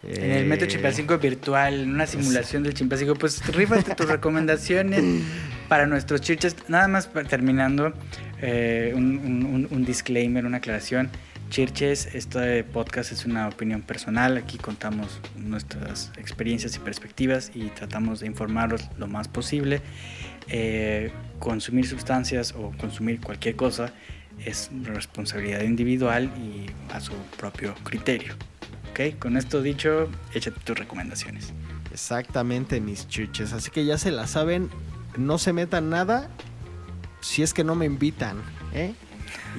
En 0.04 0.32
el 0.32 0.45
Metro 0.45 0.68
Eh, 0.68 0.70
Chimpancingo 0.70 1.18
virtual, 1.18 1.74
en 1.82 1.89
una 1.95 2.06
simulación 2.06 2.62
del 2.62 2.76
Chimpancingo, 2.76 3.16
pues 3.16 3.43
rífate 3.48 3.95
tus 3.95 4.08
recomendaciones 4.08 5.04
para 5.68 5.88
nuestros 5.88 6.22
chirches. 6.22 6.56
Nada 6.68 6.88
más 6.88 7.10
terminando, 7.28 7.91
eh, 8.39 8.93
un- 8.95 9.68
un 9.72 9.86
disclaimer, 9.86 10.45
una 10.45 10.58
aclaración. 10.58 11.10
Chirches, 11.50 12.14
este 12.14 12.64
podcast 12.66 13.12
es 13.12 13.26
una 13.26 13.48
opinión 13.48 13.82
personal. 13.82 14.36
Aquí 14.38 14.58
contamos 14.58 15.22
nuestras 15.38 16.12
experiencias 16.18 16.76
y 16.76 16.80
perspectivas 16.80 17.52
y 17.56 17.70
tratamos 17.70 18.20
de 18.20 18.28
informarlos 18.28 18.89
lo 18.98 19.08
más 19.08 19.28
posible. 19.30 19.82
Eh, 20.50 21.12
consumir 21.39 21.88
sustancias 21.88 22.54
o 22.58 22.74
consumir 22.78 23.22
cualquier 23.22 23.56
cosa 23.56 23.93
es 24.45 24.70
responsabilidad 24.84 25.62
individual 25.62 26.26
y 26.38 26.66
a 26.93 27.00
su 27.00 27.14
propio 27.38 27.74
criterio. 27.84 28.36
¿Ok? 28.91 29.18
Con 29.18 29.38
esto 29.38 29.62
dicho, 29.62 30.10
échate 30.34 30.60
tus 30.60 30.78
recomendaciones. 30.78 31.54
Exactamente, 31.91 32.82
mis 32.82 33.08
chiches. 33.08 33.54
Así 33.54 33.72
que 33.72 33.86
ya 33.86 33.98
se 33.98 34.12
la 34.12 34.28
saben, 34.28 34.70
no 35.18 35.38
se 35.38 35.54
metan 35.54 35.89
nada 35.89 36.30
si 37.22 37.41
es 37.41 37.54
que 37.54 37.64
no 37.64 37.74
me 37.74 37.86
invitan, 37.86 38.38
¿eh? 38.74 38.93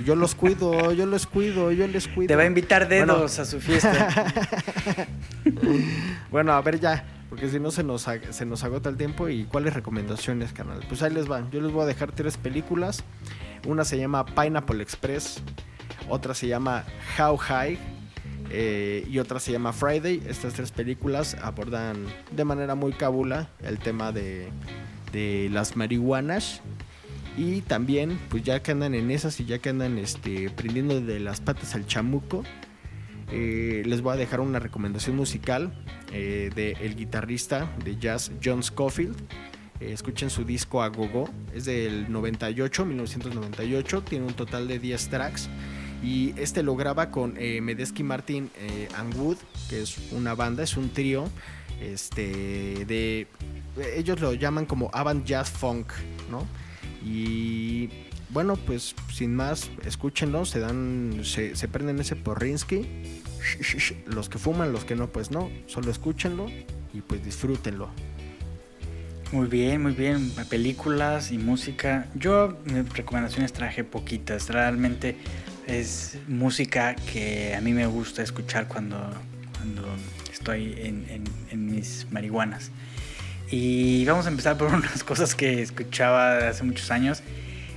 Y 0.01 0.05
Yo 0.05 0.15
los 0.15 0.35
cuido, 0.35 0.93
yo 0.93 1.07
los 1.07 1.27
cuido, 1.27 1.73
yo 1.73 1.87
les 1.87 2.07
cuido. 2.09 2.29
Te 2.29 2.37
va 2.37 2.43
a 2.43 2.47
invitar 2.47 2.87
Bueno. 2.89 3.17
dedos 3.17 3.39
a 3.39 3.45
su 3.45 3.61
fiesta. 3.61 4.09
Bueno, 6.31 6.53
a 6.53 6.61
ver 6.61 6.79
ya, 6.79 7.05
porque 7.31 7.49
si 7.49 7.59
no 7.59 7.71
se 7.71 7.83
nos, 7.83 8.07
se 8.31 8.47
nos 8.47 8.65
agota 8.65 8.89
el 8.89 8.97
tiempo. 8.97 9.29
¿Y 9.29 9.45
cuáles 9.45 9.75
recomendaciones, 9.75 10.53
canal? 10.53 10.81
Pues 10.89 11.03
ahí 11.03 11.13
les 11.13 11.27
van. 11.29 11.51
Yo 11.51 11.61
les 11.61 11.73
voy 11.73 11.83
a 11.85 11.87
dejar 11.87 12.13
tres 12.13 12.37
películas. 12.37 13.03
Una 13.67 13.85
se 13.85 13.99
llama 13.99 14.25
Pineapple 14.25 14.83
Express, 14.83 15.43
otra 16.09 16.33
se 16.35 16.47
llama 16.47 16.85
How 17.19 17.37
High 17.37 17.79
eh, 18.51 19.05
y 19.11 19.19
otra 19.19 19.41
se 19.41 19.53
llama 19.53 19.73
Friday. 19.73 20.23
Estas 20.29 20.53
tres 20.55 20.71
películas 20.71 21.37
abordan 21.43 22.07
de 22.31 22.45
manera 22.45 22.75
muy 22.75 22.93
cabula 22.93 23.49
el 23.63 23.79
tema 23.79 24.13
de, 24.13 24.49
de 25.13 25.49
las 25.51 25.77
marihuanas. 25.77 26.61
Y 27.39 27.61
también, 27.61 28.19
pues 28.31 28.43
ya 28.43 28.61
que 28.65 28.73
andan 28.73 28.97
en 28.97 29.13
esas 29.13 29.39
y 29.39 29.45
ya 29.45 29.61
que 29.61 29.69
andan 29.69 29.97
este, 29.97 30.51
prendiendo 30.51 31.01
de 31.01 31.21
las 31.21 31.41
patas 31.41 31.77
al 31.77 31.87
chamuco, 31.87 32.43
eh, 33.31 33.85
les 33.87 34.03
voy 34.03 34.15
a 34.15 34.17
dejar 34.17 34.41
una 34.41 34.59
recomendación 34.59 35.15
musical 35.15 35.73
eh, 36.13 36.51
de 36.53 36.73
el 36.81 36.97
guitarrista 36.97 37.73
de 37.85 37.97
jazz 37.97 38.33
John 38.43 38.65
Scofield. 38.65 39.17
Eh, 39.79 39.93
escuchen 39.93 40.31
su 40.31 40.43
disco 40.43 40.83
A 40.83 40.89
Gogo, 40.89 41.31
es 41.55 41.67
del 41.67 42.11
98, 42.11 42.85
1998, 42.85 44.03
tiene 44.03 44.27
un 44.27 44.35
total 44.35 44.67
de 44.67 44.81
10 44.81 45.09
tracks. 45.09 45.49
Y 46.03 46.35
este 46.37 46.65
lo 46.65 46.75
graba 46.75 47.13
con 47.13 47.37
eh, 47.39 47.61
Medesky 47.61 48.03
Martin 48.03 48.51
and 48.97 49.15
Wood, 49.17 49.37
que 49.71 49.83
es 49.83 50.11
una 50.11 50.35
banda, 50.35 50.65
es 50.65 50.77
un 50.77 50.91
trío. 50.91 51.29
Este, 51.81 52.85
de. 52.85 53.29
Ellos 53.95 54.21
lo 54.21 54.35
llaman 54.35 54.67
como 54.67 54.91
Avant 54.93 55.25
Jazz 55.25 55.51
Funk, 55.51 55.93
¿no? 56.33 56.45
Y 57.05 57.89
bueno, 58.31 58.57
pues 58.57 58.95
sin 59.13 59.35
más, 59.35 59.71
escúchenlo, 59.85 60.45
se 60.45 60.61
dan, 60.61 61.21
se, 61.23 61.57
se 61.57 61.69
prenden 61.69 61.99
ese 62.01 62.17
porrinsky. 62.17 62.87
Los 64.07 64.29
que 64.29 64.39
fuman, 64.39 64.73
los 64.73 64.85
que 64.85 64.95
no, 64.97 65.09
pues 65.09 65.31
no, 65.31 65.51
solo 65.67 65.91
escúchenlo 65.91 66.47
y 66.93 67.01
pues 67.01 67.25
disfrútenlo. 67.25 67.89
Muy 69.33 69.47
bien, 69.47 69.83
muy 69.83 69.93
bien. 69.93 70.31
Películas 70.49 71.31
y 71.33 71.39
música. 71.39 72.07
Yo 72.15 72.59
mis 72.65 72.89
recomendaciones 72.95 73.53
traje 73.53 73.85
poquitas. 73.85 74.49
Realmente 74.49 75.17
es 75.67 76.17
música 76.29 76.95
que 76.95 77.55
a 77.55 77.61
mí 77.61 77.73
me 77.75 77.87
gusta 77.87 78.23
escuchar 78.23 78.69
cuando, 78.69 78.99
cuando 79.57 79.87
estoy 80.33 80.73
en, 80.79 81.05
en- 81.11 81.25
en 81.51 81.67
mis 81.67 82.07
marihuanas. 82.11 82.71
Y 83.51 84.05
vamos 84.05 84.27
a 84.27 84.29
empezar 84.29 84.57
por 84.59 84.69
unas 84.75 85.03
cosas 85.05 85.35
que 85.35 85.63
escuchaba 85.63 86.49
hace 86.49 86.63
muchos 86.65 86.91
años. 86.91 87.23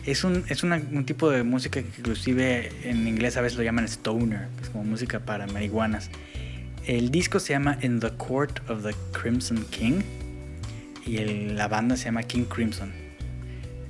Es 0.05 0.23
un, 0.23 0.43
es 0.49 0.63
una- 0.63 0.81
un 0.91 1.05
tipo 1.05 1.29
de 1.29 1.43
música 1.43 1.81
que 1.81 1.87
inclusive 1.99 2.71
en 2.83 3.07
inglés 3.07 3.37
a 3.37 3.41
veces 3.41 3.57
lo 3.57 3.63
llaman 3.63 3.85
stoner, 3.85 4.47
es 4.61 4.69
como 4.69 4.83
música 4.83 5.19
para 5.19 5.45
marihuanas. 5.47 6.09
El 6.87 7.11
disco 7.11 7.39
se 7.39 7.53
llama 7.53 7.77
In 7.83 7.99
the 7.99 8.09
Court 8.11 8.67
of 8.69 8.83
the 8.83 8.95
Crimson 9.11 9.63
King 9.69 10.01
y 11.05 11.17
el- 11.17 11.55
la 11.55 11.67
banda 11.67 11.95
se 11.95 12.05
llama 12.05 12.23
King 12.23 12.45
Crimson. 12.45 12.91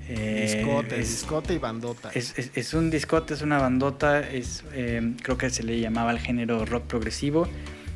Eh, 0.09 0.57
discote, 0.65 0.99
es, 0.99 1.09
discote 1.09 1.53
y 1.53 1.57
bandota. 1.57 2.09
es- 2.13 2.37
es- 2.37 2.51
es 2.55 2.73
un 2.73 2.89
discote, 2.91 3.33
es 3.33 3.41
una 3.41 3.59
bandota, 3.59 4.19
es, 4.19 4.65
eh, 4.73 5.13
creo 5.23 5.37
que 5.37 5.49
se 5.49 5.63
le 5.63 5.79
llamaba 5.79 6.11
el 6.11 6.19
género 6.19 6.65
rock 6.65 6.83
progresivo, 6.83 7.47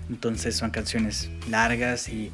entonces 0.10 0.56
son 0.56 0.72
canciones 0.72 1.30
largas 1.50 2.08
y 2.08 2.32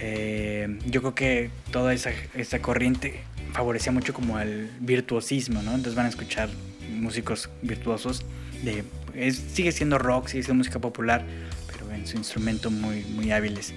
eh, 0.00 0.78
yo 0.86 1.00
creo 1.00 1.14
que 1.14 1.50
toda 1.70 1.92
esa, 1.92 2.10
esa 2.34 2.60
corriente 2.60 3.20
favorecía 3.52 3.92
mucho 3.92 4.14
como 4.14 4.38
el 4.38 4.70
virtuosismo, 4.80 5.62
¿no? 5.62 5.70
Entonces 5.70 5.94
van 5.94 6.06
a 6.06 6.08
escuchar 6.08 6.48
músicos 6.90 7.50
virtuosos, 7.62 8.24
de, 8.62 8.84
sigue 9.32 9.72
siendo 9.72 9.98
rock, 9.98 10.28
sigue 10.28 10.42
siendo 10.42 10.58
música 10.58 10.78
popular, 10.78 11.24
pero 11.70 11.92
en 11.92 12.06
su 12.06 12.16
instrumento 12.16 12.70
muy, 12.70 13.04
muy 13.04 13.30
hábiles. 13.32 13.74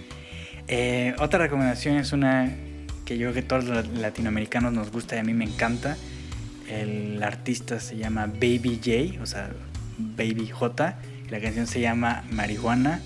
Eh, 0.68 1.16
otra 1.20 1.40
recomendación 1.40 1.98
es 1.98 2.14
una 2.14 2.52
que 3.06 3.18
yo 3.18 3.32
creo 3.32 3.34
que 3.34 3.42
todos 3.42 3.66
los 3.66 3.88
latinoamericanos 3.88 4.72
nos 4.72 4.92
gusta 4.92 5.16
y 5.16 5.20
a 5.20 5.24
mí 5.24 5.34
me 5.34 5.46
encanta. 5.46 5.98
El 6.70 7.22
artista 7.24 7.80
se 7.80 7.98
llama 7.98 8.28
Baby 8.28 8.80
J, 8.84 9.22
o 9.22 9.26
sea, 9.26 9.52
Baby 9.98 10.50
J. 10.50 10.98
y 11.28 11.30
La 11.30 11.42
canción 11.42 11.68
se 11.68 11.82
llama 11.82 12.24
Marihuana. 12.32 13.02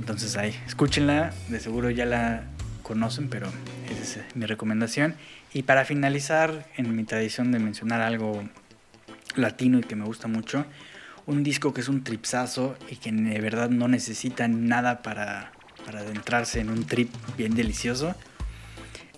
Entonces 0.00 0.34
ahí, 0.38 0.58
escúchenla, 0.66 1.30
de 1.48 1.60
seguro 1.60 1.90
ya 1.90 2.06
la 2.06 2.44
conocen, 2.82 3.28
pero 3.28 3.48
esa 3.90 4.02
es 4.02 4.16
eh, 4.16 4.24
mi 4.34 4.46
recomendación. 4.46 5.14
Y 5.52 5.64
para 5.64 5.84
finalizar, 5.84 6.66
en 6.78 6.96
mi 6.96 7.04
tradición 7.04 7.52
de 7.52 7.58
mencionar 7.58 8.00
algo 8.00 8.42
latino 9.36 9.78
y 9.78 9.82
que 9.82 9.96
me 9.96 10.06
gusta 10.06 10.26
mucho, 10.26 10.64
un 11.26 11.42
disco 11.42 11.74
que 11.74 11.82
es 11.82 11.88
un 11.88 12.02
tripsazo 12.02 12.76
y 12.88 12.96
que 12.96 13.12
de 13.12 13.40
verdad 13.40 13.68
no 13.68 13.88
necesita 13.88 14.48
nada 14.48 15.02
para, 15.02 15.52
para 15.84 16.00
adentrarse 16.00 16.60
en 16.60 16.70
un 16.70 16.86
trip 16.86 17.12
bien 17.36 17.54
delicioso, 17.54 18.16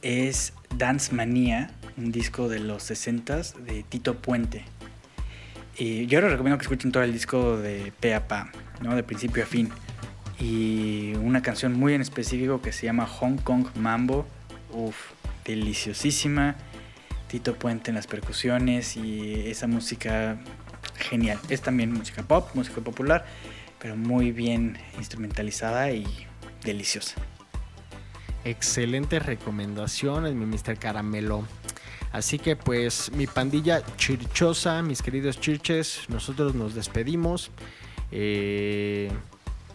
es 0.02 0.52
Dance 0.76 1.14
Manía, 1.14 1.70
un 1.96 2.10
disco 2.10 2.48
de 2.48 2.58
los 2.58 2.90
60s 2.90 3.54
de 3.54 3.84
Tito 3.84 4.16
Puente. 4.18 4.64
Y 5.78 6.06
yo 6.06 6.20
les 6.20 6.32
recomiendo 6.32 6.58
que 6.58 6.64
escuchen 6.64 6.90
todo 6.90 7.04
el 7.04 7.12
disco 7.12 7.56
de 7.56 7.92
pe 8.00 8.14
a 8.14 8.26
pa, 8.26 8.50
¿no? 8.82 8.96
de 8.96 9.04
principio 9.04 9.44
a 9.44 9.46
fin. 9.46 9.70
Y 10.42 11.14
una 11.22 11.40
canción 11.40 11.72
muy 11.74 11.94
en 11.94 12.00
específico 12.00 12.60
que 12.60 12.72
se 12.72 12.86
llama 12.86 13.06
Hong 13.06 13.36
Kong 13.36 13.68
Mambo. 13.76 14.26
Uf, 14.72 14.96
deliciosísima. 15.44 16.56
Tito 17.28 17.54
Puente 17.54 17.92
en 17.92 17.94
las 17.94 18.08
percusiones 18.08 18.96
y 18.96 19.34
esa 19.46 19.68
música 19.68 20.40
genial. 20.96 21.38
Es 21.48 21.62
también 21.62 21.92
música 21.92 22.24
pop, 22.24 22.48
música 22.54 22.80
popular, 22.80 23.24
pero 23.78 23.96
muy 23.96 24.32
bien 24.32 24.78
instrumentalizada 24.98 25.92
y 25.92 26.04
deliciosa. 26.64 27.14
Excelentes 28.44 29.24
recomendaciones, 29.24 30.34
mi 30.34 30.44
Mr. 30.44 30.76
Caramelo. 30.76 31.46
Así 32.10 32.40
que 32.40 32.56
pues 32.56 33.12
mi 33.12 33.28
pandilla 33.28 33.80
chirchosa, 33.96 34.82
mis 34.82 35.02
queridos 35.02 35.38
chirches, 35.38 36.00
nosotros 36.08 36.56
nos 36.56 36.74
despedimos. 36.74 37.52
Eh, 38.10 39.08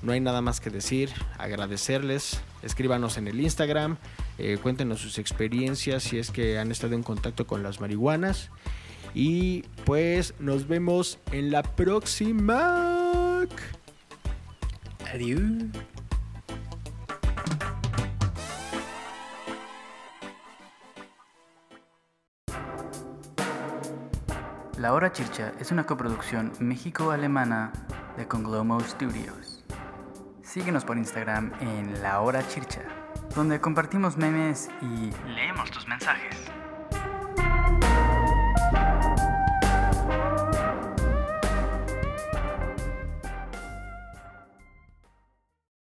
no 0.01 0.11
hay 0.11 0.19
nada 0.19 0.41
más 0.41 0.59
que 0.59 0.69
decir, 0.69 1.09
agradecerles. 1.37 2.39
Escríbanos 2.61 3.17
en 3.17 3.27
el 3.27 3.39
Instagram, 3.39 3.97
eh, 4.37 4.57
cuéntenos 4.61 4.99
sus 4.99 5.17
experiencias 5.17 6.03
si 6.03 6.17
es 6.17 6.31
que 6.31 6.59
han 6.59 6.71
estado 6.71 6.95
en 6.95 7.03
contacto 7.03 7.47
con 7.47 7.63
las 7.63 7.79
marihuanas. 7.79 8.49
Y 9.13 9.63
pues 9.85 10.33
nos 10.39 10.67
vemos 10.67 11.19
en 11.31 11.51
la 11.51 11.63
próxima. 11.63 13.47
Adiós. 15.13 15.41
La 24.77 24.93
Hora 24.93 25.11
Chircha 25.11 25.53
es 25.59 25.71
una 25.71 25.87
coproducción 25.87 26.53
México-Alemana 26.59 27.71
de 28.15 28.27
Conglomo 28.27 28.79
Studios. 28.81 29.56
Síguenos 30.57 30.85
por 30.85 30.97
Instagram 30.97 31.51
en 31.61 32.01
La 32.01 32.19
Hora 32.19 32.47
Chircha, 32.47 32.81
donde 33.35 33.61
compartimos 33.61 34.17
memes 34.17 34.71
y 34.81 35.11
leemos 35.29 35.69
tus 35.69 35.87
mensajes. 35.87 36.35